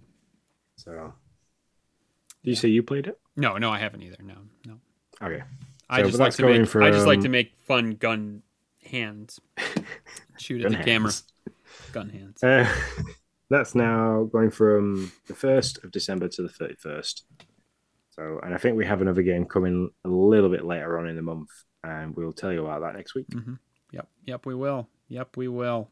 [0.77, 1.15] So,
[2.45, 3.19] did you say you played it?
[3.37, 4.17] No, no, I haven't either.
[4.23, 4.35] No,
[4.67, 4.79] no.
[5.23, 5.43] Okay.
[5.89, 6.69] I just like to make.
[6.69, 8.43] for, I just like um, to make fun gun
[8.85, 9.41] hands.
[10.39, 11.13] Shoot at Gun the camera.
[11.93, 12.43] Gun hands.
[12.43, 12.69] Uh,
[13.51, 17.25] that's now going from the first of December to the thirty first.
[18.11, 21.17] So, and I think we have another game coming a little bit later on in
[21.17, 21.49] the month,
[21.83, 23.29] and we'll tell you about that next week.
[23.31, 23.55] Mm-hmm.
[23.93, 24.89] Yep, yep, we will.
[25.09, 25.89] Yep, we will.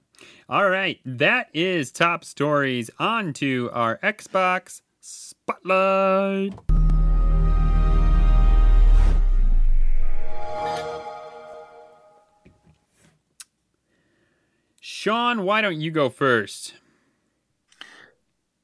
[0.49, 2.91] All right, that is top stories.
[2.99, 6.55] On to our Xbox Spotlight.
[14.81, 16.75] Sean, why don't you go first?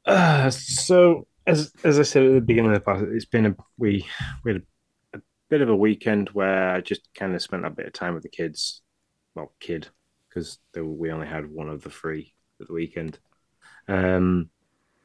[0.04, 3.56] Uh, so as as I said at the beginning of the podcast, it's been a
[3.78, 4.06] we
[4.44, 4.62] we had
[5.14, 7.92] a, a bit of a weekend where I just kind of spent a bit of
[7.92, 8.82] time with the kids.
[9.34, 9.88] Well, kid,
[10.36, 13.18] because we only had one of the three at the weekend.
[13.88, 14.50] Um,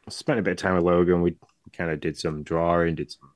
[0.10, 1.22] spent a bit of time with Logan.
[1.22, 1.38] We
[1.72, 3.32] kind of did some drawing, did some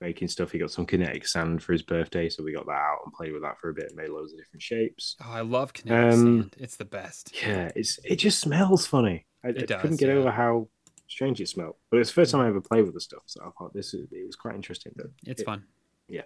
[0.00, 0.50] making stuff.
[0.50, 3.32] He got some kinetic sand for his birthday, so we got that out and played
[3.32, 3.94] with that for a bit.
[3.94, 5.16] Made loads of different shapes.
[5.24, 6.56] Oh, I love kinetic um, sand.
[6.58, 7.32] It's the best.
[7.40, 9.26] Yeah, it's it just smells funny.
[9.44, 10.16] I, I does, couldn't get yeah.
[10.16, 10.68] over how
[11.06, 11.76] strange it smelled.
[11.92, 13.94] But it's the first time I ever played with the stuff, so I thought this
[13.94, 14.92] is it was quite interesting.
[14.96, 15.64] But It's it- fun.
[16.08, 16.22] Yeah.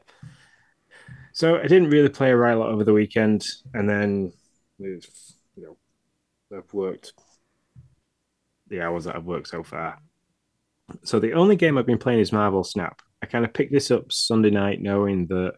[1.33, 3.45] So I didn't really play a right lot over the weekend,
[3.75, 4.33] and then
[4.79, 5.01] you
[5.57, 5.77] know,
[6.57, 7.13] I've worked
[8.69, 9.99] the hours that I've worked so far.
[11.05, 13.01] So the only game I've been playing is Marvel Snap.
[13.23, 15.55] I kind of picked this up Sunday night, knowing that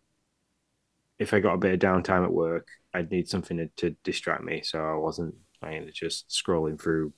[1.19, 4.45] if I got a bit of downtime at work, I'd need something to, to distract
[4.45, 4.63] me.
[4.63, 7.13] So I wasn't kind of just scrolling through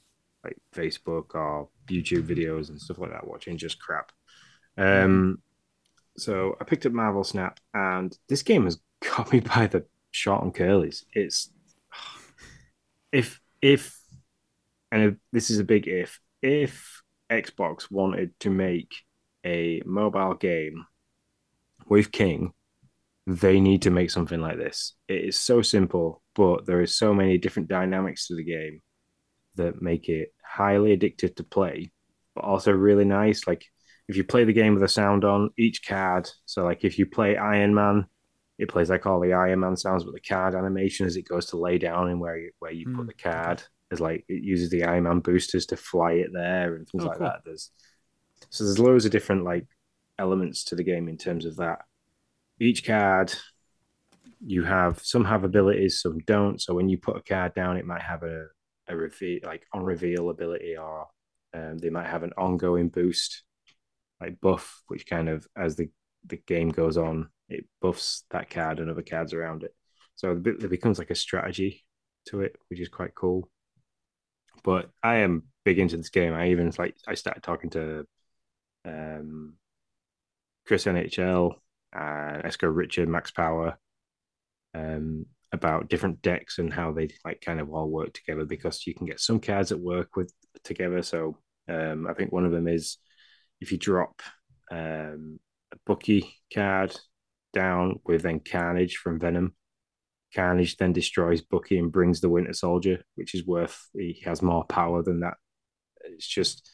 [0.44, 4.12] like Facebook or YouTube videos and stuff like that, watching just crap.
[4.76, 5.42] Um,
[6.16, 8.78] so I picked up Marvel Snap, and this game has
[9.16, 11.04] got me by the short and curlies.
[11.12, 11.50] It's
[13.12, 13.98] if if
[14.90, 18.94] and this is a big if if Xbox wanted to make
[19.44, 20.86] a mobile game
[21.88, 22.52] with King,
[23.26, 24.94] they need to make something like this.
[25.08, 28.80] It is so simple, but there is so many different dynamics to the game
[29.56, 31.90] that make it highly addictive to play,
[32.34, 33.46] but also really nice.
[33.46, 33.64] Like
[34.08, 36.30] if you play the game with the sound on, each card.
[36.46, 38.06] So like if you play Iron Man,
[38.58, 41.46] it plays like all the Iron Man sounds, but the card animation as it goes
[41.46, 44.42] to lay down and where you, where you Mm, put the card is like it
[44.42, 47.22] uses the Iron Man boosters to fly it there and things Oh, like cool.
[47.22, 47.40] that.
[47.44, 47.70] There's
[48.50, 49.66] so there's loads of different like
[50.18, 51.80] elements to the game in terms of that.
[52.60, 53.34] Each card
[54.40, 56.60] you have some have abilities, some don't.
[56.60, 58.46] So when you put a card down, it might have a
[58.90, 61.06] a reveal like on reveal ability, or
[61.54, 63.42] um, they might have an ongoing boost,
[64.20, 65.90] like buff, which kind of as the
[66.26, 69.74] the game goes on, it buffs that card and other cards around it.
[70.16, 71.84] So it becomes like a strategy
[72.26, 73.48] to it, which is quite cool.
[74.64, 76.34] But I am big into this game.
[76.34, 78.06] I even like I started talking to
[78.84, 79.54] um
[80.66, 81.54] Chris NHL,
[81.96, 83.78] uh, Esco Richard, Max Power,
[84.74, 88.94] um, about different decks and how they like kind of all work together because you
[88.94, 90.32] can get some cards that work with
[90.64, 91.02] together.
[91.02, 91.38] So
[91.68, 92.98] um, I think one of them is
[93.60, 94.20] if you drop
[94.70, 95.40] um,
[95.72, 96.98] a Bucky card
[97.58, 99.54] down with then Carnage from Venom.
[100.34, 103.76] Carnage then destroys Bucky and brings the Winter Soldier, which is worth.
[103.94, 105.36] He has more power than that.
[106.04, 106.70] It's just,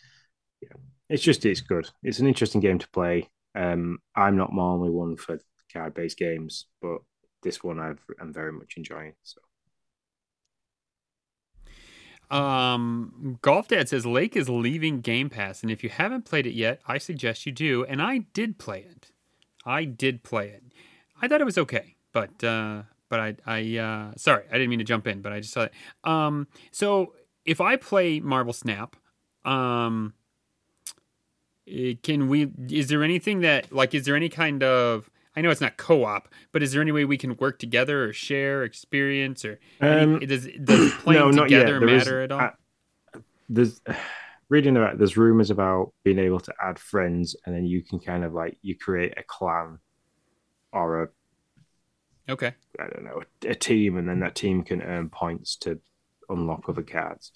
[0.61, 0.77] yeah,
[1.09, 1.89] it's just it's good.
[2.03, 3.29] It's an interesting game to play.
[3.55, 5.39] Um, I'm not normally one for
[5.73, 6.99] card-based games, but
[7.43, 9.15] this one I've, I'm very much enjoying.
[9.23, 9.41] So
[12.31, 16.55] Um, Golf Dad says Lake is leaving Game Pass, and if you haven't played it
[16.55, 17.85] yet, I suggest you do.
[17.85, 19.13] And I did play it.
[19.65, 20.63] I did play it.
[21.21, 24.79] I thought it was okay, but uh, but I I uh, sorry, I didn't mean
[24.81, 25.73] to jump in, but I just saw it.
[26.05, 27.15] Um, so
[27.45, 28.97] if I play Marvel Snap,
[29.45, 30.15] um,
[32.03, 32.51] can we?
[32.71, 33.95] Is there anything that like?
[33.95, 37.05] Is there any kind of I know it's not co-op, but is there any way
[37.05, 41.81] we can work together or share experience or Um, any, does does playing no, together
[41.81, 42.41] matter at all?
[42.41, 42.51] uh,
[43.49, 43.81] there's
[44.55, 48.23] reading about there's rumors about being able to add friends and then you can kind
[48.23, 49.81] of like you create a clan
[50.73, 51.09] or a
[52.29, 52.55] okay.
[52.79, 55.81] I don't know a team and then that team can earn points to
[56.29, 57.33] unlock other cards.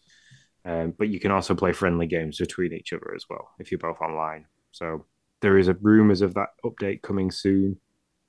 [0.64, 3.78] Um, but you can also play friendly games between each other as well if you're
[3.78, 4.46] both online.
[4.70, 5.04] So
[5.40, 7.78] there is a rumors of that update coming soon,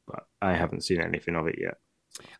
[0.07, 1.78] but I haven't seen anything of it yet.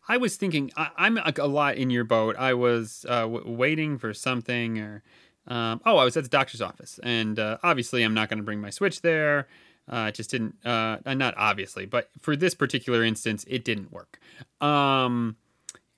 [0.08, 2.34] I was thinking I, I'm a, a lot in your boat.
[2.36, 5.02] I was uh, w- waiting for something, or
[5.46, 8.44] um, oh, I was at the doctor's office, and uh, obviously I'm not going to
[8.44, 9.48] bring my Switch there.
[9.88, 10.54] Uh, just didn't.
[10.64, 14.20] Uh, uh, not obviously, but for this particular instance, it didn't work.
[14.60, 15.36] Um,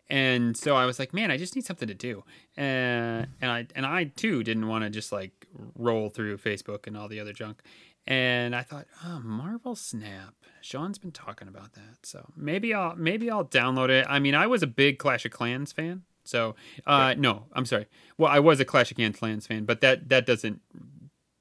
[0.08, 2.24] and so I was like, man, I just need something to do.
[2.56, 5.46] Uh, and I and I too didn't want to just like
[5.76, 7.62] roll through Facebook and all the other junk.
[8.06, 10.34] And I thought, oh, Marvel Snap.
[10.60, 14.06] Sean's been talking about that, so maybe I'll maybe I'll download it.
[14.08, 16.54] I mean, I was a big Clash of Clans fan So
[16.86, 17.86] uh, no, I'm sorry.
[18.18, 20.60] Well, I was a Clash of Clans fan, but that that doesn't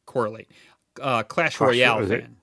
[0.06, 0.49] correlate.
[0.99, 2.22] Uh, Clash, Clash- Royale what is it?
[2.22, 2.38] fan.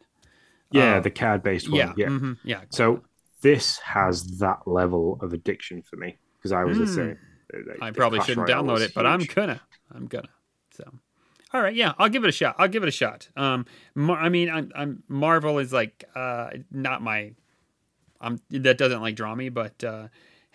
[0.70, 1.78] Yeah, Uh, the CAD based one.
[1.78, 2.08] Yeah, Yeah.
[2.08, 2.60] mhm, yeah.
[2.70, 3.02] So
[3.40, 6.94] this has that level of addiction for me because I was the Mm.
[6.94, 7.18] same.
[7.66, 9.60] Like, I probably shouldn't Royale download it, but I'm gonna.
[9.94, 10.28] I'm gonna.
[10.76, 10.84] So,
[11.54, 12.56] all right, yeah, I'll give it a shot.
[12.58, 13.28] I'll give it a shot.
[13.36, 17.32] Um, Mar- I mean, I'm, I'm Marvel is like uh not my,
[18.20, 20.08] um, that doesn't like draw me, but uh,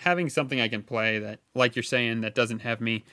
[0.03, 3.03] having something I can play that, like you're saying, that doesn't have me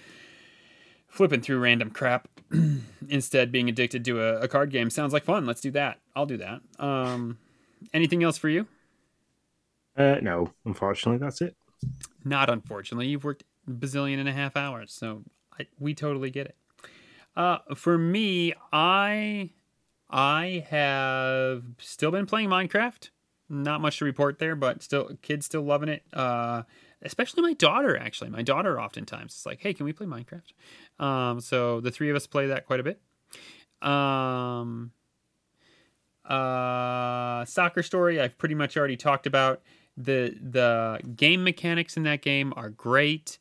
[1.08, 2.28] flipping through random crap,
[3.08, 5.46] instead being addicted to a, a card game sounds like fun.
[5.46, 5.98] Let's do that.
[6.14, 6.60] I'll do that.
[6.78, 7.38] Um,
[7.92, 8.66] anything else for you?
[9.96, 11.56] Uh, no, unfortunately, that's it.
[12.24, 13.08] Not unfortunately.
[13.08, 15.24] You've worked a bazillion and a half hours, so
[15.58, 16.56] I, we totally get it.
[17.36, 19.50] Uh, for me, I
[20.08, 23.10] I have still been playing Minecraft.
[23.52, 26.04] Not much to report there, but still, kids still loving it.
[26.12, 26.62] Uh,
[27.02, 27.96] especially my daughter.
[27.96, 32.10] Actually, my daughter oftentimes is like, "Hey, can we play Minecraft?" Um, so the three
[32.10, 33.00] of us play that quite a bit.
[33.82, 34.92] Um,
[36.24, 38.20] uh, soccer story.
[38.20, 39.62] I've pretty much already talked about
[39.96, 43.38] the the game mechanics in that game are great.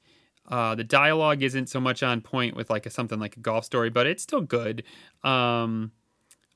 [0.48, 3.64] Uh, the dialogue isn't so much on point with like a, something like a golf
[3.64, 4.84] story, but it's still good.
[5.23, 5.91] Um,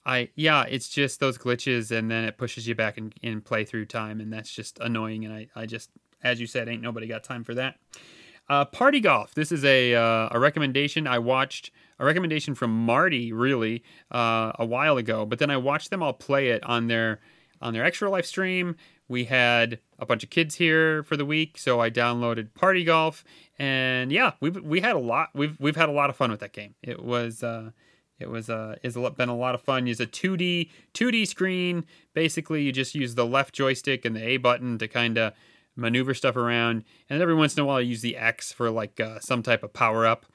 [0.06, 3.88] I yeah, it's just those glitches, and then it pushes you back in, in playthrough
[3.88, 5.26] time, and that's just annoying.
[5.26, 5.90] And I, I just,
[6.24, 7.78] as you said, ain't nobody got time for that.
[8.50, 9.34] Uh, Party Golf.
[9.34, 11.72] This is a uh, a recommendation I watched.
[12.00, 15.26] A recommendation from Marty, really, uh, a while ago.
[15.26, 17.22] But then I watched them all play it on their
[17.62, 18.76] on their extra life stream.
[19.08, 23.24] We had a bunch of kids here for the week, so I downloaded Party Golf,
[23.58, 25.30] and yeah, we we had a lot.
[25.34, 26.76] We've we've had a lot of fun with that game.
[26.82, 27.42] It was.
[27.42, 27.72] Uh,
[28.20, 29.88] it was uh, lot- been a lot of fun.
[29.88, 31.86] Use a 2D 2D screen.
[32.14, 35.34] Basically, you just use the left joystick and the A button to kind of
[35.76, 39.00] maneuver stuff around, and every once in a while, you use the X for like
[39.00, 40.26] uh, some type of power up.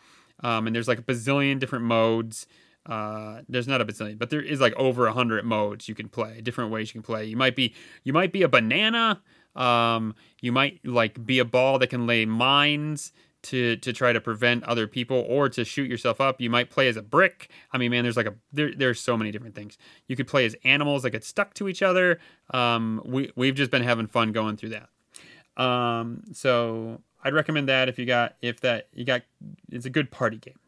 [0.41, 2.47] Um, and there's like a bazillion different modes.
[2.87, 6.09] Uh, there's not a bazillion, but there is like over a hundred modes you can
[6.09, 7.25] play, different ways you can play.
[7.25, 7.75] You might be
[8.05, 9.21] you might be a banana.
[9.55, 13.13] Um, you might like be a ball that can lay mines
[13.43, 16.41] to to try to prevent other people or to shoot yourself up.
[16.41, 17.51] You might play as a brick.
[17.73, 19.79] I mean, man, there's like a there, there's so many different things.
[20.07, 22.19] You could play as animals that get stuck to each other.
[22.51, 25.63] Um, we we've just been having fun going through that.
[25.63, 29.23] Um, so I'd recommend that if you got if that you got
[29.71, 30.59] it's a good party game.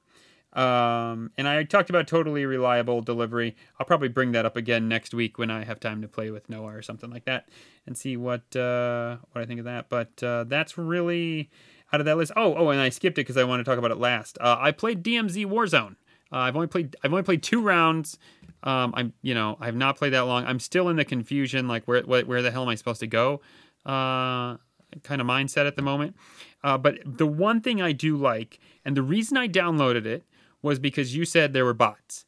[0.53, 3.55] Um, and I talked about totally reliable delivery.
[3.79, 6.49] I'll probably bring that up again next week when I have time to play with
[6.49, 7.49] Noah or something like that
[7.87, 9.89] and see what uh, what I think of that.
[9.89, 11.51] But uh, that's really
[11.93, 12.33] out of that list.
[12.37, 14.39] Oh, oh, and I skipped it because I want to talk about it last.
[14.41, 15.97] Uh, I played DMZ Warzone.
[16.33, 18.19] Uh, I've only played I've only played two rounds.
[18.63, 20.45] Um, I'm you know I've not played that long.
[20.45, 23.07] I'm still in the confusion like where where, where the hell am I supposed to
[23.07, 23.41] go?
[23.85, 24.57] Uh,
[25.03, 26.17] kind of mindset at the moment.
[26.63, 30.25] Uh, but the one thing I do like, and the reason I downloaded it
[30.63, 32.27] was because you said there were bots,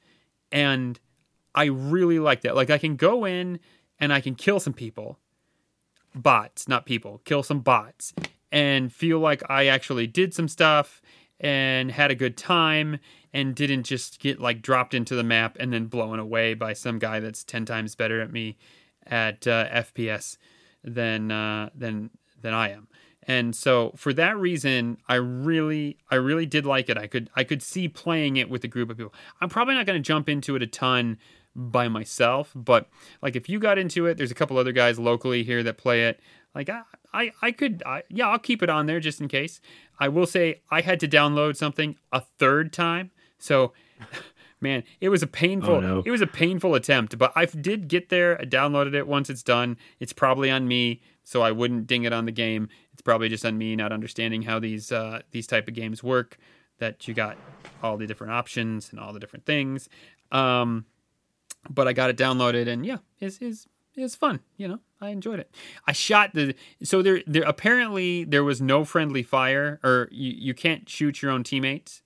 [0.51, 0.99] and
[1.55, 2.57] I really like that.
[2.57, 3.61] Like I can go in
[3.99, 5.19] and I can kill some people,
[6.15, 8.15] bots, not people, kill some bots,
[8.53, 11.03] and feel like I actually did some stuff
[11.41, 13.01] and had a good time
[13.33, 16.99] and didn't just get like dropped into the map and then blown away by some
[16.99, 18.59] guy that's 10 times better at me
[19.07, 20.37] at uh, FPS
[20.85, 22.11] than uh, than
[22.41, 22.89] than I am.
[23.25, 26.99] And so for that reason, I really I really did like it.
[26.99, 29.15] I could I could see playing it with a group of people.
[29.41, 31.19] I'm probably not going to jump into it a ton
[31.55, 32.89] by myself, but
[33.21, 36.05] like if you got into it, there's a couple other guys locally here that play
[36.05, 36.21] it.
[36.55, 36.83] Like I
[37.15, 39.61] I, I could I, yeah, I'll keep it on there just in case.
[39.99, 43.11] I will say I had to download something a third time.
[43.39, 43.73] So
[44.61, 46.03] man, it was a painful Oh, no.
[46.05, 48.41] it was a painful attempt, but I did get there.
[48.41, 49.77] I downloaded it once it's done.
[50.01, 52.69] It's probably on me, so I wouldn't ding it on the game.
[52.93, 56.39] It's probably just on me not understanding how these uh, these type of games work.
[56.79, 57.37] That you got
[57.83, 59.89] all the different options and all the different things.
[60.33, 60.87] Um,
[61.71, 64.41] but I got it downloaded, and yeah, it's is it's fun.
[64.57, 65.55] You know, I enjoyed it.
[65.87, 70.55] I shot the so there there apparently there was no friendly fire, or you you
[70.55, 72.03] can't shoot your own teammates.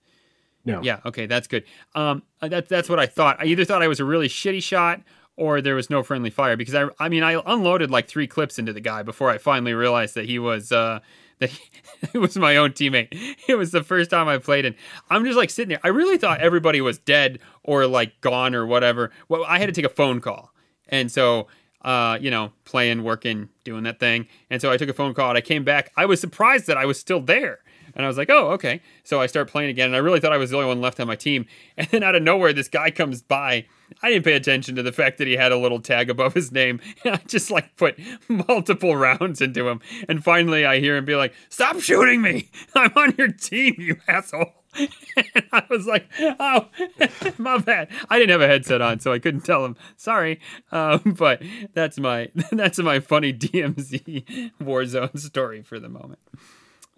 [0.67, 0.83] No.
[0.83, 1.65] Yeah, okay, that's good.
[1.95, 3.37] Um, that, that's what I thought.
[3.41, 5.01] I either thought I was a really shitty shot
[5.37, 8.59] or there was no friendly fire because I, I mean, I unloaded like three clips
[8.59, 10.99] into the guy before I finally realized that he was, uh,
[11.39, 11.71] that he,
[12.15, 13.09] it was my own teammate.
[13.47, 14.75] It was the first time I played, and
[15.09, 15.81] I'm just like sitting there.
[15.85, 19.13] I really thought everybody was dead or like gone or whatever.
[19.29, 20.51] Well, I had to take a phone call,
[20.89, 21.47] and so
[21.87, 24.27] uh, you know, playing, working, doing that thing.
[24.51, 25.93] And so I took a phone call and I came back.
[25.97, 27.61] I was surprised that I was still there.
[27.95, 28.83] And I was like, oh, okay.
[29.05, 29.87] So I start playing again.
[29.87, 31.47] And I really thought I was the only one left on my team.
[31.79, 33.67] And then out of nowhere, this guy comes by
[34.03, 36.51] I didn't pay attention to the fact that he had a little tag above his
[36.53, 36.81] name.
[37.05, 37.99] I just like put
[38.29, 42.51] multiple rounds into him, and finally I hear him be like, "Stop shooting me!
[42.75, 46.69] I'm on your team, you asshole." And I was like, "Oh,
[47.39, 49.77] my bad." I didn't have a headset on, so I couldn't tell him.
[49.97, 50.41] Sorry,
[50.73, 51.43] um, but
[51.75, 56.21] that's my that's my funny DMZ Warzone story for the moment.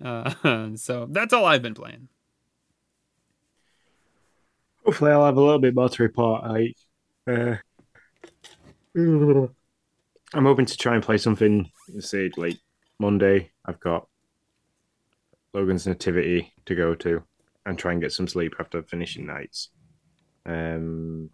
[0.02, 2.08] Uh, so that's all I've been playing.
[4.84, 6.44] Hopefully, I'll have a little bit more to report.
[6.44, 6.74] I,
[7.30, 7.56] uh,
[8.96, 11.70] I'm hoping to try and play something.
[12.00, 12.58] Say like
[12.98, 14.08] Monday, I've got
[15.52, 17.22] Logan's nativity to go to,
[17.68, 19.70] and try and get some sleep after finishing nights.
[20.46, 21.30] Um,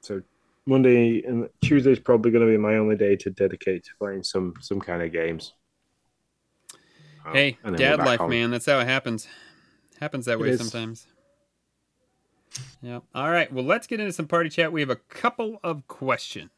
[0.00, 0.22] so
[0.66, 4.22] Monday and Tuesday is probably going to be my only day to dedicate to playing
[4.22, 5.54] some some kind of games.
[7.32, 8.30] Hey, Um, then dad life, on.
[8.30, 8.50] man.
[8.50, 9.28] That's how it happens.
[10.00, 10.60] Happens that It way is.
[10.60, 11.06] sometimes.
[12.82, 13.00] Yeah.
[13.14, 13.52] All right.
[13.52, 14.72] Well, let's get into some party chat.
[14.72, 16.50] We have a couple of questions.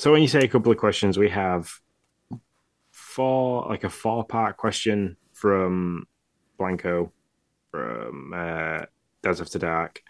[0.00, 1.70] So when you say a couple of questions, we have
[2.90, 6.06] four, like a four-part question from
[6.56, 7.12] Blanco,
[7.70, 8.86] from uh,
[9.22, 10.00] Dads After Dark,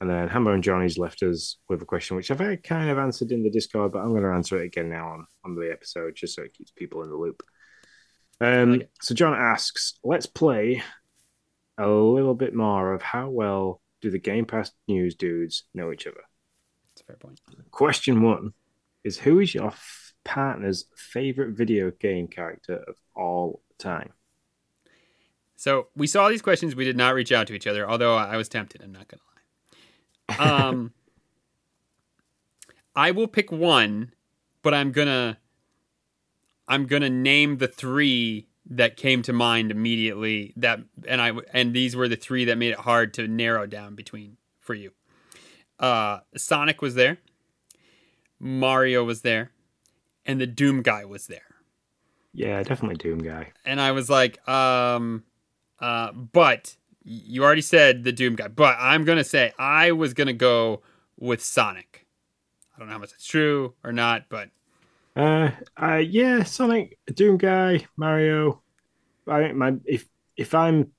[0.00, 3.32] and then Hambo and Johnny's left us with a question which I've kind of answered
[3.32, 6.14] in the Discord, but I'm going to answer it again now on on the episode
[6.14, 7.42] just so it keeps people in the loop.
[8.40, 8.90] Um, it.
[9.02, 10.80] so John asks, let's play
[11.76, 16.06] a little bit more of how well do the Game Pass news dudes know each
[16.06, 16.22] other.
[16.94, 17.40] That's a fair point.
[17.72, 18.52] Question one
[19.04, 24.12] is Who is your f- partner's favorite video game character of all time?
[25.56, 26.74] So we saw these questions.
[26.74, 28.82] We did not reach out to each other, although I was tempted.
[28.82, 30.68] I'm not gonna lie.
[30.68, 30.92] Um,
[32.96, 34.12] I will pick one,
[34.62, 35.38] but I'm gonna
[36.66, 40.54] I'm gonna name the three that came to mind immediately.
[40.56, 43.94] That and I and these were the three that made it hard to narrow down
[43.94, 44.92] between for you.
[45.78, 47.18] Uh, Sonic was there,
[48.40, 49.52] Mario was there,
[50.24, 51.56] and the Doom guy was there
[52.32, 53.52] Yeah, definitely Doom guy.
[53.64, 55.24] and I was like, um,
[55.78, 60.32] uh, but you already said the Doom guy, but I'm gonna say I was gonna
[60.32, 60.82] go
[61.18, 62.06] with Sonic.
[62.74, 64.50] I don't know how much that's true or not, but
[65.16, 65.50] Uh,
[65.80, 68.62] uh, yeah, Sonic, Doom guy, Mario.
[69.26, 70.92] I my if if I'm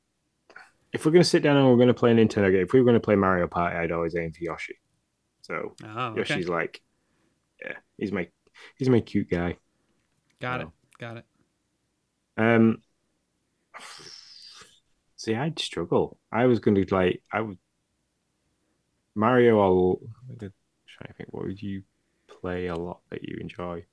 [0.93, 2.85] if we're gonna sit down and we're gonna play a Nintendo game, if we were
[2.85, 4.75] gonna play Mario Party, I'd always aim for Yoshi.
[5.41, 6.19] So oh, okay.
[6.19, 6.81] Yoshi's like,
[7.63, 8.27] yeah, he's my
[8.77, 9.57] he's my cute guy.
[10.39, 10.67] got it,
[10.99, 11.25] got it.
[12.37, 12.81] Um,
[15.15, 16.17] see, I'd struggle.
[16.31, 17.57] I was going to like, I would
[19.15, 19.57] Mario.
[19.57, 21.83] Or I'm trying to think, what would you
[22.27, 23.85] play a lot that you enjoy?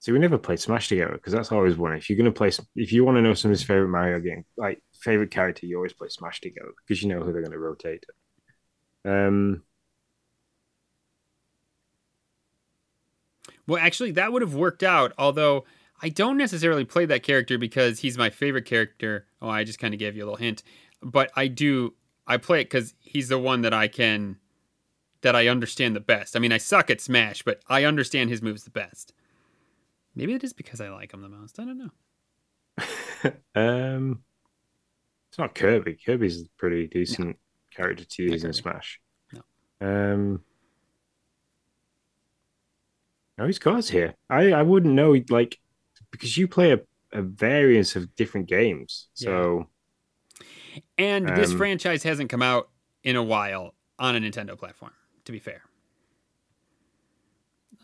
[0.00, 1.94] See, we never played Smash together because that's always one.
[1.94, 4.80] If you're going to play, if you want to know somebody's favorite Mario game, like
[5.00, 8.04] favorite character, you always play Smash together because you know who they're going to rotate.
[9.04, 9.62] Um,
[13.66, 15.12] Well, actually, that would have worked out.
[15.18, 15.64] Although
[16.02, 19.26] I don't necessarily play that character because he's my favorite character.
[19.40, 20.62] Oh, I just kind of gave you a little hint,
[21.02, 21.94] but I do.
[22.26, 24.38] I play it because he's the one that I can,
[25.22, 26.34] that I understand the best.
[26.34, 29.12] I mean, I suck at Smash, but I understand his moves the best.
[30.14, 31.60] Maybe it is because I like him the most.
[31.60, 33.32] I don't know.
[33.54, 34.22] um,
[35.30, 35.98] it's not Kirby.
[36.04, 37.36] Kirby's a pretty decent
[37.74, 39.00] character to use in Smash.
[39.32, 39.42] No.
[39.86, 40.40] Um,
[43.38, 44.14] no, he's got us here.
[44.30, 45.58] I I wouldn't know like
[46.10, 46.80] because you play a,
[47.12, 49.08] a variance of different games.
[49.14, 49.68] So
[50.98, 52.68] And this Um, franchise hasn't come out
[53.02, 54.92] in a while on a Nintendo platform.
[55.24, 55.62] To be fair.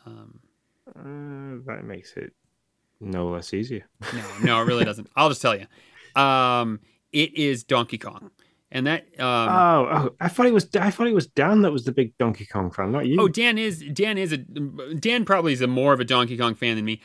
[0.06, 0.40] Um,
[0.88, 2.32] uh, that makes it
[3.00, 3.84] no less easier.
[4.12, 5.08] No, no, it really doesn't.
[5.16, 5.66] I'll just tell you.
[6.20, 6.80] Um,
[7.12, 8.30] it is Donkey Kong,
[8.72, 9.02] and that.
[9.20, 11.92] Um, oh, oh, I thought it was I thought it was Dan that was the
[11.92, 13.20] big Donkey Kong fan, not you.
[13.20, 16.54] oh, Dan is Dan is a Dan probably is a more of a Donkey Kong
[16.54, 17.00] fan than me.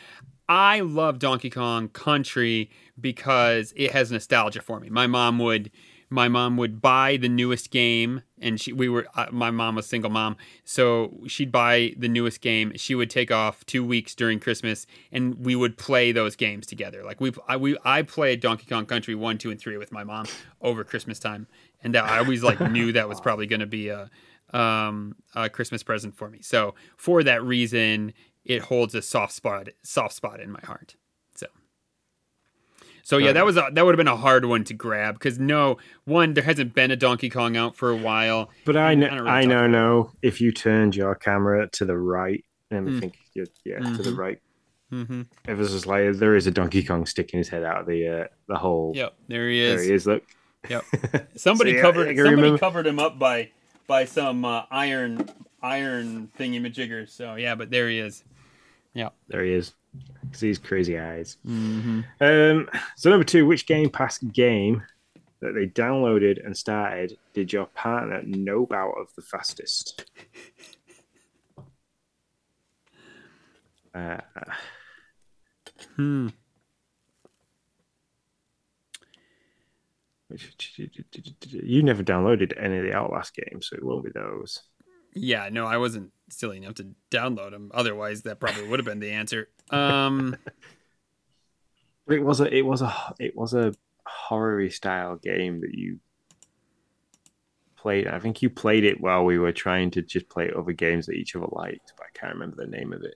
[0.49, 4.89] I love Donkey Kong Country because it has nostalgia for me.
[4.89, 5.69] My mom would.
[6.09, 9.07] My mom would buy the newest game, and she we were.
[9.13, 12.71] Uh, my mom was single mom, so she'd buy the newest game.
[12.75, 17.03] She would take off two weeks during Christmas, and we would play those games together.
[17.03, 20.05] Like we, I, we, I played Donkey Kong Country one, two, and three with my
[20.05, 20.27] mom
[20.61, 21.45] over Christmas time,
[21.83, 24.09] and that I always like knew that was probably going to be a,
[24.53, 26.39] um, a Christmas present for me.
[26.41, 28.13] So for that reason,
[28.45, 30.95] it holds a soft spot, soft spot in my heart.
[33.07, 33.17] So.
[33.19, 35.77] Yeah, that was a, that would have been a hard one to grab because no
[36.03, 38.49] one there hasn't been a Donkey Kong out for a while.
[38.65, 41.97] But I I know, don't really I know, if you turned your camera to the
[41.97, 42.99] right And Mm.
[42.99, 44.17] think, yeah, yeah to the Mhm.
[44.17, 44.39] right.
[44.91, 45.21] Mm-hmm.
[45.47, 48.07] If it's just like there is a Donkey Kong sticking his head out of the
[48.07, 48.91] uh, the hole.
[48.95, 49.75] Yep, there he is.
[49.81, 50.05] There he is.
[50.07, 50.23] Look.
[50.69, 50.83] Yep.
[51.37, 53.51] Somebody So, yeah, covered somebody remember- covered him up by
[53.87, 55.29] by some uh, iron
[55.61, 57.09] iron thingy majiggers.
[57.11, 58.23] So yeah, but there he is.
[58.93, 59.09] Yeah.
[59.29, 59.73] There he is.
[60.33, 61.37] See his crazy eyes.
[61.45, 62.01] Mm-hmm.
[62.21, 64.83] Um, so number two, which Game Pass game
[65.39, 70.09] that they downloaded and started did your partner know out of the fastest?
[73.95, 74.17] Uh,
[75.95, 76.27] Hmm.
[81.49, 84.61] you never downloaded any of the Outlast games, so it won't be those.
[85.13, 87.71] Yeah, no, I wasn't silly enough to download them.
[87.73, 89.49] Otherwise, that probably would have been the answer.
[89.69, 90.35] Um,
[92.07, 93.73] it was a, it was a, it was a
[94.05, 95.99] horror style game that you
[97.75, 98.07] played.
[98.07, 101.13] I think you played it while we were trying to just play other games that
[101.13, 103.15] each other liked, but I can't remember the name of it.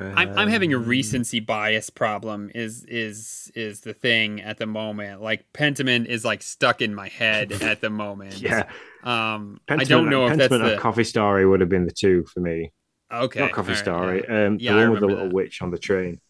[0.00, 2.50] I'm I'm having a Um, recency bias problem.
[2.54, 5.20] Is is is the thing at the moment?
[5.20, 8.40] Like Pentiment is like stuck in my head at the moment.
[8.40, 8.70] Yeah,
[9.02, 12.24] Um, I don't know if that's Pentiment the Coffee Story would have been the two
[12.32, 12.72] for me.
[13.12, 13.40] okay.
[13.40, 14.24] Not Coffee right, Story.
[14.28, 14.46] yeah.
[14.46, 15.34] Um, Yeah, the one with the little that.
[15.34, 16.20] witch on the train.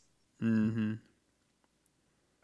[0.42, 0.94] Mm-hmm.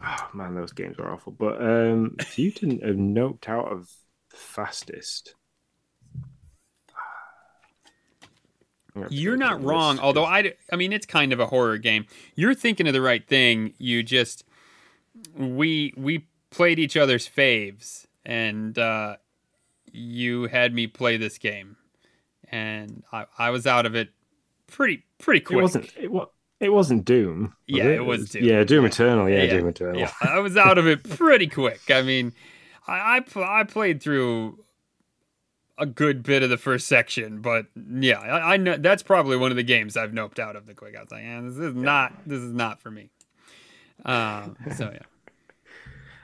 [0.07, 1.33] Oh man, those games were awful.
[1.33, 3.91] But um, didn't have noped out of
[4.29, 5.35] fastest.
[6.17, 7.01] I'm
[8.21, 8.75] gonna have to
[9.11, 9.99] You're not wrong.
[9.99, 12.07] Although I, I mean, it's kind of a horror game.
[12.35, 13.75] You're thinking of the right thing.
[13.79, 14.45] You just
[15.37, 19.17] we we played each other's faves, and uh,
[19.93, 21.77] you had me play this game,
[22.51, 24.11] and I, I was out of it
[24.67, 25.59] pretty pretty quick.
[25.59, 25.93] it wasn't.
[25.97, 26.29] It was.
[26.61, 27.41] It wasn't Doom.
[27.41, 28.45] was Yeah, it was Doom.
[28.45, 29.29] Yeah, Doom Eternal.
[29.29, 30.01] Yeah, Yeah, Doom Eternal.
[30.01, 31.81] Yeah, I was out of it pretty quick.
[31.91, 32.33] I mean,
[32.87, 34.64] I I, pl- I played through
[35.79, 37.67] a good bit of the first section, but
[37.99, 40.75] yeah, I, I know that's probably one of the games I've noped out of the
[40.75, 40.97] quick.
[40.97, 43.11] I was like, yeah, this is not this is not for me.
[44.05, 45.01] Um, so yeah,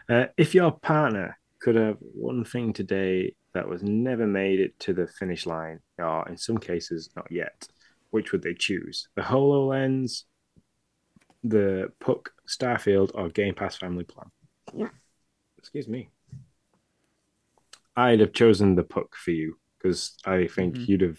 [0.08, 4.92] Uh, if your partner could have one thing today that was never made it to
[4.92, 7.68] the finish line, or in some cases not yet,
[8.10, 9.08] which would they choose?
[9.14, 10.24] The HoloLens,
[11.44, 14.30] the Puck Starfield, or Game Pass Family Plan?
[15.58, 16.10] Excuse me.
[18.00, 20.88] I'd have chosen the Puck for you because I think Mhm.
[20.88, 21.18] you'd have.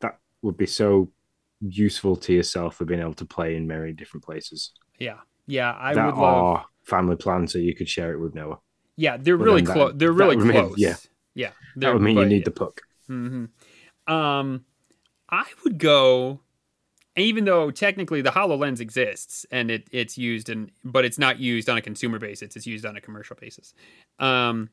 [0.00, 1.12] That would be so
[1.60, 4.72] useful to yourself for being able to play in many different places.
[4.98, 5.74] yeah, yeah.
[5.78, 6.64] I that would love.
[6.84, 8.58] Family Plan, so you could share it with Noah.
[8.96, 9.92] Yeah, they're Well, really close.
[9.96, 10.78] They're really would mean- close.
[10.78, 10.96] yeah.
[11.34, 11.52] yeah.
[11.76, 12.80] That would mean you need the puck.
[13.08, 14.12] Mm-hmm.
[14.12, 14.64] Um,
[15.28, 16.40] I would go,
[17.16, 21.68] even though technically the Hololens exists and it it's used in, but it's not used
[21.68, 22.56] on a consumer basis.
[22.56, 23.74] It's used on a commercial basis,
[24.18, 24.70] um,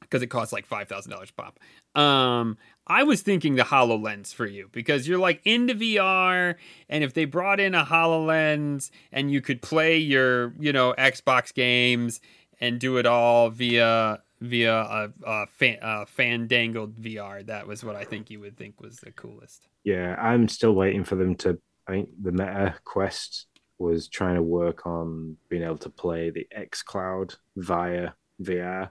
[0.00, 1.58] because it costs like five thousand dollars pop.
[1.94, 2.56] Um,
[2.86, 6.54] I was thinking the Hololens for you because you're like into VR,
[6.88, 11.52] and if they brought in a Hololens and you could play your you know Xbox
[11.52, 12.20] games
[12.60, 17.44] and do it all via via a, a fan, uh, fandangled VR.
[17.46, 19.68] That was what I think you would think was the coolest.
[19.84, 21.58] Yeah, I'm still waiting for them to.
[21.86, 23.46] I think the Meta Quest
[23.78, 28.10] was trying to work on being able to play the X Cloud via
[28.42, 28.90] VR,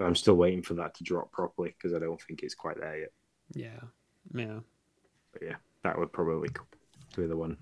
[0.00, 2.80] but I'm still waiting for that to drop properly because I don't think it's quite
[2.80, 3.12] there yet.
[3.52, 3.80] Yeah,
[4.34, 4.60] yeah.
[5.30, 6.48] But yeah, that would probably
[7.14, 7.58] be the one.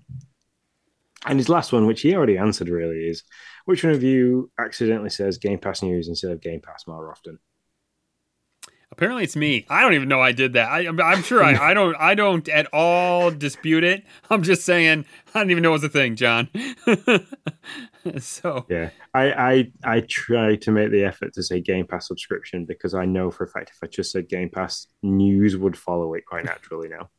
[1.25, 3.23] And his last one, which he already answered, really is
[3.65, 7.39] which one of you accidentally says Game Pass news instead of Game Pass more often?
[8.91, 9.65] Apparently, it's me.
[9.69, 10.67] I don't even know I did that.
[10.67, 11.95] I, I'm sure I, I don't.
[11.97, 14.03] I don't at all dispute it.
[14.29, 16.49] I'm just saying I didn't even know it was a thing, John.
[18.19, 22.65] so Yeah, I, I I try to make the effort to say Game Pass subscription
[22.65, 26.15] because I know for a fact if I just said Game Pass, news would follow
[26.15, 27.09] it quite naturally now.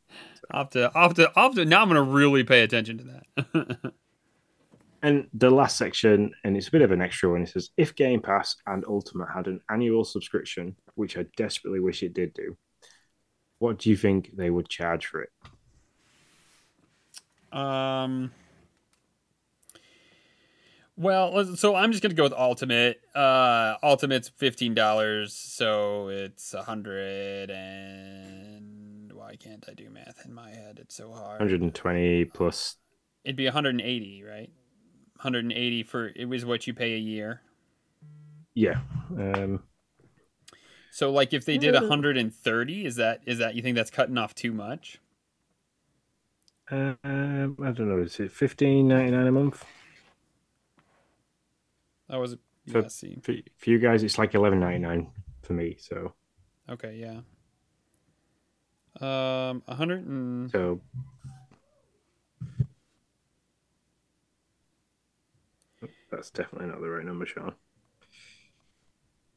[0.51, 0.91] I'll have to.
[0.93, 1.31] I'll have to.
[1.35, 1.65] I'll have to.
[1.65, 3.93] Now I'm gonna really pay attention to that.
[5.03, 7.95] And the last section, and it's a bit of an extra one, it says if
[7.95, 12.57] Game Pass and Ultimate had an annual subscription, which I desperately wish it did do,
[13.59, 15.31] what do you think they would charge for it?
[17.51, 18.31] Um.
[20.97, 23.01] Well, so I'm just gonna go with Ultimate.
[23.15, 30.33] Uh, Ultimate's fifteen dollars, so it's a hundred and why can't I do math in
[30.33, 30.79] my head?
[30.81, 31.39] It's so hard.
[31.39, 32.75] 120 plus.
[33.23, 34.49] It'd be 180, right?
[35.21, 37.41] 180 for it was what you pay a year.
[38.53, 38.79] Yeah.
[39.11, 39.63] Um,
[40.91, 44.35] So like if they did 130, is that is that you think that's cutting off
[44.35, 44.99] too much?
[46.69, 47.99] um, I don't know.
[47.99, 49.65] Is it 15.99 a month?
[52.09, 52.35] That was
[52.69, 53.17] For- see.
[53.21, 55.07] For, for you guys, it's like 11.99
[55.43, 55.77] for me.
[55.79, 56.13] So
[56.69, 57.21] Okay, yeah.
[58.99, 60.81] Um, a hundred and So
[66.11, 67.55] that's definitely not the right number, Sean.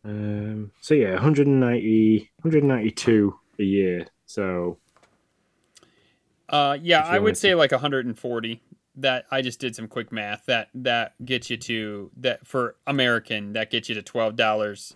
[0.05, 4.07] Um, so yeah, 190, 192 a year.
[4.27, 4.79] So
[6.49, 8.63] uh, yeah, I would wanted say like 140.
[8.97, 10.47] That I just did some quick math.
[10.47, 13.55] That that gets you to that for American.
[13.55, 14.95] That gets you to twelve dollars.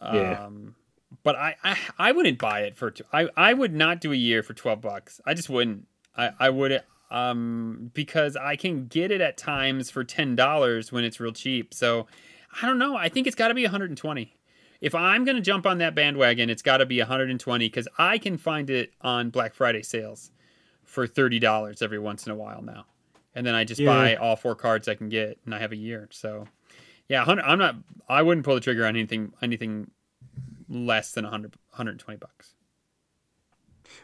[0.00, 0.44] Yeah.
[0.44, 0.76] Um,
[1.24, 2.92] but I, I I wouldn't buy it for.
[2.92, 5.20] Two, I I would not do a year for twelve bucks.
[5.26, 5.88] I just wouldn't.
[6.16, 6.80] I I would
[7.10, 11.74] um because I can get it at times for ten dollars when it's real cheap.
[11.74, 12.06] So
[12.62, 12.96] I don't know.
[12.96, 14.34] I think it's got to be 120.
[14.80, 18.36] If I'm gonna jump on that bandwagon, it's got to be 120 because I can
[18.38, 20.30] find it on Black Friday sales
[20.84, 22.86] for thirty dollars every once in a while now,
[23.34, 23.88] and then I just Yeah.
[23.92, 26.08] buy all four cards I can get, and I have a year.
[26.12, 26.46] So
[27.08, 27.74] yeah, 100, I'm not.
[28.08, 29.90] I wouldn't pull the trigger on anything anything
[30.68, 32.54] less than 100 120 bucks.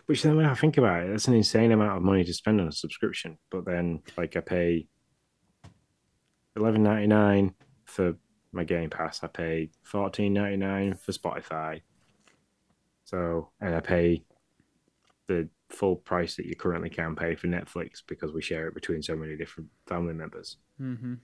[0.06, 2.60] Which then when I think about it, that's an insane amount of money to spend
[2.60, 3.38] on a subscription.
[3.50, 4.88] But then like I pay
[6.56, 7.54] eleven ninety nine
[7.84, 8.16] for
[8.54, 9.22] my Game Pass.
[9.22, 11.82] I pay fourteen ninety nine for Spotify.
[13.04, 14.24] So and I pay
[15.26, 19.02] the full price that you currently can pay for Netflix because we share it between
[19.02, 20.56] so many different family members.
[20.80, 21.14] Mm-hmm.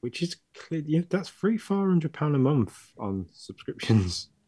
[0.00, 4.28] Which is clear, you know, that's three four hundred pound a month on subscriptions.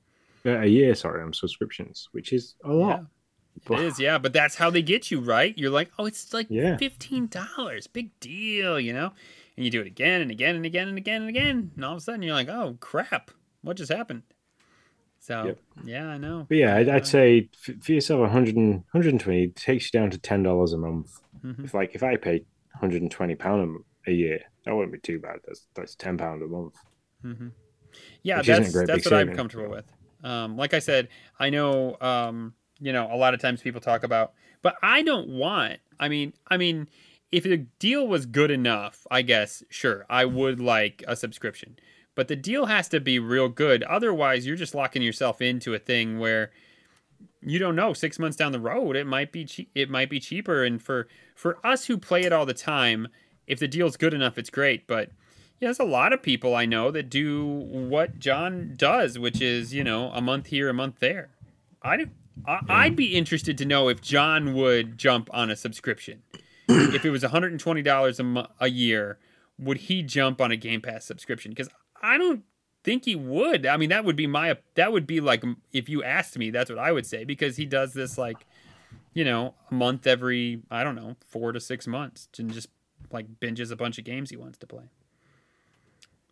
[0.46, 3.04] Uh, a year, sorry, on subscriptions, which is a lot.
[3.68, 5.52] It is, yeah, but that's how they get you, right?
[5.58, 6.76] You're like, oh, it's like Yeah.
[6.76, 9.12] fifteen dollars, big deal, you know.
[9.58, 11.90] And you do it again and again and again and again and again, and all
[11.90, 13.32] of a sudden you're like, oh crap,
[13.62, 14.22] what just happened?
[15.18, 15.58] So Yep.
[15.84, 16.46] yeah, I know.
[16.48, 17.48] But yeah, I'd, Uh, I'd say
[17.82, 21.10] for yourself, 100 and, 120 it takes you down to ten dollars a month.
[21.44, 21.64] Mhm.
[21.64, 22.44] If like if I pay
[22.74, 25.40] 120 pound a year, that wouldn't be too bad.
[25.44, 26.74] That's that's ten pound a month.
[27.22, 27.48] hmm
[28.22, 29.86] Yeah, Which that's that's what I'm comfortable with.
[30.22, 31.08] Um, like I said,
[31.40, 35.30] I know, um, you know, a lot of times people talk about, but I don't
[35.30, 35.80] want.
[35.98, 36.88] I mean, I mean,
[37.30, 41.78] if the deal was good enough, I guess sure, I would like a subscription.
[42.14, 43.82] But the deal has to be real good.
[43.84, 46.50] Otherwise, you're just locking yourself into a thing where
[47.42, 50.18] you don't know six months down the road it might be che- it might be
[50.18, 50.64] cheaper.
[50.64, 53.08] And for for us who play it all the time,
[53.46, 54.86] if the deal's good enough, it's great.
[54.86, 55.10] But
[55.60, 59.72] yeah, there's a lot of people I know that do what John does, which is
[59.74, 61.30] you know a month here, a month there.
[61.82, 62.06] I.
[62.46, 66.22] I, I'd be interested to know if John would jump on a subscription.
[66.68, 69.18] If it was $120 a, a year,
[69.58, 71.50] would he jump on a Game Pass subscription?
[71.50, 71.68] Because
[72.02, 72.44] I don't
[72.84, 73.66] think he would.
[73.66, 75.42] I mean, that would be my that would be like
[75.72, 78.46] if you asked me, that's what I would say because he does this like,
[79.14, 82.68] you know, a month every I don't know four to six months and just
[83.10, 84.84] like binges a bunch of games he wants to play.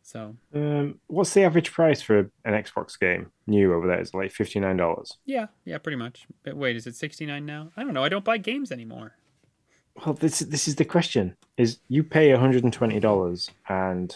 [0.02, 4.00] So Um, what's the average price for an Xbox game new over there?
[4.00, 5.18] Is it like fifty nine dollars?
[5.24, 6.26] yeah, yeah, pretty much.
[6.44, 7.72] But wait, is it sixty nine now?
[7.76, 8.04] I don't know.
[8.04, 9.16] I don't buy games anymore.
[10.04, 14.14] Well, this this is the question: is you pay one hundred and twenty dollars, and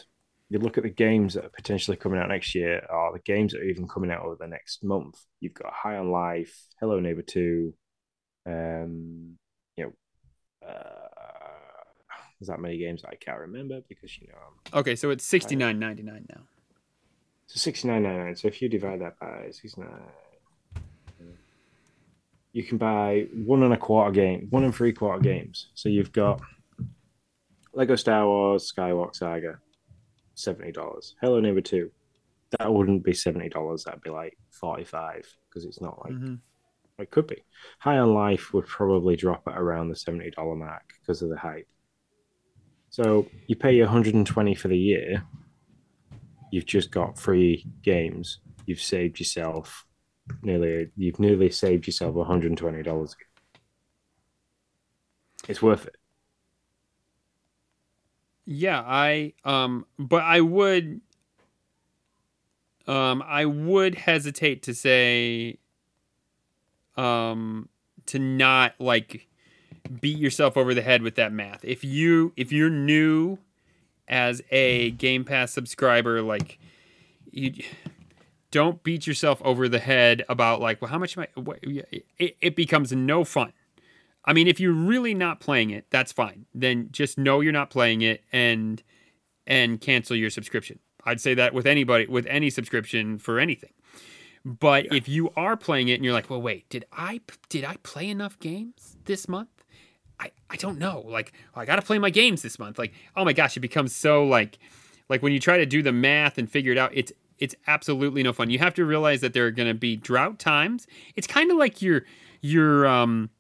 [0.48, 3.52] you look at the games that are potentially coming out next year, or the games
[3.52, 5.19] that are even coming out over the next month.
[5.40, 7.73] You've got High on Life, Hello Neighbor Two,
[8.47, 9.36] um,
[9.77, 11.09] you know, uh,
[12.39, 14.35] there's that many games that I can't remember because you know
[14.73, 16.43] I'm Okay, so it's sixty nine ninety nine now.
[17.47, 18.36] So sixty nine ninety nine.
[18.36, 19.90] So if you divide that by sixty nine,
[22.53, 25.69] you can buy one and a quarter game, one and three quarter games.
[25.75, 26.41] So you've got
[27.73, 29.59] Lego Star Wars Skywalker Saga,
[30.35, 31.15] seventy dollars.
[31.21, 31.91] Hello Neighbor two,
[32.59, 33.85] that wouldn't be seventy dollars.
[33.85, 36.35] That'd be like forty five because it's not like hmm
[36.99, 37.43] it could be.
[37.79, 41.39] High on Life would probably drop at around the seventy dollar mark because of the
[41.39, 41.67] hype.
[42.91, 45.25] So you pay one hundred and twenty for the year.
[46.53, 48.41] You've just got free games.
[48.67, 49.87] You've saved yourself
[50.43, 50.90] nearly.
[50.97, 53.16] You've nearly saved yourself one hundred and twenty dollars.
[55.48, 55.97] It's worth it.
[58.44, 61.01] Yeah, I um but I would
[62.86, 65.59] um I would hesitate to say
[66.97, 67.69] um
[68.07, 69.28] to not like
[70.01, 71.65] beat yourself over the head with that math.
[71.65, 73.39] If you if you're new
[74.09, 76.59] as a Game Pass subscriber like
[77.31, 77.52] you
[78.51, 82.37] don't beat yourself over the head about like well how much am I what, it,
[82.41, 83.53] it becomes no fun.
[84.25, 86.47] I mean, if you're really not playing it, that's fine.
[86.55, 88.83] Then just know you're not playing it and
[89.47, 90.79] and cancel your subscription.
[91.05, 93.73] I'd say that with anybody with any subscription for anything.
[94.45, 97.77] But if you are playing it and you're like, "Well, wait, did I did I
[97.83, 99.65] play enough games this month?"
[100.19, 101.05] I I don't know.
[101.07, 102.79] Like, oh, I got to play my games this month.
[102.79, 104.59] Like, oh my gosh, it becomes so like
[105.09, 108.23] like when you try to do the math and figure it out, it's It's absolutely
[108.23, 108.51] no fun.
[108.51, 110.87] You have to realize that there are going to be drought times.
[111.17, 112.05] It's kind of like your
[112.43, 113.31] your um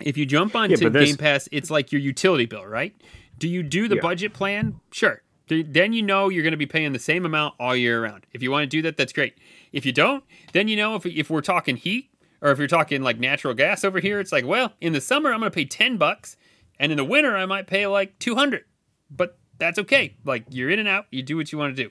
[0.00, 2.94] if you jump onto there's- Game Pass, it's like your utility bill, right?
[3.36, 4.00] Do you do the Yeah.
[4.02, 4.80] budget plan?
[4.92, 5.22] Sure.
[5.48, 8.26] Th- Then you know you're going to be paying the same amount all year round.
[8.32, 9.34] If you want to do that, that's great.
[9.72, 12.10] If you don't, then you know if if we're talking heat
[12.40, 15.32] or if you're talking like natural gas over here, it's like, well, in the summer
[15.32, 16.36] I'm going to pay 10 bucks
[16.78, 18.64] and in the winter I might pay like 200.
[19.10, 20.14] But that's okay.
[20.24, 21.90] Like you're in and out, you do what you want to do.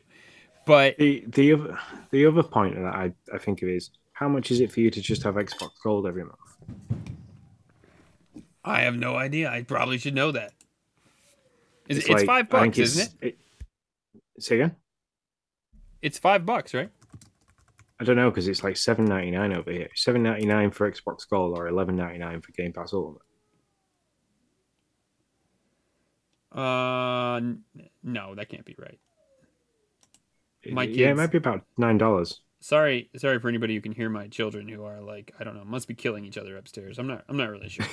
[0.67, 1.79] But The the other
[2.11, 4.91] the other point that I, I think of is how much is it for you
[4.91, 6.35] to just have Xbox Gold every month?
[8.65, 9.49] I have no idea.
[9.49, 10.51] I probably should know that.
[11.87, 13.27] Is it's, like- five I think bucks, isn't it?
[13.27, 13.43] it's-
[14.45, 14.75] Say again.
[16.01, 16.91] It's five bucks, right?
[17.99, 19.89] I don't know because it's like seven ninety nine over here.
[19.95, 23.21] Seven ninety nine for Xbox Gold or eleven ninety nine for Game Pass Ultimate.
[26.51, 27.39] Uh,
[28.03, 28.99] no, that can't be right.
[30.73, 32.41] My yeah, it might be about nine dollars.
[32.59, 35.63] Sorry, sorry for anybody who can hear my children who are like, I don't know,
[35.63, 36.97] must be killing each other upstairs.
[36.97, 37.85] I'm not, I'm not really sure.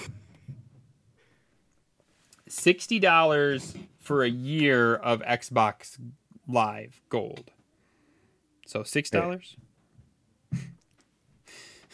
[2.48, 5.98] Sixty dollars for a year of Xbox
[6.46, 7.50] Live Gold.
[8.66, 9.56] So six dollars.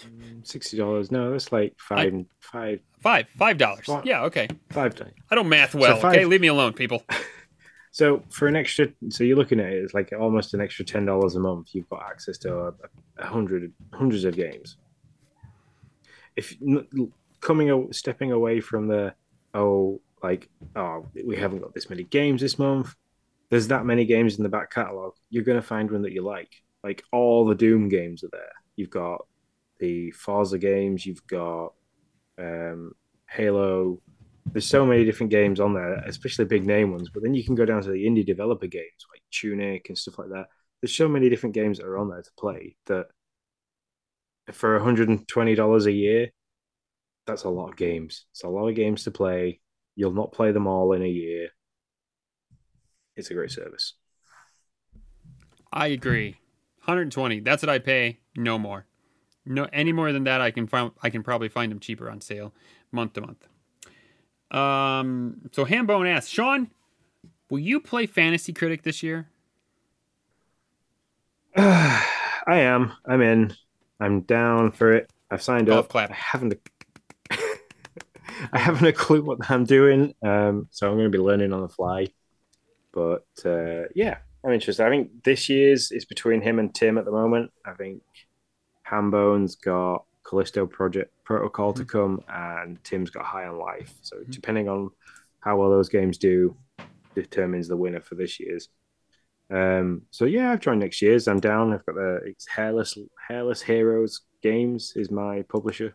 [0.06, 1.10] Mm, sixty dollars.
[1.12, 3.88] No, that's like five and five Five, five dollars.
[4.04, 4.48] Yeah, okay.
[4.70, 5.12] five days.
[5.30, 5.96] I don't math well.
[5.98, 7.02] five- Okay, leave me alone, people.
[7.92, 11.04] So for an extra, so you're looking at it, it's like almost an extra ten
[11.04, 11.74] dollars a month.
[11.74, 12.72] You've got access to a,
[13.18, 14.76] a hundred, hundreds of games.
[16.36, 16.54] If
[17.40, 19.14] coming, stepping away from the,
[19.54, 22.94] oh, like, oh, we haven't got this many games this month.
[23.50, 25.14] There's that many games in the back catalog.
[25.28, 26.52] You're gonna find one that you like.
[26.84, 28.52] Like all the Doom games are there.
[28.76, 29.26] You've got
[29.80, 31.04] the Forza games.
[31.04, 31.72] You've got
[32.38, 32.92] um,
[33.28, 34.00] Halo
[34.46, 37.10] there's so many different games on there, especially big name ones.
[37.12, 40.18] But then you can go down to the indie developer games like Tunic and stuff
[40.18, 40.46] like that.
[40.80, 43.06] There's so many different games that are on there to play that
[44.52, 46.30] for $120 a year,
[47.26, 48.26] that's a lot of games.
[48.32, 49.60] It's a lot of games to play.
[49.94, 51.48] You'll not play them all in a year.
[53.16, 53.94] It's a great service.
[55.72, 56.40] I agree.
[56.84, 57.40] 120.
[57.40, 58.20] That's what I pay.
[58.36, 58.86] No more.
[59.44, 62.20] No any more than that I can find I can probably find them cheaper on
[62.20, 62.52] sale
[62.92, 63.46] month to month.
[64.50, 66.70] Um so Hambone asks, "Sean,
[67.50, 69.28] will you play Fantasy Critic this year?"
[71.56, 72.06] I
[72.46, 72.92] am.
[73.06, 73.54] I'm in.
[74.00, 75.10] I'm down for it.
[75.30, 75.90] I've signed Golf up.
[75.90, 76.10] clap.
[76.10, 76.54] I haven't.
[76.54, 76.58] A,
[78.52, 80.14] I haven't a clue what I'm doing.
[80.22, 82.08] Um, so I'm going to be learning on the fly.
[82.92, 84.84] But uh, yeah, I'm interested.
[84.84, 87.52] I think this year's is between him and Tim at the moment.
[87.64, 88.02] I think
[88.88, 93.94] Hambone's got Callisto Project Protocol to come, and Tim's got High on Life.
[94.02, 94.90] So depending on
[95.40, 96.56] how well those games do,
[97.14, 98.68] determines the winner for this year's.
[99.52, 101.26] Um, so yeah, I've joined next year's.
[101.26, 101.72] I'm down.
[101.72, 102.96] I've got the it's hairless
[103.28, 105.94] hairless heroes games is my publisher.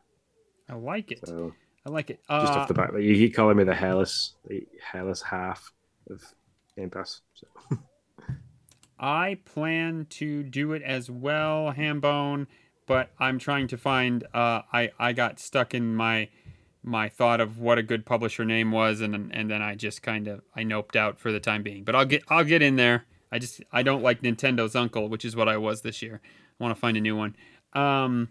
[0.70, 1.26] I like it.
[1.26, 1.54] So
[1.86, 2.20] I like it.
[2.30, 5.72] just Uh, off the back, like, you keep calling me the hairless, the hairless half
[6.10, 6.22] of
[6.76, 7.22] Game Pass.
[7.34, 7.48] So.
[9.00, 12.48] I plan to do it as well, Hambone,
[12.86, 14.24] but I'm trying to find.
[14.34, 16.30] Uh, I I got stuck in my
[16.84, 20.28] my thought of what a good publisher name was, and and then I just kind
[20.28, 21.84] of I noped out for the time being.
[21.84, 23.06] But I'll get I'll get in there.
[23.32, 26.22] I just I don't like Nintendo's uncle, which is what I was this year.
[26.60, 27.36] I want to find a new one.
[27.74, 28.30] Um,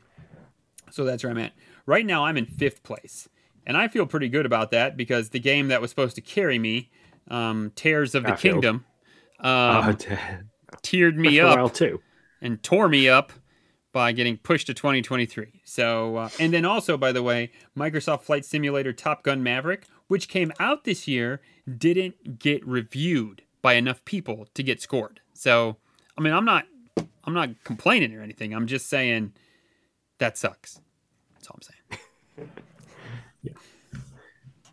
[0.90, 1.52] so that's where I'm at.
[1.86, 3.28] Right now, I'm in fifth place,
[3.66, 6.58] and I feel pretty good about that because the game that was supposed to carry
[6.58, 6.90] me,
[7.28, 8.86] um, Tears of the Kingdom,
[9.40, 9.50] um,
[9.88, 10.06] oh, d-
[10.82, 12.00] teared me up too.
[12.40, 13.32] and tore me up
[13.94, 15.62] by getting pushed to 2023.
[15.64, 20.28] So, uh, and then also, by the way, Microsoft Flight Simulator Top Gun Maverick, which
[20.28, 21.40] came out this year,
[21.78, 25.20] didn't get reviewed by enough people to get scored.
[25.32, 25.76] So,
[26.18, 26.66] I mean, I'm not,
[27.22, 28.52] I'm not complaining or anything.
[28.52, 29.32] I'm just saying
[30.18, 30.80] that sucks.
[31.34, 32.50] That's all I'm saying.
[33.42, 33.52] Yeah.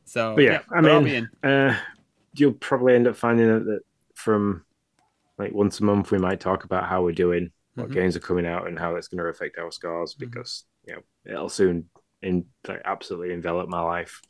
[0.05, 1.29] So, But yeah, I I'll mean.
[1.43, 1.75] Uh,
[2.33, 3.81] you'll probably end up finding out that
[4.15, 4.63] from
[5.37, 7.51] like once a month we might talk about how we're doing,
[7.81, 7.93] what Mhm.
[7.95, 10.25] games are coming out, and how it's going to affect our scores Mm-hmm.
[10.29, 11.89] because you know it'll soon
[12.21, 14.21] in like, absolutely envelop my life.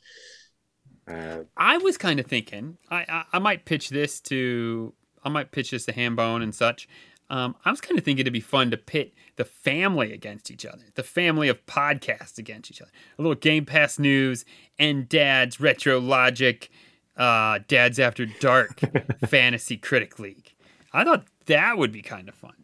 [1.08, 5.52] Uh, I was kind of thinking I, I I might pitch this to I might
[5.52, 6.88] pitch this to Hambone and such.
[7.30, 10.66] Um, I was kind of thinking it'd be fun to pit the family against each
[10.66, 12.92] other, the family of podcasts against each other.
[13.18, 14.44] A little Game Pass news
[14.78, 16.70] and Dad's Retro Logic,
[17.16, 18.82] uh, Dad's After Dark
[19.28, 20.54] Fantasy Critic League.
[20.92, 22.61] I thought that would be kind of fun.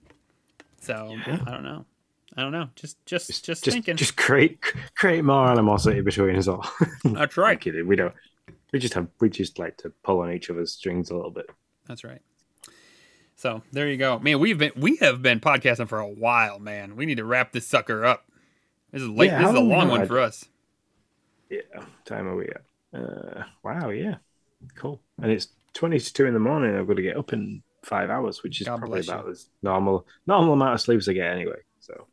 [0.88, 1.40] So Yeah.
[1.46, 1.86] I don't know.
[2.36, 2.70] I don't know.
[2.76, 3.96] Just just just, just thinking.
[3.96, 4.60] just create
[4.96, 6.66] create more animosity between us all.
[7.04, 7.60] That's right.
[7.60, 7.88] kidding.
[7.88, 8.14] We don't.
[8.72, 11.50] We just have we just like to pull on each other's strings a little bit.
[11.88, 12.22] That's right.
[13.36, 14.40] So there you go, man.
[14.40, 16.96] We've been we have been podcasting for a while, man.
[16.96, 18.26] We need to wrap this sucker up.
[18.92, 19.28] This is late.
[19.28, 20.46] Yeah, this is a long one for us.
[21.50, 21.62] Yeah.
[22.06, 22.62] Time are we at?
[22.94, 23.90] Uh, wow.
[23.90, 24.16] Yeah.
[24.76, 25.02] Cool.
[25.22, 26.76] And it's twenty to two in the morning.
[26.76, 29.14] I've got to get up in five hours, which is God probably bless you.
[29.14, 31.60] about as normal normal amount of sleep as I get anyway.
[31.80, 32.08] So.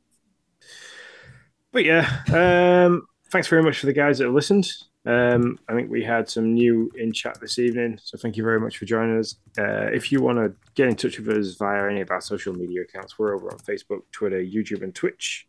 [1.73, 4.71] But yeah, um, thanks very much for the guys that have listened.
[5.07, 8.59] Um, I think we had some new in chat this evening, so thank you very
[8.59, 9.37] much for joining us.
[9.59, 12.55] Uh, if you want to get in touch with us via any of our social
[12.55, 15.47] media accounts, we're over on Facebook, Twitter, YouTube, and Twitch.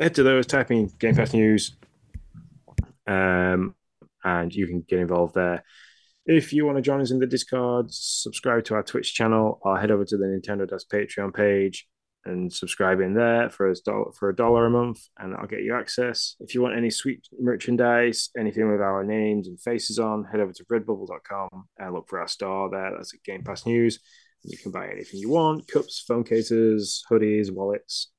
[0.00, 1.76] Head to those, type in Game Pass News,
[3.06, 3.74] um,
[4.24, 5.62] and you can get involved there.
[6.28, 9.80] If you want to join us in the Discord, subscribe to our Twitch channel or
[9.80, 11.88] head over to the Nintendo Does Patreon page
[12.26, 15.62] and subscribe in there for a dollar for a dollar a month, and I'll get
[15.62, 16.36] you access.
[16.40, 20.52] If you want any sweet merchandise, anything with our names and faces on, head over
[20.52, 21.48] to redbubble.com
[21.78, 22.92] and look for our store there.
[22.94, 23.98] That's at Game Pass News.
[24.42, 28.10] You can buy anything you want: cups, phone cases, hoodies, wallets.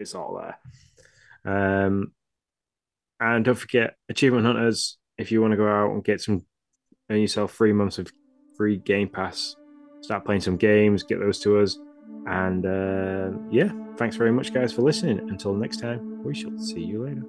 [0.00, 1.86] It's all there.
[1.86, 2.14] Um,
[3.20, 4.98] and don't forget Achievement Hunters.
[5.16, 6.44] If you want to go out and get some,
[7.10, 8.10] earn yourself three months of
[8.56, 9.56] free Game Pass,
[10.00, 11.78] start playing some games, get those to us.
[12.26, 15.18] And uh, yeah, thanks very much, guys, for listening.
[15.30, 17.22] Until next time, we shall see you later.